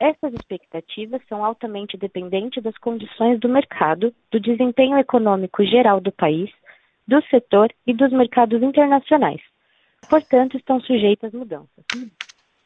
[0.00, 6.50] Essas expectativas são altamente dependentes das condições do mercado, do desempenho econômico geral do país,
[7.06, 9.40] do setor e dos mercados internacionais
[10.08, 11.84] portanto, estão sujeitas mudanças.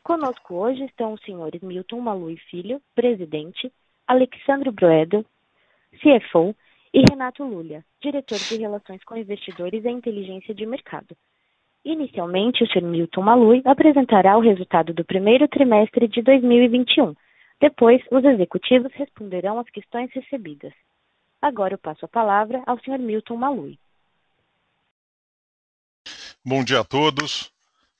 [0.03, 3.71] Conosco hoje estão os senhores Milton Malui Filho, presidente,
[4.07, 5.25] Alexandre Broedel,
[6.01, 6.55] CFO,
[6.93, 11.17] e Renato Lulia, diretor de Relações com Investidores e Inteligência de Mercado.
[11.85, 12.83] Inicialmente, o Sr.
[12.83, 17.15] Milton Malui apresentará o resultado do primeiro trimestre de 2021.
[17.61, 20.73] Depois, os executivos responderão às questões recebidas.
[21.41, 22.99] Agora eu passo a palavra ao Sr.
[22.99, 23.79] Milton Malui.
[26.43, 27.51] Bom dia a todos.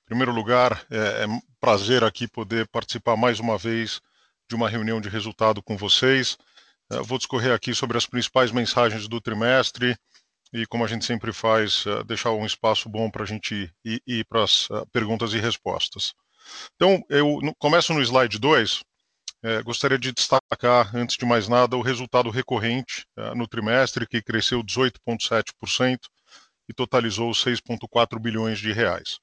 [0.03, 4.01] Em primeiro lugar, é, é um prazer aqui poder participar mais uma vez
[4.49, 6.39] de uma reunião de resultado com vocês.
[6.91, 9.95] É, vou discorrer aqui sobre as principais mensagens do trimestre
[10.55, 14.03] e, como a gente sempre faz, é, deixar um espaço bom para a gente ir,
[14.06, 16.15] ir para as é, perguntas e respostas.
[16.77, 18.83] Então, eu começo no slide 2.
[19.43, 24.23] É, gostaria de destacar, antes de mais nada, o resultado recorrente é, no trimestre, que
[24.23, 25.99] cresceu 18,7%,
[26.70, 29.19] e totalizou 6,4 bilhões de reais.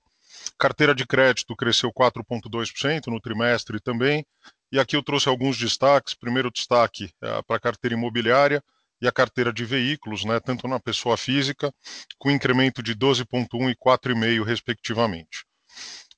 [0.60, 4.26] Carteira de crédito cresceu 4,2% no trimestre também.
[4.70, 6.14] E aqui eu trouxe alguns destaques.
[6.14, 8.62] Primeiro destaque é, para a carteira imobiliária
[9.02, 11.74] e a carteira de veículos, né, tanto na pessoa física,
[12.18, 15.46] com incremento de 12,1% e 4,5%, respectivamente.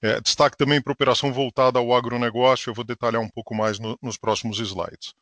[0.02, 4.00] É, destaque também para operação voltada ao agronegócio, eu vou detalhar um pouco mais no,
[4.02, 5.14] nos próximos slides.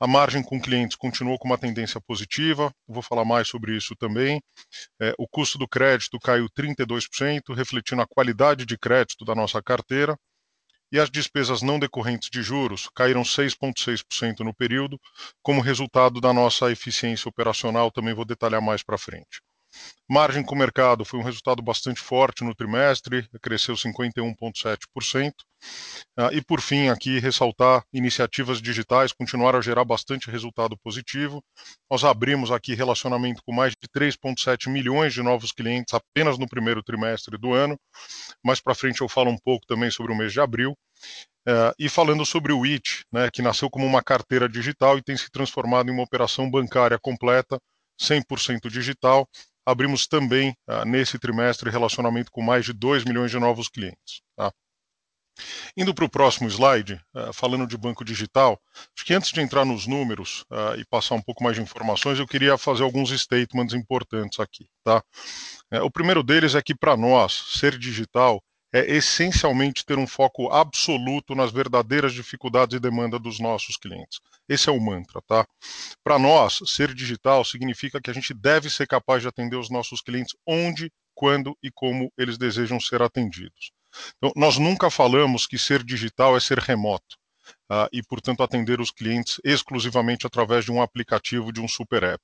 [0.00, 4.40] A margem com clientes continuou com uma tendência positiva, vou falar mais sobre isso também.
[5.00, 10.16] É, o custo do crédito caiu 32%, refletindo a qualidade de crédito da nossa carteira.
[10.92, 14.98] E as despesas não decorrentes de juros caíram 6,6% no período,
[15.42, 19.40] como resultado da nossa eficiência operacional, também vou detalhar mais para frente.
[20.08, 25.32] Margem com mercado foi um resultado bastante forte no trimestre, cresceu 51,7%.
[26.16, 31.42] Ah, e por fim, aqui ressaltar iniciativas digitais continuaram a gerar bastante resultado positivo.
[31.90, 36.82] Nós abrimos aqui relacionamento com mais de 3,7 milhões de novos clientes apenas no primeiro
[36.82, 37.78] trimestre do ano.
[38.44, 40.76] Mais para frente eu falo um pouco também sobre o mês de abril.
[41.48, 45.16] Uh, e falando sobre o IT, né, que nasceu como uma carteira digital e tem
[45.16, 47.58] se transformado em uma operação bancária completa,
[47.98, 49.26] 100% digital,
[49.64, 54.20] abrimos também, uh, nesse trimestre, relacionamento com mais de 2 milhões de novos clientes.
[54.36, 54.52] Tá?
[55.76, 58.60] Indo para o próximo slide, uh, falando de banco digital,
[58.96, 62.18] acho que antes de entrar nos números uh, e passar um pouco mais de informações,
[62.18, 64.68] eu queria fazer alguns statements importantes aqui.
[64.84, 65.02] Tá?
[65.72, 68.42] Uh, o primeiro deles é que, para nós, ser digital
[68.72, 74.20] é essencialmente ter um foco absoluto nas verdadeiras dificuldades e demanda dos nossos clientes.
[74.48, 75.46] Esse é o mantra, tá?
[76.04, 80.00] Para nós, ser digital significa que a gente deve ser capaz de atender os nossos
[80.00, 83.72] clientes onde, quando e como eles desejam ser atendidos.
[84.16, 87.18] Então, nós nunca falamos que ser digital é ser remoto.
[87.70, 92.22] Uh, e, portanto, atender os clientes exclusivamente através de um aplicativo, de um super app.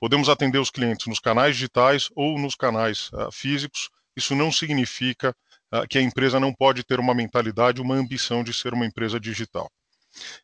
[0.00, 3.88] Podemos atender os clientes nos canais digitais ou nos canais uh, físicos.
[4.16, 5.34] Isso não significa
[5.72, 9.20] uh, que a empresa não pode ter uma mentalidade, uma ambição de ser uma empresa
[9.20, 9.70] digital.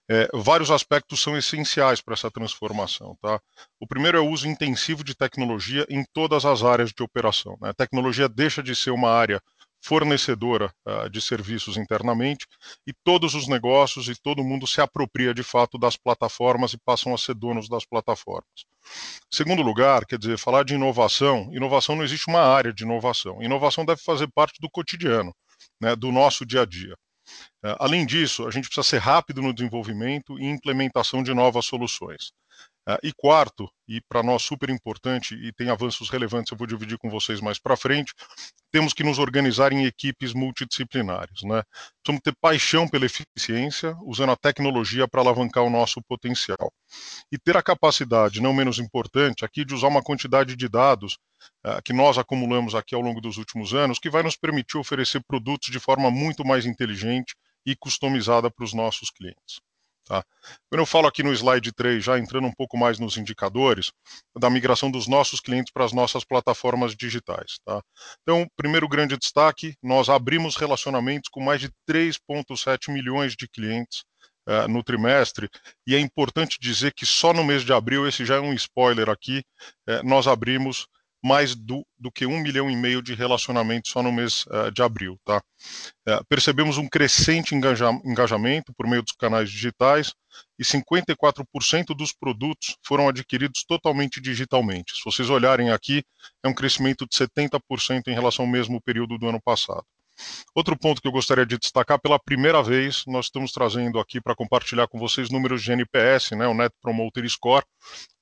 [0.08, 3.16] É, vários aspectos são essenciais para essa transformação.
[3.20, 3.40] Tá?
[3.80, 7.56] O primeiro é o uso intensivo de tecnologia em todas as áreas de operação.
[7.60, 7.70] Né?
[7.70, 9.42] A tecnologia deixa de ser uma área
[9.84, 12.46] fornecedora uh, de serviços internamente
[12.86, 17.12] e todos os negócios e todo mundo se apropria de fato das plataformas e passam
[17.14, 18.64] a ser donos das plataformas.
[19.30, 23.42] Segundo lugar, quer dizer, falar de inovação, inovação não existe uma área de inovação.
[23.42, 25.34] Inovação deve fazer parte do cotidiano,
[25.80, 26.96] né, do nosso dia a dia.
[27.78, 32.32] Além disso, a gente precisa ser rápido no desenvolvimento e implementação de novas soluções.
[32.86, 36.98] Uh, e quarto, e para nós super importante, e tem avanços relevantes, eu vou dividir
[36.98, 38.12] com vocês mais para frente,
[38.70, 41.42] temos que nos organizar em equipes multidisciplinares.
[41.44, 41.62] Né?
[42.02, 46.70] Precisamos ter paixão pela eficiência, usando a tecnologia para alavancar o nosso potencial.
[47.32, 51.16] E ter a capacidade, não menos importante, aqui de usar uma quantidade de dados
[51.66, 55.22] uh, que nós acumulamos aqui ao longo dos últimos anos, que vai nos permitir oferecer
[55.26, 57.34] produtos de forma muito mais inteligente
[57.64, 59.58] e customizada para os nossos clientes.
[60.04, 60.22] Tá?
[60.68, 63.90] Quando eu falo aqui no slide 3, já entrando um pouco mais nos indicadores,
[64.38, 67.58] da migração dos nossos clientes para as nossas plataformas digitais.
[67.64, 67.80] Tá?
[68.22, 74.04] Então, primeiro grande destaque, nós abrimos relacionamentos com mais de 3,7 milhões de clientes
[74.46, 75.48] uh, no trimestre,
[75.86, 79.08] e é importante dizer que só no mês de abril, esse já é um spoiler
[79.08, 79.42] aqui,
[79.88, 80.86] uh, nós abrimos
[81.24, 84.82] mais do, do que um milhão e meio de relacionamentos só no mês uh, de
[84.82, 85.18] abril.
[85.24, 85.42] Tá?
[86.06, 90.12] Uh, percebemos um crescente engaja, engajamento por meio dos canais digitais
[90.58, 94.92] e 54% dos produtos foram adquiridos totalmente digitalmente.
[94.94, 96.04] Se vocês olharem aqui,
[96.42, 99.84] é um crescimento de 70% em relação ao mesmo período do ano passado.
[100.54, 104.34] Outro ponto que eu gostaria de destacar, pela primeira vez, nós estamos trazendo aqui para
[104.34, 107.64] compartilhar com vocês números de NPS, né, o Net Promoter Score.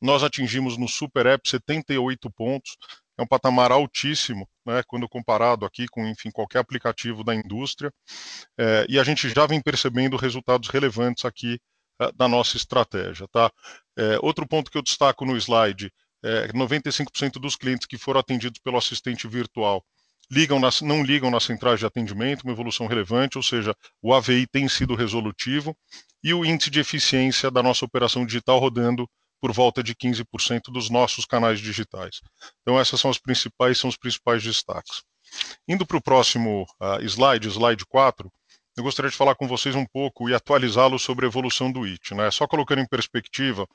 [0.01, 2.77] Nós atingimos no Super App 78 pontos,
[3.19, 7.93] é um patamar altíssimo, né, quando comparado aqui com, enfim, qualquer aplicativo da indústria,
[8.59, 11.59] é, e a gente já vem percebendo resultados relevantes aqui
[12.01, 13.51] é, da nossa estratégia, tá?
[13.97, 15.93] É, outro ponto que eu destaco no slide,
[16.25, 19.85] é, 95% dos clientes que foram atendidos pelo assistente virtual
[20.33, 24.67] ligam não ligam nas centrais de atendimento, uma evolução relevante, ou seja, o AVI tem
[24.67, 25.77] sido resolutivo,
[26.25, 29.07] e o índice de eficiência da nossa operação digital rodando
[29.41, 32.21] por volta de 15% dos nossos canais digitais.
[32.63, 35.03] Então essas são as principais, são os principais destaques.
[35.69, 38.31] Indo para o próximo uh, slide, slide 4,
[38.77, 42.15] eu gostaria de falar com vocês um pouco e atualizá-lo sobre a evolução do IT.
[42.15, 42.31] Né?
[42.31, 43.67] Só colocando em perspectiva,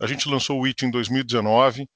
[0.00, 1.88] a gente lançou o IT em 2019,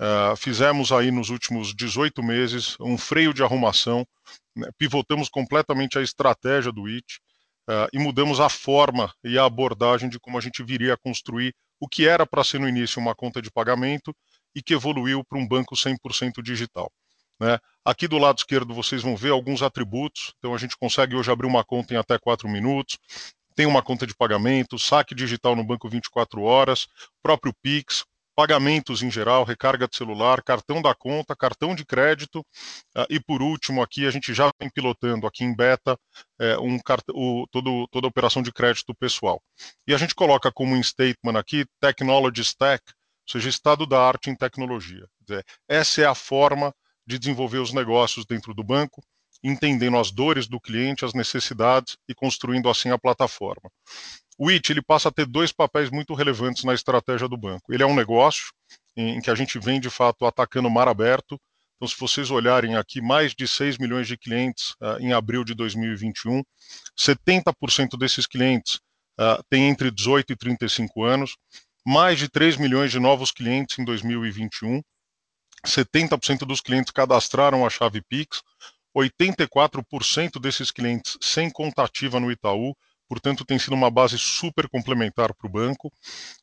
[0.00, 4.06] Uh, fizemos aí nos últimos 18 meses um freio de arrumação,
[4.54, 7.18] né, pivotamos completamente a estratégia do IT
[7.68, 11.54] uh, e mudamos a forma e a abordagem de como a gente viria a construir
[11.80, 14.14] o que era para ser no início uma conta de pagamento
[14.54, 16.90] e que evoluiu para um banco 100% digital.
[17.40, 17.58] Né?
[17.84, 21.46] Aqui do lado esquerdo vocês vão ver alguns atributos, então a gente consegue hoje abrir
[21.46, 22.98] uma conta em até 4 minutos,
[23.54, 26.86] tem uma conta de pagamento, saque digital no banco 24 horas,
[27.22, 28.04] próprio Pix,
[28.36, 32.40] pagamentos em geral, recarga de celular, cartão da conta, cartão de crédito
[32.94, 35.98] uh, e por último aqui a gente já vem pilotando aqui em beta
[36.38, 36.78] é, um
[37.14, 39.42] o, todo, toda a operação de crédito pessoal.
[39.86, 44.28] E a gente coloca como um statement aqui Technology Stack, ou seja, estado da arte
[44.28, 45.06] em tecnologia.
[45.26, 46.74] Dizer, essa é a forma
[47.06, 49.02] de desenvolver os negócios dentro do banco,
[49.42, 53.70] entendendo as dores do cliente, as necessidades e construindo assim a plataforma.
[54.38, 57.72] O IT ele passa a ter dois papéis muito relevantes na estratégia do banco.
[57.72, 58.52] Ele é um negócio
[58.96, 61.40] em que a gente vem de fato atacando o mar aberto.
[61.76, 65.54] Então, se vocês olharem aqui, mais de 6 milhões de clientes uh, em abril de
[65.54, 66.42] 2021,
[66.98, 68.76] 70% desses clientes
[69.20, 71.36] uh, têm entre 18 e 35 anos,
[71.86, 74.82] mais de 3 milhões de novos clientes em 2021,
[75.66, 78.42] 70% dos clientes cadastraram a chave Pix,
[78.96, 82.74] 84% desses clientes sem contativa no Itaú,
[83.08, 85.92] portanto tem sido uma base super complementar para o banco.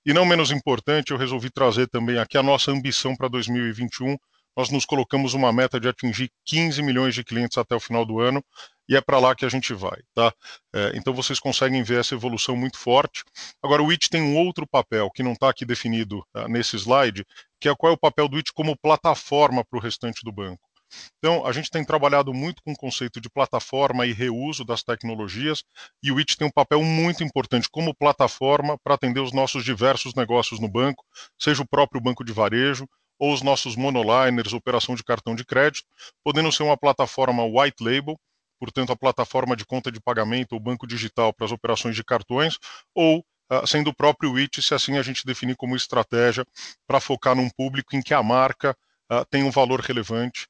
[0.05, 4.17] E não menos importante, eu resolvi trazer também aqui a nossa ambição para 2021.
[4.55, 8.19] Nós nos colocamos uma meta de atingir 15 milhões de clientes até o final do
[8.19, 8.43] ano
[8.87, 10.33] e é para lá que a gente vai, tá?
[10.73, 13.23] É, então vocês conseguem ver essa evolução muito forte.
[13.63, 17.25] Agora o IT tem um outro papel que não está aqui definido uh, nesse slide,
[17.59, 20.72] que é qual é o papel do IT como plataforma para o restante do banco.
[21.17, 25.63] Então, a gente tem trabalhado muito com o conceito de plataforma e reuso das tecnologias,
[26.01, 30.13] e o IT tem um papel muito importante como plataforma para atender os nossos diversos
[30.13, 31.03] negócios no banco,
[31.39, 32.87] seja o próprio banco de varejo,
[33.19, 35.87] ou os nossos monoliners, operação de cartão de crédito,
[36.23, 38.19] podendo ser uma plataforma white label,
[38.59, 42.57] portanto, a plataforma de conta de pagamento ou banco digital para as operações de cartões,
[42.93, 43.19] ou
[43.51, 46.45] uh, sendo o próprio IT, se assim a gente definir como estratégia
[46.87, 48.75] para focar num público em que a marca
[49.11, 50.47] uh, tem um valor relevante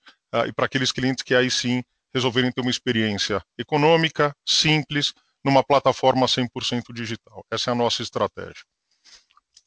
[0.47, 5.13] e para aqueles clientes que aí sim resolverem ter uma experiência econômica, simples,
[5.43, 7.45] numa plataforma 100% digital.
[7.51, 8.63] Essa é a nossa estratégia.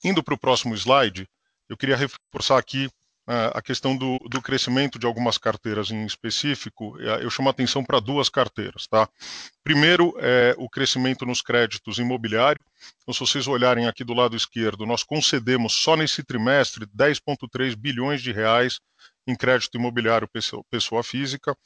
[0.03, 1.29] Indo para o próximo slide,
[1.69, 2.87] eu queria reforçar aqui
[3.27, 6.97] uh, a questão do, do, crescimento de algumas carteiras em específico.
[6.97, 8.87] Uh, eu chamo a atenção para duas carteiras.
[8.87, 9.09] Tá?
[9.65, 12.65] Primeiro, é o crescimento nos créditos imobiliários.
[13.03, 18.23] Então, se vocês olharem aqui do lado esquerdo, nós concedemos só nesse trimestre 10,3 bilhões
[18.23, 18.79] de reais
[19.27, 20.29] em crédito imobiliário
[20.71, 21.57] pessoa, física.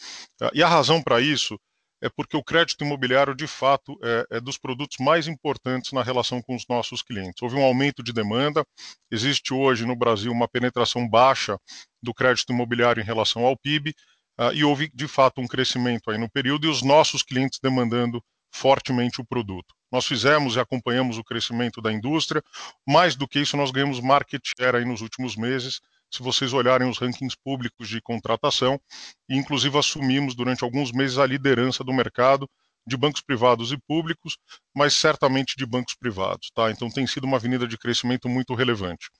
[0.40, 1.58] Ah, e a razão para isso
[2.02, 6.40] é porque o crédito imobiliário, de fato, é, é, dos produtos mais importantes na relação
[6.40, 7.42] com os nossos clientes.
[7.42, 8.64] Houve um aumento de demanda,
[9.10, 11.58] existe hoje no Brasil uma penetração baixa
[12.02, 13.94] do crédito imobiliário em relação ao PIB,
[14.40, 18.22] uh, e houve, de fato, um crescimento aí no período e os nossos clientes demandando
[18.52, 19.74] fortemente o produto.
[19.92, 22.42] Nós fizemos e acompanhamos o crescimento da indústria,
[22.88, 26.88] mais do que isso, nós ganhamos market share aí nos últimos meses, se vocês olharem
[26.88, 28.80] os rankings públicos de contratação,
[29.28, 32.48] e inclusive assumimos durante alguns meses a liderança do mercado
[32.86, 34.36] de bancos privados e públicos,
[34.74, 36.50] mas certamente de bancos privados.
[36.54, 36.70] Tá?
[36.70, 39.10] Então tem sido uma avenida de crescimento muito relevante.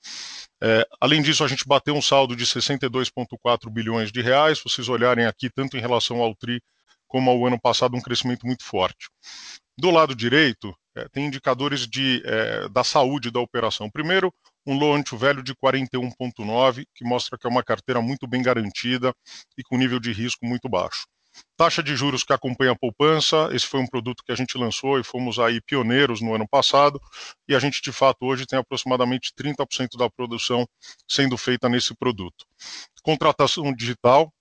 [0.61, 4.57] É, além disso, a gente bateu um saldo de 62,4 bilhões de reais.
[4.57, 6.61] Se vocês olharem aqui, tanto em relação ao TRI
[7.07, 9.09] como ao ano passado, um crescimento muito forte.
[9.77, 13.89] Do lado direito, é, tem indicadores de, é, da saúde da operação.
[13.89, 14.33] Primeiro,
[14.65, 19.13] um loan to value de 41,9, que mostra que é uma carteira muito bem garantida
[19.57, 21.05] e com nível de risco muito baixo.
[21.55, 24.99] Taxa de juros que acompanha a poupança, esse foi um produto que a gente lançou
[24.99, 26.99] e fomos aí pioneiros no ano passado,
[27.47, 30.67] e a gente de fato hoje tem aproximadamente 30% da produção
[31.07, 32.45] sendo feita nesse produto.
[33.01, 34.31] Contratação digital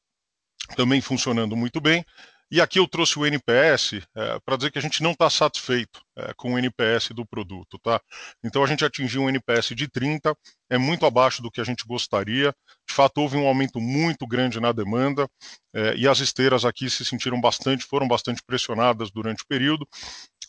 [0.76, 2.04] também funcionando muito bem,
[2.50, 6.00] e aqui eu trouxe o NPS é, para dizer que a gente não está satisfeito
[6.16, 8.00] é, com o NPS do produto, tá?
[8.42, 10.34] Então a gente atingiu um NPS de 30,
[10.68, 12.52] é muito abaixo do que a gente gostaria.
[12.88, 15.28] De fato, houve um aumento muito grande na demanda
[15.72, 19.86] é, e as esteiras aqui se sentiram bastante, foram bastante pressionadas durante o período.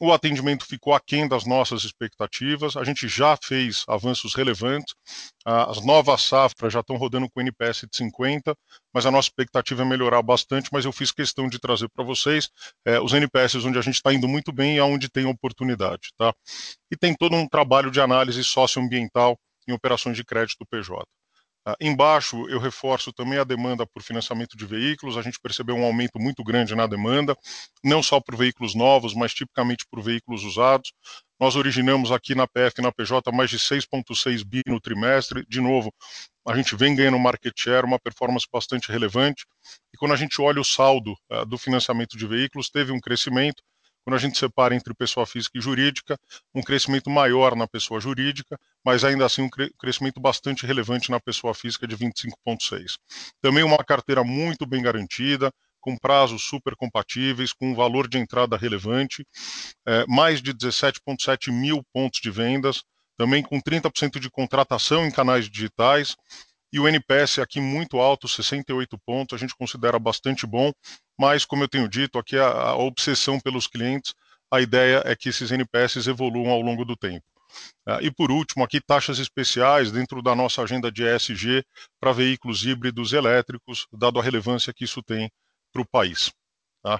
[0.04, 2.76] O atendimento ficou aquém das nossas expectativas.
[2.76, 4.96] A gente já fez avanços relevantes.
[5.46, 8.56] As novas safras já estão rodando com NPS de 50,
[8.92, 10.70] mas a nossa expectativa é melhorar bastante.
[10.74, 12.50] Mas eu fiz questão de trazer para vocês
[12.84, 16.10] é, os NPS onde a gente está indo muito bem e onde tem oportunidade.
[16.18, 16.34] Tá?
[16.90, 21.06] E tem todo um trabalho de análise socioambiental em operações de crédito PJ.
[21.68, 25.16] Uh, embaixo, eu reforço também a demanda por financiamento de veículos.
[25.16, 27.36] A gente percebeu um aumento muito grande na demanda,
[27.84, 30.92] não só por veículos novos, mas tipicamente por veículos usados.
[31.40, 35.46] Nós originamos aqui na PF e na PJ mais de 6,6 bi no trimestre.
[35.48, 35.94] De novo,
[36.48, 39.46] a gente vem ganhando market share, uma performance bastante relevante.
[39.94, 43.62] E quando a gente olha o saldo uh, do financiamento de veículos, teve um crescimento
[44.04, 46.18] quando a gente separa entre pessoa física e jurídica,
[46.54, 51.54] um crescimento maior na pessoa jurídica, mas ainda assim um crescimento bastante relevante na pessoa
[51.54, 52.98] física de 25,6.
[53.42, 58.56] Também uma carteira muito bem garantida, com prazos super compatíveis, com um valor de entrada
[58.56, 59.26] relevante,
[59.86, 62.84] é, mais de 17,7 mil pontos de vendas,
[63.18, 66.16] também com 30% de contratação em canais digitais,
[66.72, 70.72] e o NPS aqui muito alto, 68 pontos, a gente considera bastante bom,
[71.20, 74.14] mas, como eu tenho dito, aqui a, a obsessão pelos clientes,
[74.50, 77.26] a ideia é que esses NPS evoluam ao longo do tempo.
[77.88, 81.64] Uh, e por último, aqui taxas especiais dentro da nossa agenda de ESG
[82.00, 85.30] para veículos híbridos elétricos, dado a relevância que isso tem
[85.72, 86.32] para o país.
[86.84, 87.00] Tá?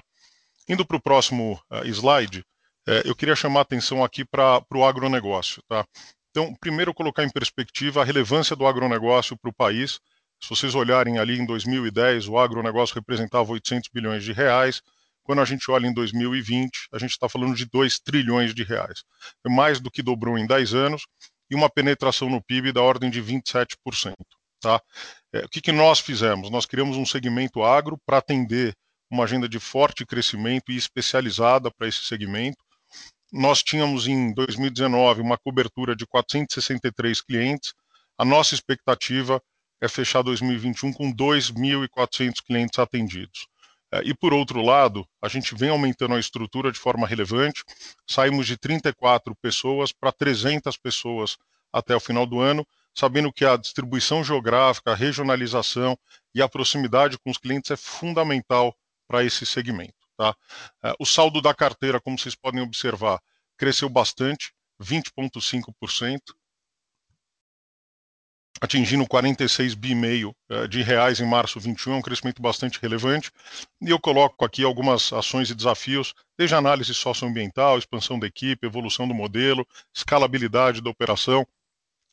[0.68, 2.40] Indo para o próximo uh, slide,
[2.88, 5.62] uh, eu queria chamar a atenção aqui para o agronegócio.
[5.68, 5.86] Tá?
[6.32, 10.00] Então, primeiro colocar em perspectiva a relevância do agronegócio para o país.
[10.42, 14.80] Se vocês olharem ali em 2010, o agronegócio representava 800 bilhões de reais.
[15.22, 19.04] Quando a gente olha em 2020, a gente está falando de 2 trilhões de reais.
[19.46, 21.06] É mais do que dobrou em 10 anos
[21.50, 24.14] e uma penetração no PIB da ordem de 27%.
[24.58, 24.80] Tá?
[25.34, 26.50] É, o que, que nós fizemos?
[26.50, 28.74] Nós criamos um segmento agro para atender
[29.10, 32.61] uma agenda de forte crescimento e especializada para esse segmento
[33.32, 37.72] nós tínhamos em 2019 uma cobertura de 463 clientes.
[38.18, 39.42] A nossa expectativa
[39.80, 43.46] é fechar 2021 com 2.400 clientes atendidos.
[43.90, 47.64] É, e por outro lado, a gente vem aumentando a estrutura de forma relevante.
[48.06, 51.38] Saímos de 34 pessoas para 300 pessoas
[51.72, 55.98] até o final do ano, sabendo que a distribuição geográfica, a regionalização
[56.34, 58.76] e a proximidade com os clientes é fundamental
[59.08, 60.01] para esse segmento.
[60.16, 60.34] Tá?
[60.82, 63.20] É, o saldo da carteira, como vocês podem observar,
[63.56, 66.20] cresceu bastante, 20,5%,
[68.60, 69.92] atingindo 46 bi
[70.48, 73.30] é, de reais em março 21, é um crescimento bastante relevante.
[73.80, 79.08] E eu coloco aqui algumas ações e desafios, desde análise socioambiental, expansão da equipe, evolução
[79.08, 81.44] do modelo, escalabilidade da operação,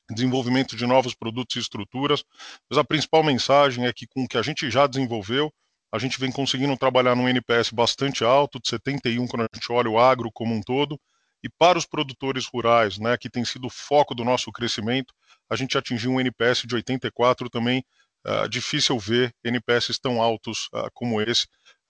[0.10, 2.24] desenvolvimento de novos produtos e estruturas.
[2.68, 5.53] Mas a principal mensagem é que com o que a gente já desenvolveu,
[5.91, 9.89] a gente vem conseguindo trabalhar num NPS bastante alto, de 71 quando a gente olha
[9.89, 11.00] o agro como um todo,
[11.43, 15.13] e para os produtores rurais, né, que tem sido o foco do nosso crescimento,
[15.50, 17.84] a gente atingiu um NPS de 84 também,
[18.27, 21.48] uh, difícil ver NPS tão altos uh, como esse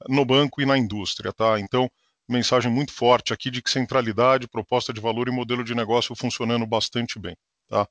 [0.07, 1.59] no banco e na indústria, tá?
[1.59, 1.89] Então,
[2.27, 6.65] mensagem muito forte aqui de que centralidade, proposta de valor e modelo de negócio funcionando
[6.65, 7.35] bastante bem,
[7.67, 7.87] tá?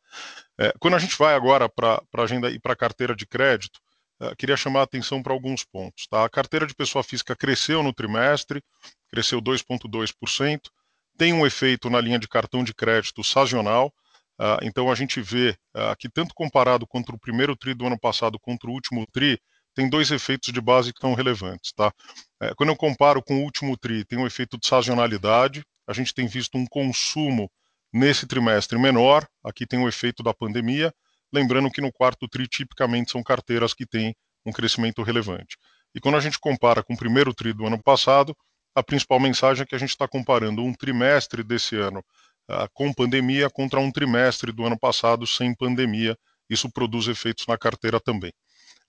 [0.59, 3.81] É, quando a gente vai agora para a agenda e para a carteira de crédito,
[4.37, 6.07] queria chamar a atenção para alguns pontos.
[6.07, 6.25] Tá?
[6.25, 8.63] A carteira de pessoa física cresceu no trimestre,
[9.11, 10.61] cresceu 2,2%,
[11.17, 13.93] tem um efeito na linha de cartão de crédito sazonal,
[14.41, 17.99] uh, então a gente vê uh, que tanto comparado contra o primeiro TRI do ano
[17.99, 19.39] passado contra o último TRI,
[19.75, 21.73] tem dois efeitos de base que são relevantes.
[21.73, 21.93] Tá?
[22.41, 26.15] É, quando eu comparo com o último TRI, tem um efeito de sazonalidade, a gente
[26.15, 27.51] tem visto um consumo
[27.93, 30.93] nesse trimestre menor, aqui tem o efeito da pandemia,
[31.33, 35.57] lembrando que no quarto TRI tipicamente são carteiras que têm um crescimento relevante.
[35.95, 38.37] E quando a gente compara com o primeiro TRI do ano passado,
[38.75, 42.01] a principal mensagem é que a gente está comparando um trimestre desse ano
[42.51, 46.17] uh, com pandemia contra um trimestre do ano passado sem pandemia.
[46.49, 48.33] Isso produz efeitos na carteira também.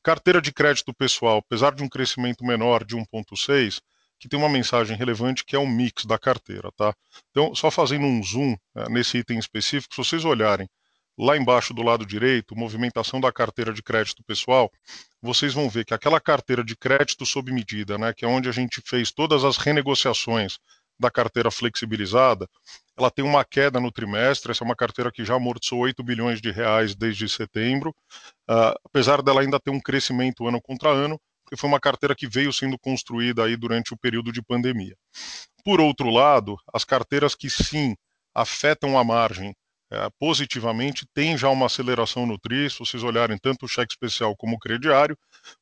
[0.03, 3.81] Carteira de crédito pessoal, apesar de um crescimento menor de 1,6,
[4.19, 6.93] que tem uma mensagem relevante que é o mix da carteira, tá?
[7.31, 10.67] Então, só fazendo um zoom né, nesse item específico, se vocês olharem
[11.19, 14.71] lá embaixo do lado direito, movimentação da carteira de crédito pessoal,
[15.21, 18.53] vocês vão ver que aquela carteira de crédito sob medida, né, que é onde a
[18.53, 20.57] gente fez todas as renegociações
[20.97, 22.47] da carteira flexibilizada,
[22.97, 26.41] ela tem uma queda no trimestre, essa é uma carteira que já amortizou 8 bilhões
[26.41, 27.89] de reais desde setembro,
[28.49, 32.27] uh, apesar dela ainda ter um crescimento ano contra ano, porque foi uma carteira que
[32.27, 34.95] veio sendo construída aí durante o período de pandemia.
[35.65, 37.95] Por outro lado, as carteiras que sim
[38.33, 39.53] afetam a margem
[39.91, 44.35] uh, positivamente têm já uma aceleração no TRI, se vocês olharem tanto o cheque especial
[44.35, 45.17] como o crediário,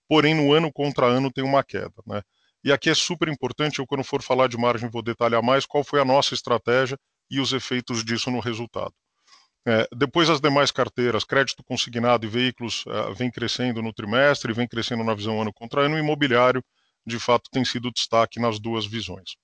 [0.08, 2.22] porém no ano contra ano tem uma queda, né?
[2.64, 5.84] E aqui é super importante, eu quando for falar de margem vou detalhar mais qual
[5.84, 6.98] foi a nossa estratégia
[7.30, 8.94] e os efeitos disso no resultado.
[9.66, 14.68] É, depois as demais carteiras, crédito consignado e veículos uh, vem crescendo no trimestre, vem
[14.68, 16.64] crescendo na visão ano contra ano, e imobiliário,
[17.06, 19.36] de fato, tem sido destaque nas duas visões.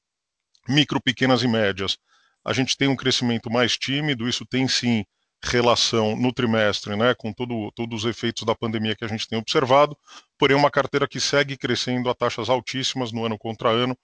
[0.68, 1.98] Micro, pequenas e médias,
[2.44, 5.06] a gente tem um crescimento mais tímido, isso tem sim
[5.44, 9.38] relação no trimestre, né, com todo, todos os efeitos da pandemia que a gente tem
[9.38, 9.98] observado,
[10.38, 13.98] porém uma carteira que segue crescendo a taxas altíssimas no ano contra ano,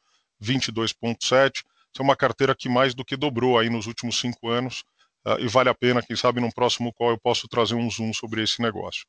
[0.44, 1.64] 22,7%,
[1.98, 4.84] é uma carteira que mais do que dobrou aí nos últimos cinco anos
[5.26, 8.14] uh, e vale a pena, quem sabe no próximo qual eu posso trazer um zoom
[8.14, 9.06] sobre esse negócio,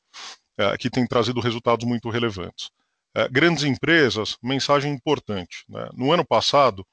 [0.60, 2.70] uh, que tem trazido resultados muito relevantes.
[3.16, 5.64] Uh, grandes empresas, mensagem importante.
[5.68, 5.88] Né?
[5.92, 6.86] No ano passado,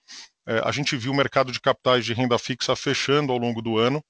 [0.63, 4.03] a gente viu o mercado de capitais de renda fixa fechando ao longo do ano,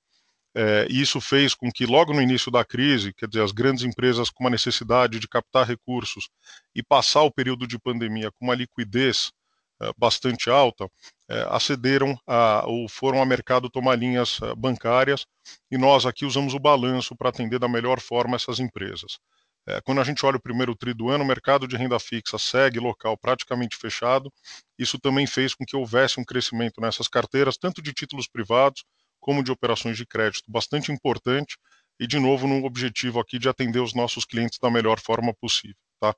[0.90, 4.30] e isso fez com que, logo no início da crise, quer dizer, as grandes empresas
[4.30, 6.30] com uma necessidade de captar recursos
[6.76, 9.32] e passar o período de pandemia com uma liquidez
[9.80, 10.90] eh, bastante alta,
[11.50, 15.26] acederam a, ou foram ao mercado tomar linhas bancárias
[15.70, 19.20] e nós aqui usamos o balanço para atender da melhor forma essas empresas.
[19.84, 22.80] Quando a gente olha o primeiro tri do ano, o mercado de renda fixa segue
[22.80, 24.32] local praticamente fechado.
[24.78, 28.86] Isso também fez com que houvesse um crescimento nessas carteiras, tanto de títulos privados
[29.20, 31.58] como de operações de crédito, bastante importante
[32.00, 35.76] e, de novo, no objetivo aqui de atender os nossos clientes da melhor forma possível.
[36.00, 36.16] Tá?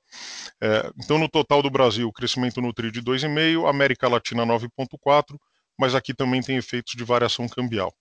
[0.60, 5.38] É, então, no total do Brasil, crescimento no TRI de 2,5%, América Latina 9,4%,
[5.78, 7.92] mas aqui também tem efeitos de variação cambial.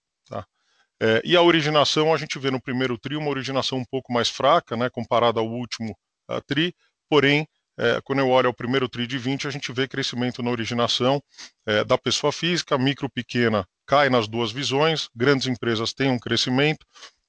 [1.02, 4.30] É, e a originação, a gente vê no primeiro TRI uma originação um pouco mais
[4.30, 5.96] fraca, né, comparada ao último
[6.30, 6.74] uh, TRI,
[7.10, 10.52] porém, é, quando eu olho ao primeiro TRI de 20, a gente vê crescimento na
[10.52, 11.22] originação
[11.66, 16.86] é, da pessoa física, micro, pequena cai nas duas visões, grandes empresas têm um crescimento,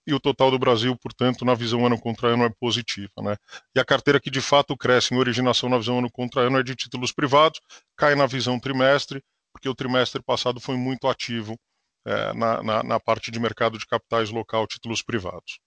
[0.06, 3.10] e o total do Brasil, portanto, na visão ano contra ano é positiva.
[3.22, 3.34] Né?
[3.74, 6.62] E a carteira que de fato cresce em originação na visão ano contra ano é
[6.62, 7.62] de títulos privados,
[7.96, 11.58] cai na visão trimestre, porque o trimestre passado foi muito ativo
[12.04, 15.58] é, na, na, na, parte de mercado de capitais local, títulos privados.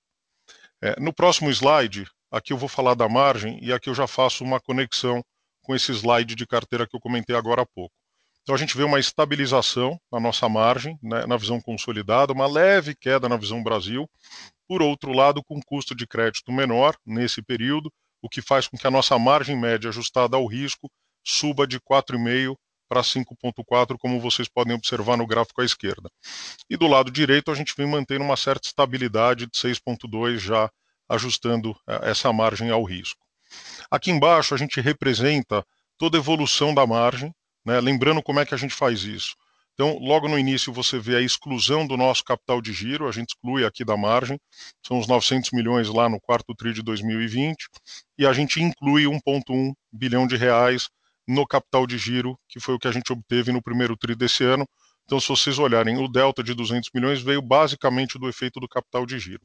[0.82, 4.44] É, no próximo slide, aqui eu vou falar da margem e aqui eu já faço
[4.44, 5.24] uma conexão
[5.62, 7.94] com esse slide de carteira que eu comentei agora há pouco.
[8.42, 12.94] Então a gente vê uma estabilização na nossa margem, né, na visão consolidada, uma leve
[12.94, 14.10] queda na visão Brasil.
[14.68, 17.90] Por outro lado, com custo de crédito menor nesse período,
[18.22, 20.90] o que faz com que a nossa margem média ajustada ao risco
[21.26, 22.56] suba de 4,5
[22.94, 26.10] para 5,4, como vocês podem observar no gráfico à esquerda.
[26.70, 30.70] E do lado direito, a gente vem mantendo uma certa estabilidade de 6,2, já
[31.10, 33.20] ajustando eh, essa margem ao risco.
[33.90, 35.66] Aqui embaixo, a gente representa
[35.98, 37.34] toda a evolução da margem
[37.66, 37.80] né?
[37.80, 39.36] Lembrando como é que a gente faz isso.
[39.74, 43.30] Então, logo no início você vê a exclusão do nosso capital de giro, a gente
[43.30, 44.40] exclui aqui da margem,
[44.86, 47.56] são os 900 milhões lá no quarto TRI de 2020,
[48.20, 50.90] e a gente inclui 1,1 bilhão de reais
[51.28, 54.44] no capital de giro, que foi o que a gente obteve no primeiro TRI desse
[54.44, 54.68] ano.
[55.06, 59.06] Então, se vocês olharem, o delta de 200 milhões veio basicamente do efeito do capital
[59.06, 59.42] de giro.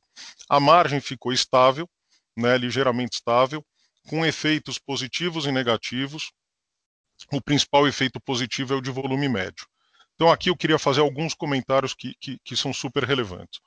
[0.49, 1.89] A margem ficou estável,
[2.37, 3.65] né, ligeiramente estável,
[4.09, 6.31] com efeitos positivos e negativos,
[7.33, 9.67] o principal efeito positivo é o de volume médio.
[10.15, 13.61] Então, aqui eu queria fazer alguns comentários que, que, que são super relevantes.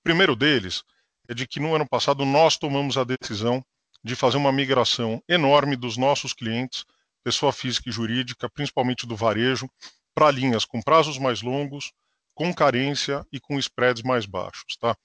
[0.00, 0.82] O primeiro deles
[1.28, 3.64] é de que no ano passado nós tomamos a decisão
[4.04, 6.84] de fazer uma migração enorme dos nossos clientes,
[7.26, 9.68] pessoa física e jurídica, principalmente do varejo,
[10.14, 11.90] para linhas com prazos mais longos,
[12.32, 14.76] com carência e com spreads mais baixos.
[14.80, 14.96] Tá?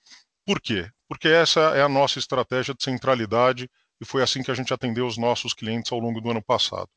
[0.45, 0.87] Por quê?
[1.09, 3.67] Porque essa é a nossa estratégia de centralidade
[3.99, 6.87] e foi assim que a gente atendeu os nossos clientes ao longo do ano passado.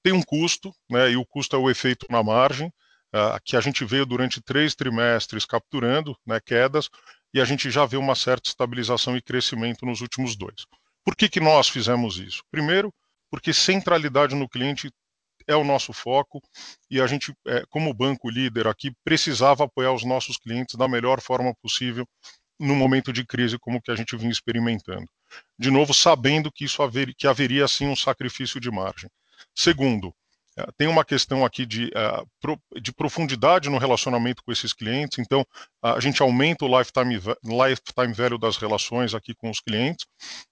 [0.00, 3.60] Tem um custo, né, e o custo é o efeito na margem, uh, que a
[3.60, 6.88] gente veio durante três trimestres capturando né, quedas,
[7.34, 10.66] e a gente já vê uma certa estabilização e crescimento nos últimos dois.
[11.04, 12.44] Por que, que nós fizemos isso?
[12.48, 12.94] Primeiro,
[13.30, 14.90] porque centralidade no cliente
[15.46, 16.40] é o nosso foco
[16.90, 21.20] e a gente, é, como banco líder aqui, precisava apoiar os nossos clientes da melhor
[21.20, 22.06] forma possível
[22.58, 25.06] no momento de crise como que a gente vinha experimentando.
[25.58, 29.08] De novo, sabendo que isso haver, que haveria sim um sacrifício de margem.
[29.54, 30.12] Segundo,
[30.76, 32.22] tem uma questão aqui de, é,
[32.80, 35.44] de profundidade no relacionamento com esses clientes, então
[35.82, 40.06] a gente aumenta o lifetime, lifetime value das relações aqui com os clientes,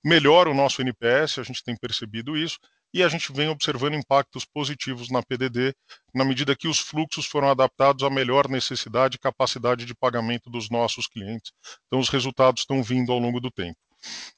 [0.05, 2.59] melhora o nosso NPS, a gente tem percebido isso,
[2.95, 5.75] e a gente vem observando impactos positivos na PDD,
[6.15, 10.71] na medida que os fluxos foram adaptados à melhor necessidade e capacidade de pagamento dos
[10.71, 11.53] nossos clientes.
[11.87, 13.77] Então, os resultados estão vindo ao longo do tempo.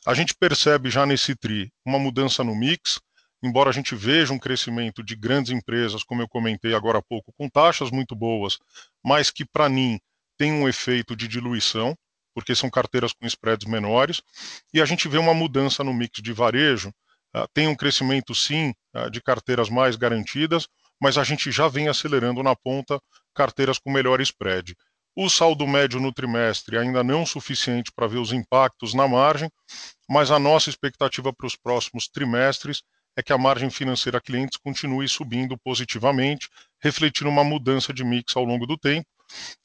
[0.06, 2.98] A gente percebe já nesse TRI uma mudança no mix,
[3.42, 7.32] embora a gente veja um crescimento de grandes empresas, como eu comentei agora há pouco,
[7.36, 8.58] com taxas muito boas,
[9.04, 9.98] mas que para mim
[10.36, 11.96] tem um efeito de diluição,
[12.34, 14.22] porque são carteiras com spreads menores,
[14.72, 16.90] e a gente vê uma mudança no mix de varejo,
[17.34, 20.68] uh, tem um crescimento sim uh, de carteiras mais garantidas,
[21.00, 23.00] mas a gente já vem acelerando na ponta
[23.34, 24.76] carteiras com melhor spread.
[25.16, 29.50] O saldo médio no trimestre ainda não suficiente para ver os impactos na margem,
[30.08, 32.82] mas a nossa expectativa para os próximos trimestres
[33.18, 38.44] é que a margem financeira clientes continue subindo positivamente, refletindo uma mudança de mix ao
[38.44, 39.08] longo do tempo,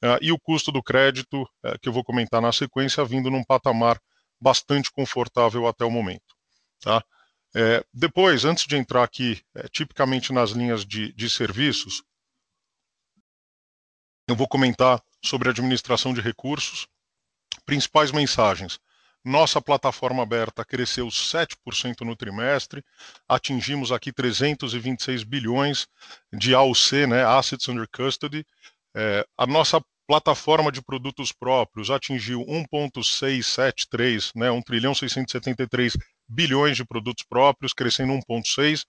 [0.04, 3.44] uh, e o custo do crédito, uh, que eu vou comentar na sequência, vindo num
[3.44, 4.02] patamar
[4.42, 6.36] bastante confortável até o momento.
[6.82, 7.04] Tá?
[7.56, 12.04] É, depois, antes de entrar aqui, é, tipicamente nas linhas de, de serviços,
[14.28, 16.88] eu vou comentar sobre administração de recursos,
[17.68, 18.80] principais mensagens.
[19.26, 22.84] Nossa plataforma aberta cresceu 7% no trimestre,
[23.28, 25.88] atingimos aqui 326 bilhões
[26.34, 28.46] de AUC, né, Assets Under Custody.
[28.96, 35.96] É, a nossa plataforma de produtos próprios atingiu 1,673, né, 1 trilhão 673
[36.28, 38.86] bilhões de produtos próprios, crescendo 1,6.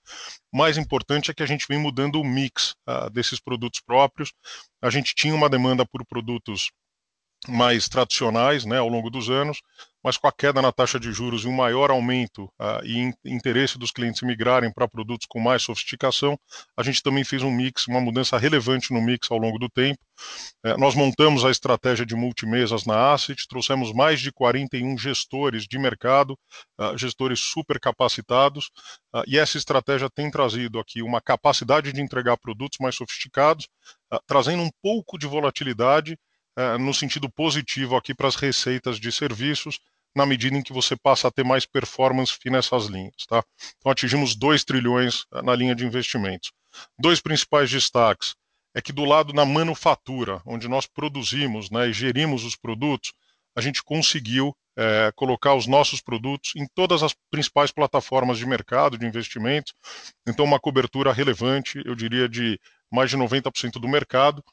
[0.53, 4.33] Mais importante é que a gente vem mudando o mix uh, desses produtos próprios.
[4.81, 6.71] A gente tinha uma demanda por produtos
[7.47, 9.61] mais tradicionais né, ao longo dos anos,
[10.05, 13.13] mas com a queda na taxa de juros e um maior aumento uh, e in,
[13.25, 16.37] interesse dos clientes migrarem para produtos com mais sofisticação,
[16.77, 19.97] a gente também fez um mix, uma mudança relevante no mix ao longo do tempo.
[20.63, 25.79] Uh, nós montamos a estratégia de multimesas na Asset, trouxemos mais de 41 gestores de
[25.79, 26.37] mercado,
[26.79, 28.69] uh, gestores super capacitados,
[29.11, 33.67] ah, e essa estratégia tem trazido aqui uma capacidade de entregar produtos mais sofisticados,
[34.27, 36.15] trazendo um pouco de volatilidade
[36.55, 39.79] é, no sentido positivo aqui para as receitas de serviços,
[40.15, 43.25] na medida em que você passa a ter mais performance nessas linhas.
[43.27, 43.43] Tá?
[43.77, 46.51] Então atingimos 2 trilhões é, na linha de investimentos.
[46.97, 48.35] Dois principais destaques
[48.73, 53.13] é que do lado da manufatura, onde nós produzimos né, e gerimos os produtos,
[53.55, 58.97] a gente conseguiu é, colocar os nossos produtos em todas as principais plataformas de mercado
[58.97, 59.73] de investimentos.
[60.27, 62.59] Então, uma cobertura relevante, eu diria, de
[62.91, 64.43] mais de 90% do mercado.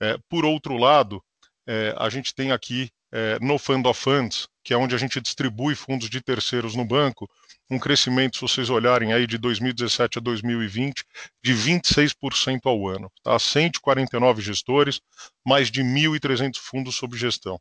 [0.00, 1.22] É, por outro lado,
[1.66, 5.20] é, a gente tem aqui é, no Fund of Funds, que é onde a gente
[5.20, 7.28] distribui fundos de terceiros no banco,
[7.70, 11.04] um crescimento, se vocês olharem aí de 2017 a 2020,
[11.42, 13.10] de 26% ao ano.
[13.22, 13.38] Tá?
[13.38, 15.00] 149 gestores,
[15.44, 17.58] mais de 1.300 fundos sob gestão.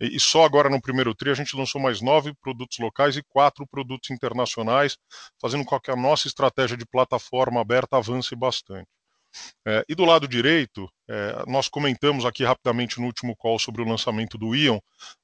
[0.00, 3.66] E, só agora no primeiro TRI a gente lançou mais nove produtos locais e quatro
[3.66, 4.96] produtos internacionais,
[5.40, 8.88] fazendo com que a nossa estratégia de plataforma aberta avance bastante.
[9.66, 13.88] É, e do lado direito, é, nós comentamos aqui rapidamente no último call sobre o
[13.88, 14.78] lançamento do Ion,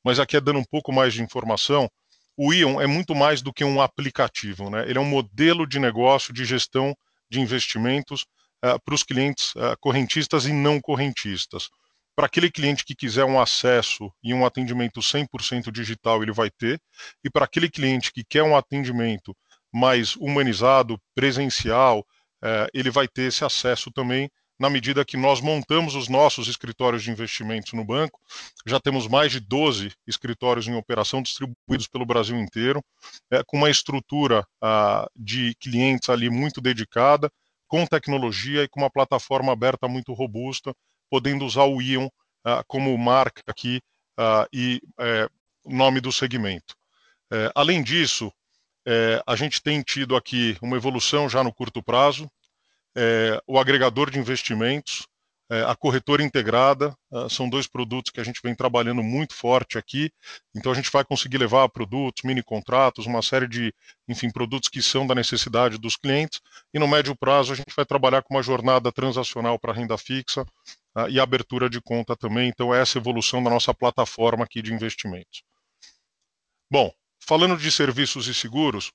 [0.05, 1.89] mas aqui é dando um pouco mais de informação.
[2.37, 4.89] O Ion é muito mais do que um aplicativo, né?
[4.89, 6.97] ele é um modelo de negócio de gestão
[7.31, 8.25] de investimentos
[8.63, 11.69] é, para os clientes é, correntistas e não correntistas.
[12.17, 16.81] Para aquele cliente que quiser um acesso e um atendimento 100% digital, ele vai ter,
[17.23, 19.37] e para aquele cliente que quer um atendimento
[19.73, 22.05] mais humanizado, presencial,
[22.73, 27.11] ele vai ter esse acesso também na medida que nós montamos os nossos escritórios de
[27.11, 28.19] investimentos no banco.
[28.67, 32.83] Já temos mais de 12 escritórios em operação distribuídos pelo Brasil inteiro,
[33.31, 37.31] é, com uma estrutura ah, de clientes ali muito dedicada,
[37.69, 40.75] com tecnologia e com uma plataforma aberta muito robusta,
[41.09, 42.09] podendo usar o Ion
[42.45, 43.81] ah, como marca aqui
[44.19, 45.29] ah, e é,
[45.65, 46.75] nome do segmento.
[47.31, 48.33] É, além disso,
[48.91, 52.27] é, a gente tem tido aqui uma evolução já no curto prazo,
[52.97, 55.07] é, o agregador de investimentos,
[55.51, 59.77] é, a corretora integrada, é, são dois produtos que a gente vem trabalhando muito forte
[59.77, 60.11] aqui,
[60.57, 63.75] então a gente vai conseguir levar produtos, mini contratos, uma série de,
[64.09, 66.41] enfim, produtos que são da necessidade dos clientes,
[66.73, 70.47] e no médio prazo a gente vai trabalhar com uma jornada transacional para renda fixa
[70.97, 74.73] uh, e abertura de conta também, então é essa evolução da nossa plataforma aqui de
[74.73, 75.43] investimentos.
[76.71, 76.91] Bom,
[77.29, 78.91] falando de serviços e seguros,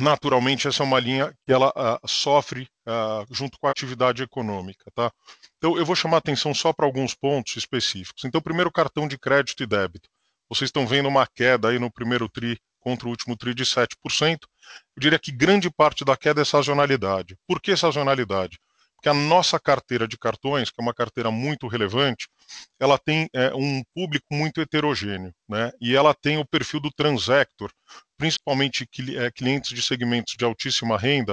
[0.00, 4.90] naturalmente essa é uma linha que ela uh, sofre uh, junto com a atividade econômica,
[4.94, 5.12] tá?
[5.58, 8.24] Então eu vou chamar atenção só para alguns pontos específicos.
[8.24, 10.08] Então primeiro cartão de crédito e débito.
[10.48, 13.88] Vocês estão vendo uma queda aí no primeiro tri contra o último tri de 7%.
[14.96, 17.36] Eu diria que grande parte da queda é sazonalidade.
[17.46, 18.58] Por que sazonalidade?
[19.00, 22.28] Porque a nossa carteira de cartões, que é uma carteira muito relevante,
[22.78, 25.72] ela tem é, um público muito heterogêneo, né?
[25.80, 27.72] E ela tem o perfil do transector,
[28.18, 28.86] principalmente
[29.16, 31.32] é, clientes de segmentos de altíssima renda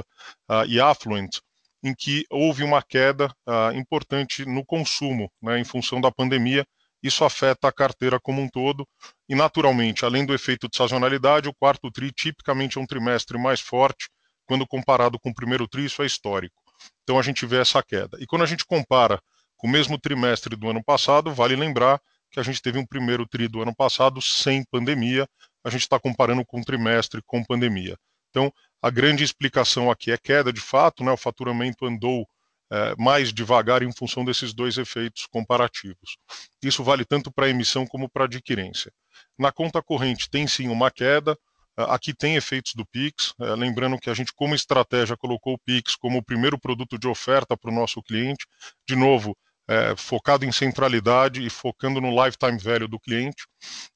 [0.49, 1.39] uh, e affluent,
[1.83, 6.65] em que houve uma queda uh, importante no consumo, né, em função da pandemia.
[7.03, 8.87] Isso afeta a carteira como um todo
[9.27, 13.59] e, naturalmente, além do efeito de sazonalidade, o quarto tri tipicamente é um trimestre mais
[13.59, 14.07] forte
[14.45, 16.66] quando comparado com o primeiro tri, isso é histórico.
[17.07, 18.17] Então a gente vê essa queda.
[18.19, 19.21] E quando a gente compara
[19.55, 23.25] com o mesmo trimestre do ano passado, vale lembrar que a gente teve um primeiro
[23.25, 25.25] tri do ano passado sem pandemia,
[25.63, 27.97] a gente está comparando com um trimestre com pandemia.
[28.29, 32.27] Então, a grande explicação aqui é queda de fato, né, o faturamento andou
[32.69, 36.17] é, mais devagar em função desses dois efeitos comparativos.
[36.61, 38.91] Isso vale tanto para emissão como para adquirência.
[39.39, 41.37] Na conta corrente tem sim uma queda,
[41.77, 45.95] aqui tem efeitos do Pix, é, lembrando que a gente, como estratégia, colocou o Pix
[45.95, 48.45] como o primeiro produto de oferta para o nosso cliente.
[48.87, 49.37] De novo,
[49.67, 53.45] é, focado em centralidade e focando no lifetime value do cliente,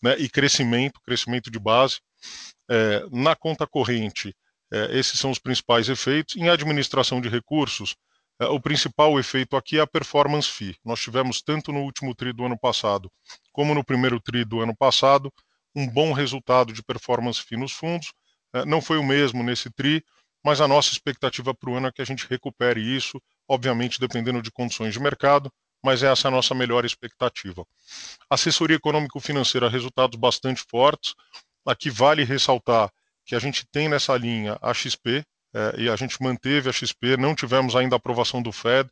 [0.01, 1.99] né, e crescimento, crescimento de base.
[2.69, 4.35] É, na conta corrente,
[4.71, 6.35] é, esses são os principais efeitos.
[6.35, 7.95] Em administração de recursos,
[8.39, 10.75] é, o principal efeito aqui é a performance fee.
[10.83, 13.11] Nós tivemos tanto no último TRI do ano passado,
[13.51, 15.31] como no primeiro TRI do ano passado,
[15.75, 18.12] um bom resultado de performance fee nos fundos.
[18.53, 20.03] É, não foi o mesmo nesse TRI,
[20.43, 24.41] mas a nossa expectativa para o ano é que a gente recupere isso, obviamente dependendo
[24.41, 25.51] de condições de mercado,
[25.84, 27.65] mas essa é a nossa melhor expectativa.
[28.29, 31.15] Assessoria econômico-financeira, resultados bastante fortes.
[31.65, 32.91] Aqui vale ressaltar
[33.25, 35.23] que a gente tem nessa linha a XP, é,
[35.77, 38.89] e a gente manteve a XP, não tivemos ainda a aprovação do Fed,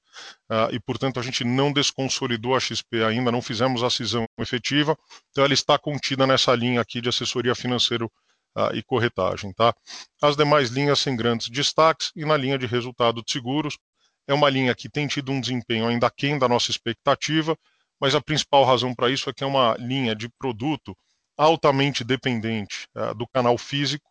[0.50, 4.98] uh, e portanto a gente não desconsolidou a XP ainda, não fizemos a cisão efetiva,
[5.32, 9.54] então ela está contida nessa linha aqui de assessoria financeira uh, e corretagem.
[9.54, 9.74] Tá?
[10.22, 13.78] As demais linhas sem grandes destaques, e na linha de resultado de seguros,
[14.28, 17.58] é uma linha que tem tido um desempenho ainda aquém da nossa expectativa,
[18.00, 20.95] mas a principal razão para isso é que é uma linha de produto
[21.38, 24.09] altamente dependente uh, do canal físico,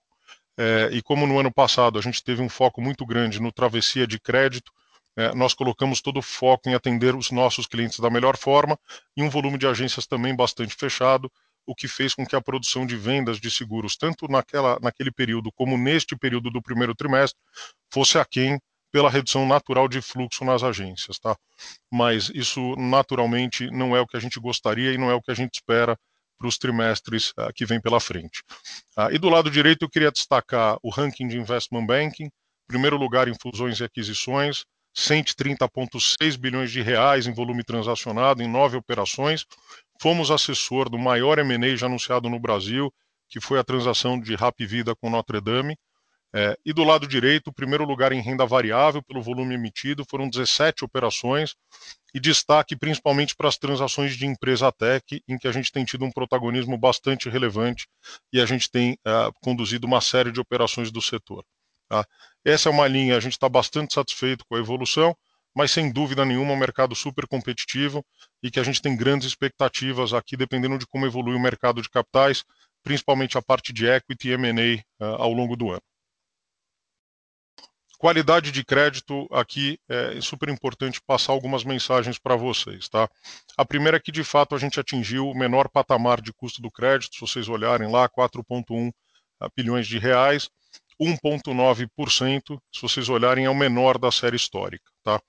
[0.59, 4.07] é, e como no ano passado a gente teve um foco muito grande no travessia
[4.09, 4.73] de crédito,
[5.17, 8.77] é, nós colocamos todo o foco em atender os nossos clientes da melhor forma
[9.17, 11.31] e um volume de agências também bastante fechado,
[11.65, 15.53] o que fez com que a produção de vendas de seguros, tanto naquela, naquele período
[15.53, 17.39] como neste período do primeiro trimestre,
[17.93, 18.59] fosse aquém
[18.91, 21.37] pela redução natural de fluxo nas agências, tá?
[21.93, 25.31] Mas isso naturalmente não é o que a gente gostaria e não é o que
[25.31, 25.97] a gente espera
[26.39, 28.43] para os trimestres uh, que vem pela frente.
[28.97, 32.31] Uh, e do lado direito eu queria destacar o ranking de investment banking,
[32.67, 34.65] primeiro lugar em fusões e aquisições,
[34.97, 39.45] 130,6 bilhões de reais em volume transacionado em nove operações.
[40.01, 42.93] Fomos assessor do maior M&A já anunciado no Brasil,
[43.29, 45.77] que foi a transação de Rap Vida com Notre Dame.
[46.35, 50.29] É, e do lado direito, o primeiro lugar em renda variável pelo volume emitido, foram
[50.29, 51.55] 17 operações,
[52.15, 56.05] e destaque principalmente para as transações de empresa tech, em que a gente tem tido
[56.05, 57.87] um protagonismo bastante relevante
[58.33, 61.45] e a gente tem é, conduzido uma série de operações do setor.
[61.89, 62.07] Tá?
[62.45, 65.17] Essa é uma linha, a gente está bastante satisfeito com a evolução,
[65.55, 68.05] mas sem dúvida nenhuma um mercado super competitivo
[68.43, 71.89] e que a gente tem grandes expectativas aqui, dependendo de como evolui o mercado de
[71.89, 72.45] capitais,
[72.83, 75.83] principalmente a parte de equity e M&A uh, ao longo do ano.
[77.99, 82.89] Qualidade de crédito, aqui é super importante passar algumas mensagens para vocês.
[82.89, 83.11] Tá?
[83.57, 86.71] A primeira é que, de fato, a gente atingiu o menor patamar de custo do
[86.71, 88.93] crédito, se vocês olharem lá, 4,1
[89.41, 90.49] ah, bilhões de reais,
[91.03, 94.93] 1,9%, se vocês olharem, é o menor da série histórica.
[95.03, 95.21] Tá?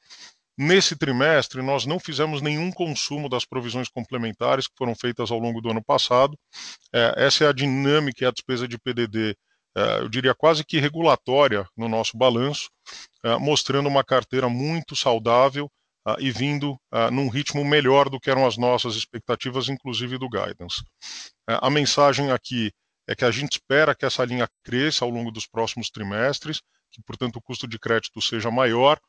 [0.56, 5.60] Nesse trimestre, nós não fizemos nenhum consumo das provisões complementares que foram feitas ao longo
[5.60, 6.38] do ano passado.
[6.94, 9.36] É, essa é a dinâmica e a despesa de PDD
[9.76, 12.70] eu diria quase que regulatória no nosso balanço,
[13.24, 15.70] é, mostrando uma carteira muito saudável
[16.08, 16.78] é, e vindo
[17.12, 20.84] num ritmo melhor do que eram as nossas expectativas, inclusive do guidance.
[21.48, 22.72] A mensagem aqui
[23.08, 27.02] é que a gente espera que essa linha cresça ao longo dos próximos trimestres, que,
[27.04, 29.00] portanto, o custo de crédito seja maior.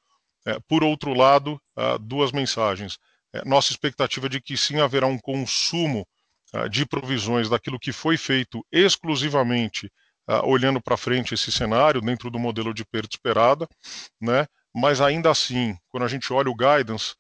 [0.47, 1.61] É, por outro lado,
[2.01, 2.99] duas mensagens.
[3.33, 6.07] É, nossa expectativa é de que sim haverá um consumo
[6.69, 9.89] de provisões daquilo que foi feito exclusivamente
[10.27, 13.69] ah, olhando para frente esse cenário dentro do modelo de perda esperada,
[14.21, 14.47] né?
[14.75, 17.15] Mas ainda assim, quando a gente olha o guidance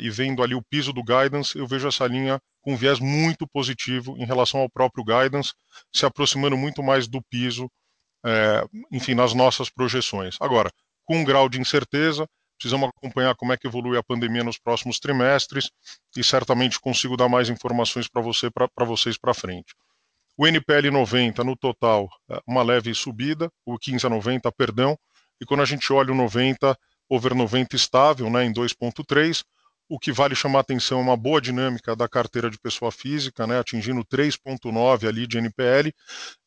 [0.00, 4.16] e vendo ali o piso do guidance, eu vejo essa linha com viés muito positivo
[4.18, 5.52] em relação ao próprio guidance,
[5.94, 7.70] se aproximando muito mais do piso,
[8.26, 10.36] é, enfim, nas nossas projeções.
[10.40, 10.72] Agora,
[11.04, 12.26] com um grau de incerteza,
[12.60, 15.70] Precisamos acompanhar como é que evolui a pandemia nos próximos trimestres
[16.14, 19.74] e certamente consigo dar mais informações para você, para vocês para frente.
[20.36, 24.98] O NPL 90 no total, é, uma leve subida, o 15 a 90, perdão,
[25.40, 26.76] e quando a gente olha o 90,
[27.08, 29.42] over 90 estável, né, em 2.3,
[29.88, 33.58] o que vale chamar atenção é uma boa dinâmica da carteira de pessoa física, né,
[33.58, 35.92] atingindo 3.9 ali de NPL,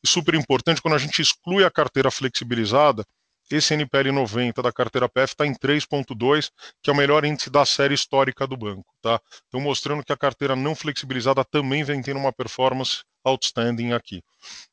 [0.02, 3.04] e super importante quando a gente exclui a carteira flexibilizada,
[3.50, 6.50] esse NPL 90 da carteira PF está em 3,2,
[6.82, 8.86] que é o melhor índice da série histórica do banco.
[9.02, 9.20] Tá?
[9.48, 14.22] Então, mostrando que a carteira não flexibilizada também vem tendo uma performance outstanding aqui.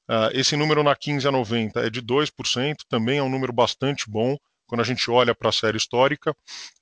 [0.10, 4.10] Uh, esse número na 15 a 90 é de 2%, também é um número bastante
[4.10, 4.38] bom
[4.68, 6.32] quando a gente olha para a série histórica.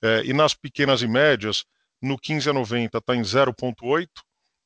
[0.03, 1.63] Uh, e nas pequenas e médias,
[2.01, 4.08] no 15 a 90 está em 0,8%,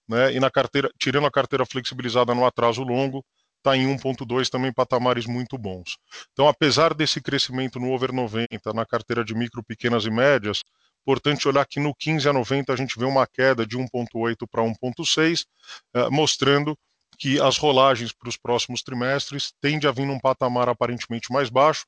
[0.08, 3.24] né, e na carteira, tirando a carteira flexibilizada no atraso longo,
[3.58, 5.98] está em 1,2 também patamares muito bons.
[6.34, 10.62] Então, apesar desse crescimento no over 90 na carteira de micro, pequenas e médias,
[11.02, 14.62] importante olhar que no 15 a 90 a gente vê uma queda de 1,8 para
[14.64, 15.46] 1,6,
[15.94, 16.78] eh, mostrando
[17.18, 21.86] que as rolagens para os próximos trimestres tendem a vir num patamar aparentemente mais baixo,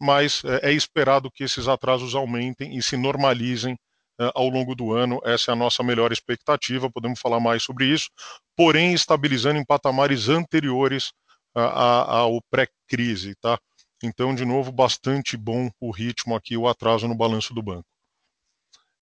[0.00, 3.76] mas eh, é esperado que esses atrasos aumentem e se normalizem
[4.20, 5.20] eh, ao longo do ano.
[5.24, 8.08] Essa é a nossa melhor expectativa, podemos falar mais sobre isso,
[8.56, 11.12] porém estabilizando em patamares anteriores
[11.54, 13.58] ao pré-crise, tá?
[14.02, 17.86] Então, de novo, bastante bom o ritmo aqui, o atraso no balanço do banco.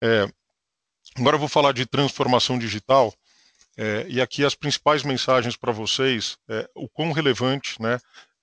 [0.02, 0.28] É,
[1.16, 3.12] agora eu vou falar de transformação digital,
[3.76, 7.98] é, e aqui as principais mensagens para vocês, é, o quão relevante, né?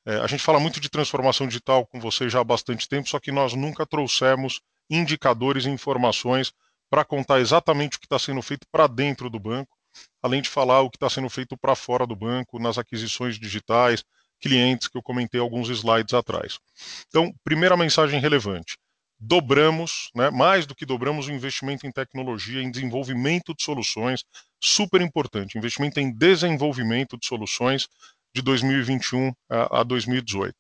[0.06, 3.20] É, a gente fala muito de transformação digital com vocês já há bastante tempo, só
[3.20, 6.52] que nós nunca trouxemos indicadores e informações
[6.90, 9.78] para contar exatamente o que está sendo feito para dentro do banco,
[10.22, 14.04] além de falar o que está sendo feito para fora do banco, nas aquisições digitais,
[14.42, 16.60] clientes que eu comentei alguns slides atrás.
[17.08, 18.78] Então, primeira mensagem relevante.
[19.24, 24.24] Dobramos, né, mais do que dobramos o investimento em tecnologia, em desenvolvimento de soluções,
[24.60, 27.88] super importante, investimento em desenvolvimento de soluções
[28.34, 30.56] de 2021 a, a 2018.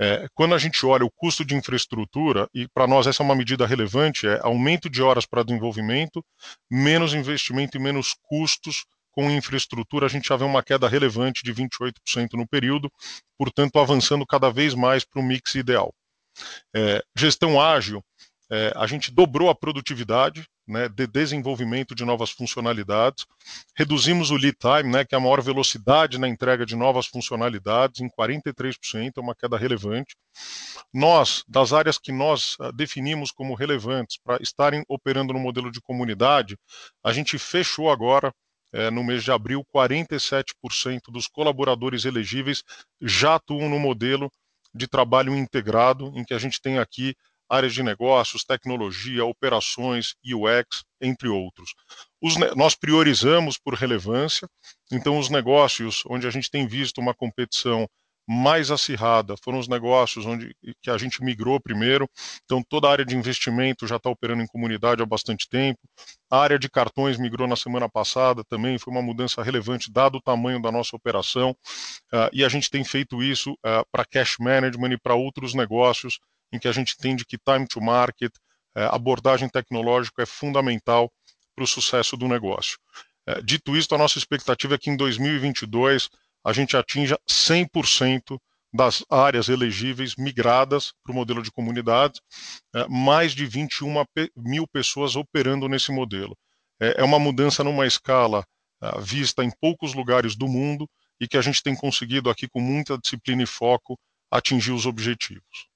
[0.00, 3.36] É, quando a gente olha o custo de infraestrutura, e para nós essa é uma
[3.36, 6.24] medida relevante, é aumento de horas para desenvolvimento,
[6.70, 11.52] menos investimento e menos custos com infraestrutura, a gente já vê uma queda relevante de
[11.52, 12.90] 28% no período,
[13.36, 15.94] portanto avançando cada vez mais para o mix ideal.
[16.74, 18.02] É, gestão ágil,
[18.50, 23.26] é, a gente dobrou a produtividade, né, de desenvolvimento de novas funcionalidades.
[23.74, 28.00] Reduzimos o lead time, né, que é a maior velocidade na entrega de novas funcionalidades,
[28.00, 30.14] em 43%, é uma queda relevante.
[30.92, 35.80] Nós, das áreas que nós uh, definimos como relevantes para estarem operando no modelo de
[35.80, 36.56] comunidade,
[37.02, 38.32] a gente fechou agora
[38.72, 42.62] é, no mês de abril, 47% dos colaboradores elegíveis
[43.00, 44.30] já atuam no modelo
[44.74, 47.14] de trabalho integrado, em que a gente tem aqui
[47.48, 51.74] áreas de negócios, tecnologia, operações, UX, entre outros.
[52.20, 54.48] Os, nós priorizamos por relevância,
[54.90, 57.86] então os negócios onde a gente tem visto uma competição
[58.26, 62.08] mais acirrada foram os negócios onde que a gente migrou primeiro.
[62.44, 65.80] Então toda a área de investimento já está operando em comunidade há bastante tempo.
[66.30, 70.22] A área de cartões migrou na semana passada também, foi uma mudança relevante dado o
[70.22, 71.50] tamanho da nossa operação.
[72.12, 76.18] Uh, e a gente tem feito isso uh, para cash management e para outros negócios
[76.52, 78.32] em que a gente entende que time to market,
[78.74, 81.10] é, abordagem tecnológica é fundamental
[81.54, 82.78] para o sucesso do negócio.
[83.26, 86.08] É, dito isso, a nossa expectativa é que em 2022
[86.44, 88.38] a gente atinja 100%
[88.72, 92.20] das áreas elegíveis migradas para o modelo de comunidades,
[92.74, 94.04] é, mais de 21
[94.36, 96.36] mil pessoas operando nesse modelo.
[96.80, 98.44] É uma mudança numa escala
[99.00, 100.88] vista em poucos lugares do mundo
[101.20, 103.98] e que a gente tem conseguido aqui com muita disciplina e foco
[104.30, 105.68] atingir os objetivos.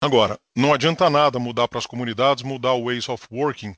[0.00, 3.74] Agora, não adianta nada mudar para as comunidades, mudar o ways of working,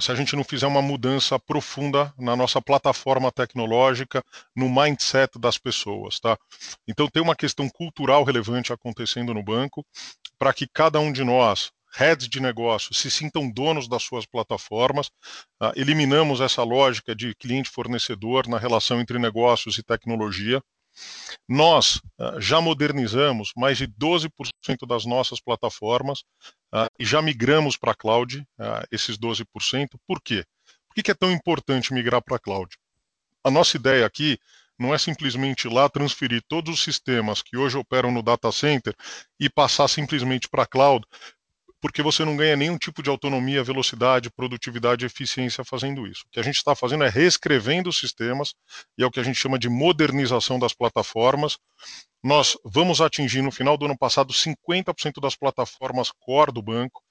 [0.00, 4.22] se a gente não fizer uma mudança profunda na nossa plataforma tecnológica,
[4.54, 6.36] no mindset das pessoas, tá?
[6.88, 9.84] Então tem uma questão cultural relevante acontecendo no banco,
[10.38, 15.06] para que cada um de nós heads de negócio se sintam donos das suas plataformas,
[15.62, 20.62] uh, eliminamos essa lógica de cliente-fornecedor na relação entre negócios e tecnologia.
[21.48, 24.30] Nós uh, já modernizamos mais de 12%
[24.86, 26.20] das nossas plataformas
[26.72, 28.44] uh, e já migramos para a cloud
[28.90, 29.44] esses 12%.
[30.06, 30.44] Por quê?
[30.88, 32.76] Por que é tão importante migrar para a cloud?
[33.44, 34.38] A nossa ideia aqui
[34.78, 38.94] não é simplesmente lá transferir todos os sistemas que hoje operam no data center
[39.40, 41.06] e passar simplesmente para a cloud,
[41.80, 46.24] porque você não ganha nenhum tipo de autonomia, velocidade, produtividade eficiência fazendo isso.
[46.26, 48.54] O que a gente está fazendo é reescrevendo os sistemas,
[48.96, 51.58] e é o que a gente chama de modernização das plataformas.
[52.22, 57.02] Nós vamos atingir no final do ano passado 50% das plataformas core do banco,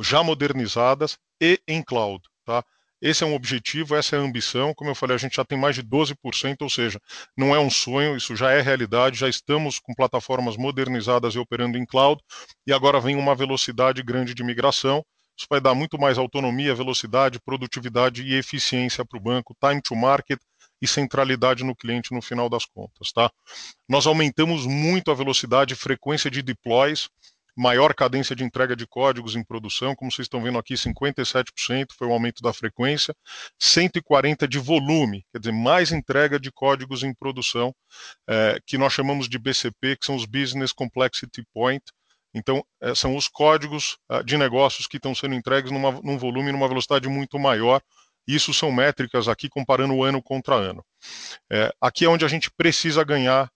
[0.00, 2.22] já modernizadas e em cloud.
[2.44, 2.64] Tá?
[3.00, 4.74] Esse é um objetivo, essa é a ambição.
[4.74, 7.00] Como eu falei, a gente já tem mais de 12%, ou seja,
[7.36, 9.18] não é um sonho, isso já é realidade.
[9.18, 12.20] Já estamos com plataformas modernizadas e operando em cloud,
[12.66, 15.04] e agora vem uma velocidade grande de migração.
[15.36, 19.96] Isso vai dar muito mais autonomia, velocidade, produtividade e eficiência para o banco, time to
[19.96, 20.38] market
[20.82, 23.12] e centralidade no cliente no final das contas.
[23.12, 23.30] Tá?
[23.88, 27.08] Nós aumentamos muito a velocidade e frequência de deploys
[27.56, 32.08] maior cadência de entrega de códigos em produção, como vocês estão vendo aqui, 57% foi
[32.08, 33.14] o aumento da frequência,
[33.60, 37.74] 140% de volume, quer dizer, mais entrega de códigos em produção,
[38.28, 41.84] é, que nós chamamos de BCP, que são os Business Complexity Point.
[42.32, 46.52] Então, é, são os códigos é, de negócios que estão sendo entregues numa, num volume,
[46.52, 47.82] numa velocidade muito maior.
[48.26, 50.84] Isso são métricas aqui comparando ano contra ano.
[51.50, 53.50] É, aqui é onde a gente precisa ganhar,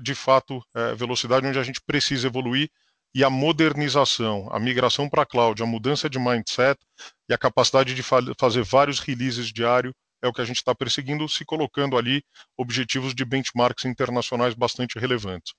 [0.00, 2.70] de fato, é, velocidade, onde a gente precisa evoluir
[3.14, 6.80] e a modernização, a migração para cloud, a mudança de mindset
[7.28, 10.74] e a capacidade de fa fazer vários releases diário é o que a gente está
[10.74, 12.22] perseguindo, se colocando ali
[12.56, 15.52] objetivos de benchmarks internacionais bastante relevantes.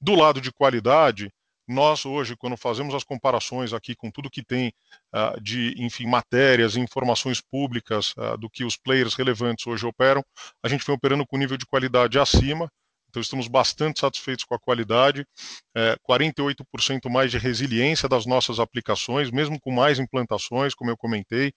[0.00, 1.30] Do lado de qualidade,
[1.66, 4.72] nós hoje, quando fazemos as comparações aqui com tudo que tem
[5.14, 10.22] uh, de, enfim, matérias e informações públicas uh, do que os players relevantes hoje operam,
[10.62, 12.70] a gente vem operando com nível de qualidade acima,
[13.14, 15.24] então, estamos bastante satisfeitos com a qualidade,
[15.72, 21.52] é, 48% mais de resiliência das nossas aplicações, mesmo com mais implantações, como eu comentei,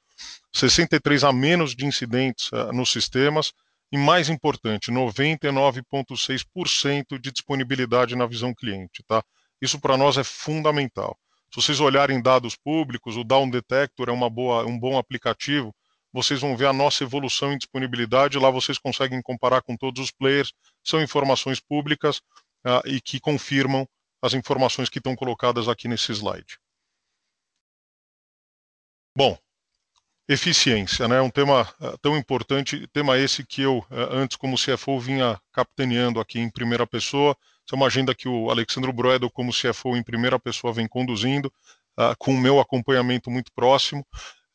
[0.55, 3.53] 63% a menos de incidentes uh, nos sistemas,
[3.91, 9.03] e mais importante, 99,6% de disponibilidade na visão cliente.
[9.07, 9.23] Tá?
[9.59, 11.17] Isso para nós é fundamental.
[11.49, 15.73] Se vocês olharem dados públicos, o Down Detector é uma boa, um bom aplicativo
[16.17, 18.39] vocês vão ver a nossa evolução em disponibilidade.
[18.39, 20.51] Lá vocês conseguem comparar com todos os players.
[20.83, 22.17] São informações públicas
[22.65, 23.87] uh, e que confirmam
[24.19, 26.57] as informações que estão colocadas aqui nesse slide.
[29.15, 29.37] Bom,
[30.27, 31.21] eficiência, né?
[31.21, 36.19] Um tema uh, tão importante, tema esse que eu, uh, antes como CFO, vinha capitaneando
[36.19, 37.37] aqui em primeira pessoa.
[37.63, 41.53] Essa é uma agenda que o Alexandre Broedo, como CFO em primeira pessoa, vem conduzindo,
[42.19, 44.05] com o meu acompanhamento muito próximo.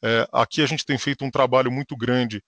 [0.04, 2.42] É, aqui a gente tem feito um trabalho muito grande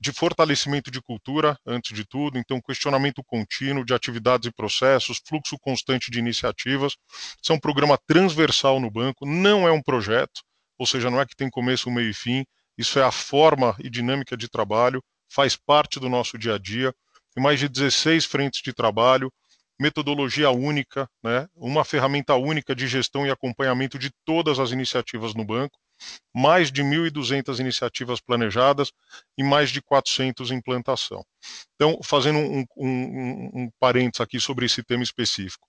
[0.00, 5.58] de fortalecimento de cultura, antes de tudo, então questionamento contínuo de atividades e processos, fluxo
[5.58, 6.96] constante de iniciativas.
[7.42, 10.40] Isso é um programa transversal no banco, não é um projeto,
[10.78, 12.44] ou seja, não é que tem começo, meio e fim,
[12.78, 16.94] isso é a forma e dinâmica de trabalho, faz parte do nosso dia a dia.
[17.34, 19.30] Tem mais de 16 frentes de trabalho,
[19.78, 25.44] metodologia única, né, uma ferramenta única de gestão e acompanhamento de todas as iniciativas no
[25.44, 25.78] banco
[26.34, 28.92] mais de 1.200 iniciativas planejadas
[29.36, 31.24] e mais de 400 em implantação.
[31.74, 35.66] Então, fazendo um, um, um parênteses aqui sobre esse tema específico.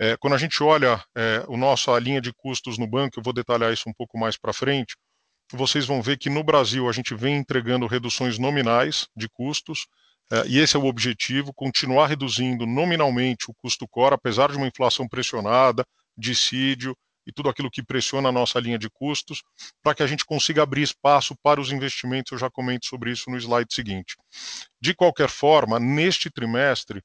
[0.00, 3.72] É, quando a gente olha é, a linha de custos no banco, eu vou detalhar
[3.72, 4.96] isso um pouco mais para frente,
[5.52, 9.86] vocês vão ver que no Brasil a gente vem entregando reduções nominais de custos,
[10.32, 14.66] é, e esse é o objetivo, continuar reduzindo nominalmente o custo core, apesar de uma
[14.66, 16.96] inflação pressionada, dissídio,
[17.26, 19.42] e tudo aquilo que pressiona a nossa linha de custos,
[19.82, 22.32] para que a gente consiga abrir espaço para os investimentos.
[22.32, 24.16] Eu já comento sobre isso no slide seguinte.
[24.80, 27.02] De qualquer forma, neste trimestre,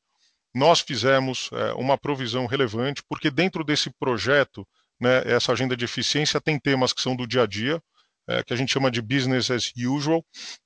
[0.53, 4.67] nós fizemos é, uma provisão relevante, porque dentro desse projeto,
[4.99, 7.81] né, essa agenda de eficiência, tem temas que são do dia a dia,
[8.27, 10.23] é, que a gente chama de business as usual,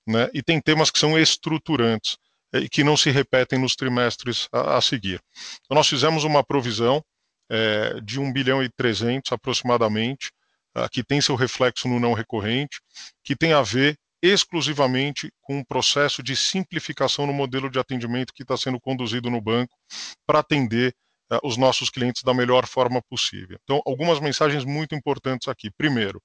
[0.08, 2.18] né, e tem temas que são estruturantes
[2.54, 5.22] é, e que não se repetem nos trimestres a, a seguir.
[5.66, 7.04] Então, nós fizemos uma provisão
[7.54, 10.32] é, de 1 bilhão e 300 aproximadamente,
[10.76, 12.82] uh, que tem seu reflexo no não recorrente,
[13.24, 18.42] que tem a ver exclusivamente com um processo de simplificação no modelo de atendimento que
[18.42, 19.78] está sendo conduzido no banco
[20.26, 20.96] para atender
[21.32, 23.60] uh, os nossos clientes da melhor forma possível.
[23.64, 25.70] Então, algumas mensagens muito importantes aqui.
[25.78, 26.20] Primeiro,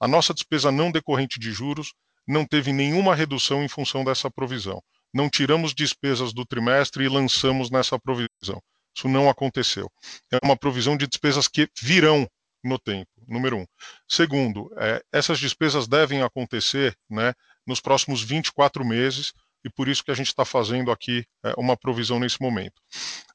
[0.00, 1.92] a nossa despesa não decorrente de juros
[2.26, 4.82] não teve nenhuma redução em função dessa provisão.
[5.12, 8.62] Não tiramos despesas do trimestre e lançamos nessa provisão.
[8.96, 9.90] Isso não aconteceu.
[10.32, 12.28] É uma provisão de despesas que virão
[12.62, 13.10] no tempo.
[13.26, 13.66] número um.
[14.08, 17.32] Segundo, é, essas despesas devem acontecer né,
[17.66, 19.32] nos próximos 24 meses,
[19.64, 22.82] e por isso que a gente está fazendo aqui é, uma provisão nesse momento.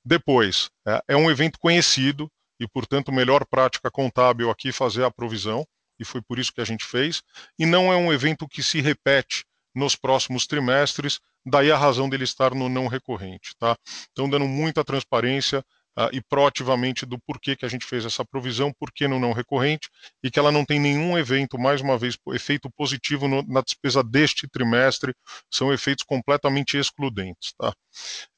[0.04, 2.30] Depois, é, é, um evento conhecido,
[2.60, 5.66] e portanto, melhor prática contábil aqui fazer a provisão,
[6.00, 7.22] e foi por isso que a gente fez,
[7.58, 12.24] e não é um evento que se repete nos próximos trimestres, daí a razão dele
[12.24, 13.56] estar no não recorrente.
[13.60, 13.76] Tá?
[14.12, 15.60] Então, dando muita transparência
[15.98, 19.90] uh, e proativamente do porquê que a gente fez essa provisão, porquê no não recorrente,
[20.24, 24.04] e que ela não tem nenhum evento, mais uma vez, efeito positivo no, na despesa
[24.04, 25.14] deste trimestre,
[25.52, 27.54] são efeitos completamente excludentes.
[27.58, 27.74] Tá?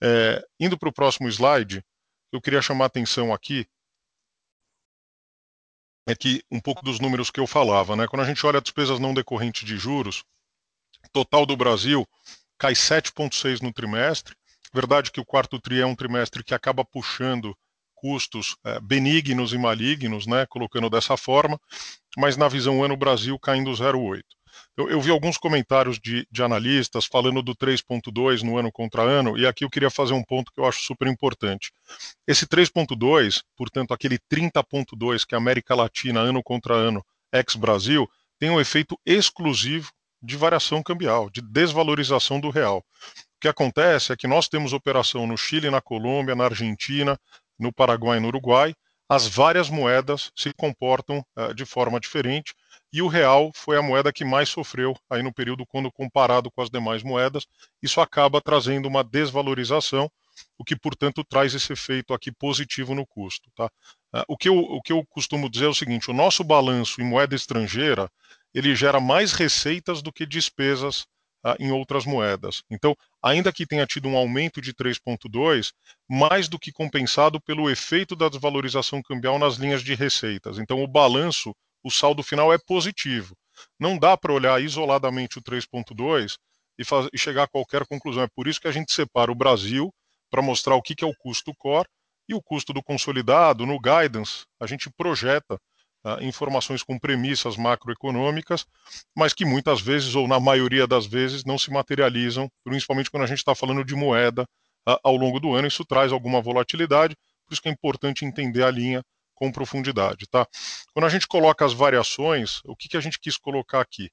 [0.01, 1.83] É, indo para o próximo slide,
[2.31, 3.65] eu queria chamar a atenção aqui
[6.09, 8.07] é que um pouco dos números que eu falava, né?
[8.07, 10.23] Quando a gente olha despesas não decorrentes de juros,
[11.11, 12.07] total do Brasil
[12.57, 14.35] cai 7,6 no trimestre.
[14.73, 17.55] Verdade que o quarto tri é um trimestre que acaba puxando
[17.95, 21.59] custos é, benignos e malignos, né, colocando dessa forma,
[22.15, 24.21] mas na visão ano Brasil caindo 0,8.
[24.75, 29.37] Eu, eu, vi alguns comentários de, de analistas falando do 3,2 no ano contra ano,
[29.37, 31.71] e aqui eu queria fazer um ponto que eu acho super importante.
[32.27, 37.03] Esse 3,2, portanto, aquele 30,2 que a América Latina, ano contra ano,
[37.33, 39.91] ex-Brasil, tem um efeito exclusivo
[40.27, 42.79] de variação cambial, de desvalorização do real.
[42.79, 47.17] O que acontece é que nós temos operação no Chile, na Colômbia, na Argentina,
[47.57, 48.75] no Paraguai e no Uruguai.
[49.07, 52.53] As várias moedas se comportam uh, de forma diferente
[52.91, 56.61] e o real foi a moeda que mais sofreu aí no período quando comparado com
[56.61, 57.47] as demais moedas.
[57.81, 60.11] Isso acaba trazendo uma desvalorização,
[60.57, 63.49] o que portanto traz esse efeito aqui positivo no custo.
[63.55, 63.67] Tá?
[64.13, 66.99] Uh, o, que eu, o que eu costumo dizer é o seguinte: o nosso balanço
[66.99, 68.11] em moeda estrangeira
[68.53, 71.05] ele gera mais receitas do que despesas
[71.43, 72.63] ah, em outras moedas.
[72.69, 75.71] Então, ainda que tenha tido um aumento de 3,2,
[76.09, 80.57] mais do que compensado pelo efeito da desvalorização cambial nas linhas de receitas.
[80.57, 83.35] Então, o balanço, o saldo final é positivo.
[83.79, 86.37] Não dá para olhar isoladamente o 3,2
[86.77, 86.83] e,
[87.13, 88.23] e, chegar a qualquer conclusão.
[88.23, 89.93] É por isso que a gente separa o Brasil
[90.29, 91.87] para mostrar o que, que é o custo core
[92.27, 93.65] e o custo do consolidado.
[93.65, 95.59] No guidance, a gente projeta
[96.07, 98.65] uh, informações com premissas macroeconômicas,
[99.15, 103.27] mas que muitas vezes, ou na maioria das vezes, não se materializam, principalmente quando a
[103.27, 104.43] gente está falando de moeda
[104.87, 105.67] uh, ao longo do ano.
[105.67, 109.03] Isso traz alguma volatilidade, por isso que é importante entender a linha
[109.35, 110.25] com profundidade.
[110.27, 110.47] Tá?
[110.93, 114.09] Quando a gente coloca as variações, o que, que a gente quis colocar aqui?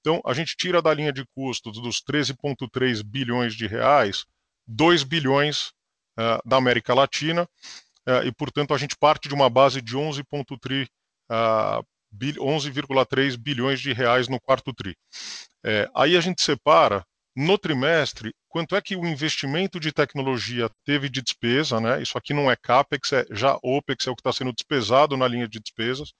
[0.00, 4.24] Então, a gente tira da linha de custos dos 13,3 bilhões de reais,
[4.66, 5.72] 2 bilhões
[6.18, 7.48] uh, da América Latina,
[8.08, 10.88] uh, e, portanto, a gente parte de uma base de 11,3
[11.30, 14.96] uh, 11,3 bilhões de reais no quarto tri.
[15.64, 17.04] É, aí a gente separa
[17.36, 22.02] no trimestre quanto é que o investimento de tecnologia teve de despesa, né?
[22.02, 25.28] Isso aqui não é capex, é já opex, é o que está sendo despesado na
[25.28, 26.12] linha de despesas,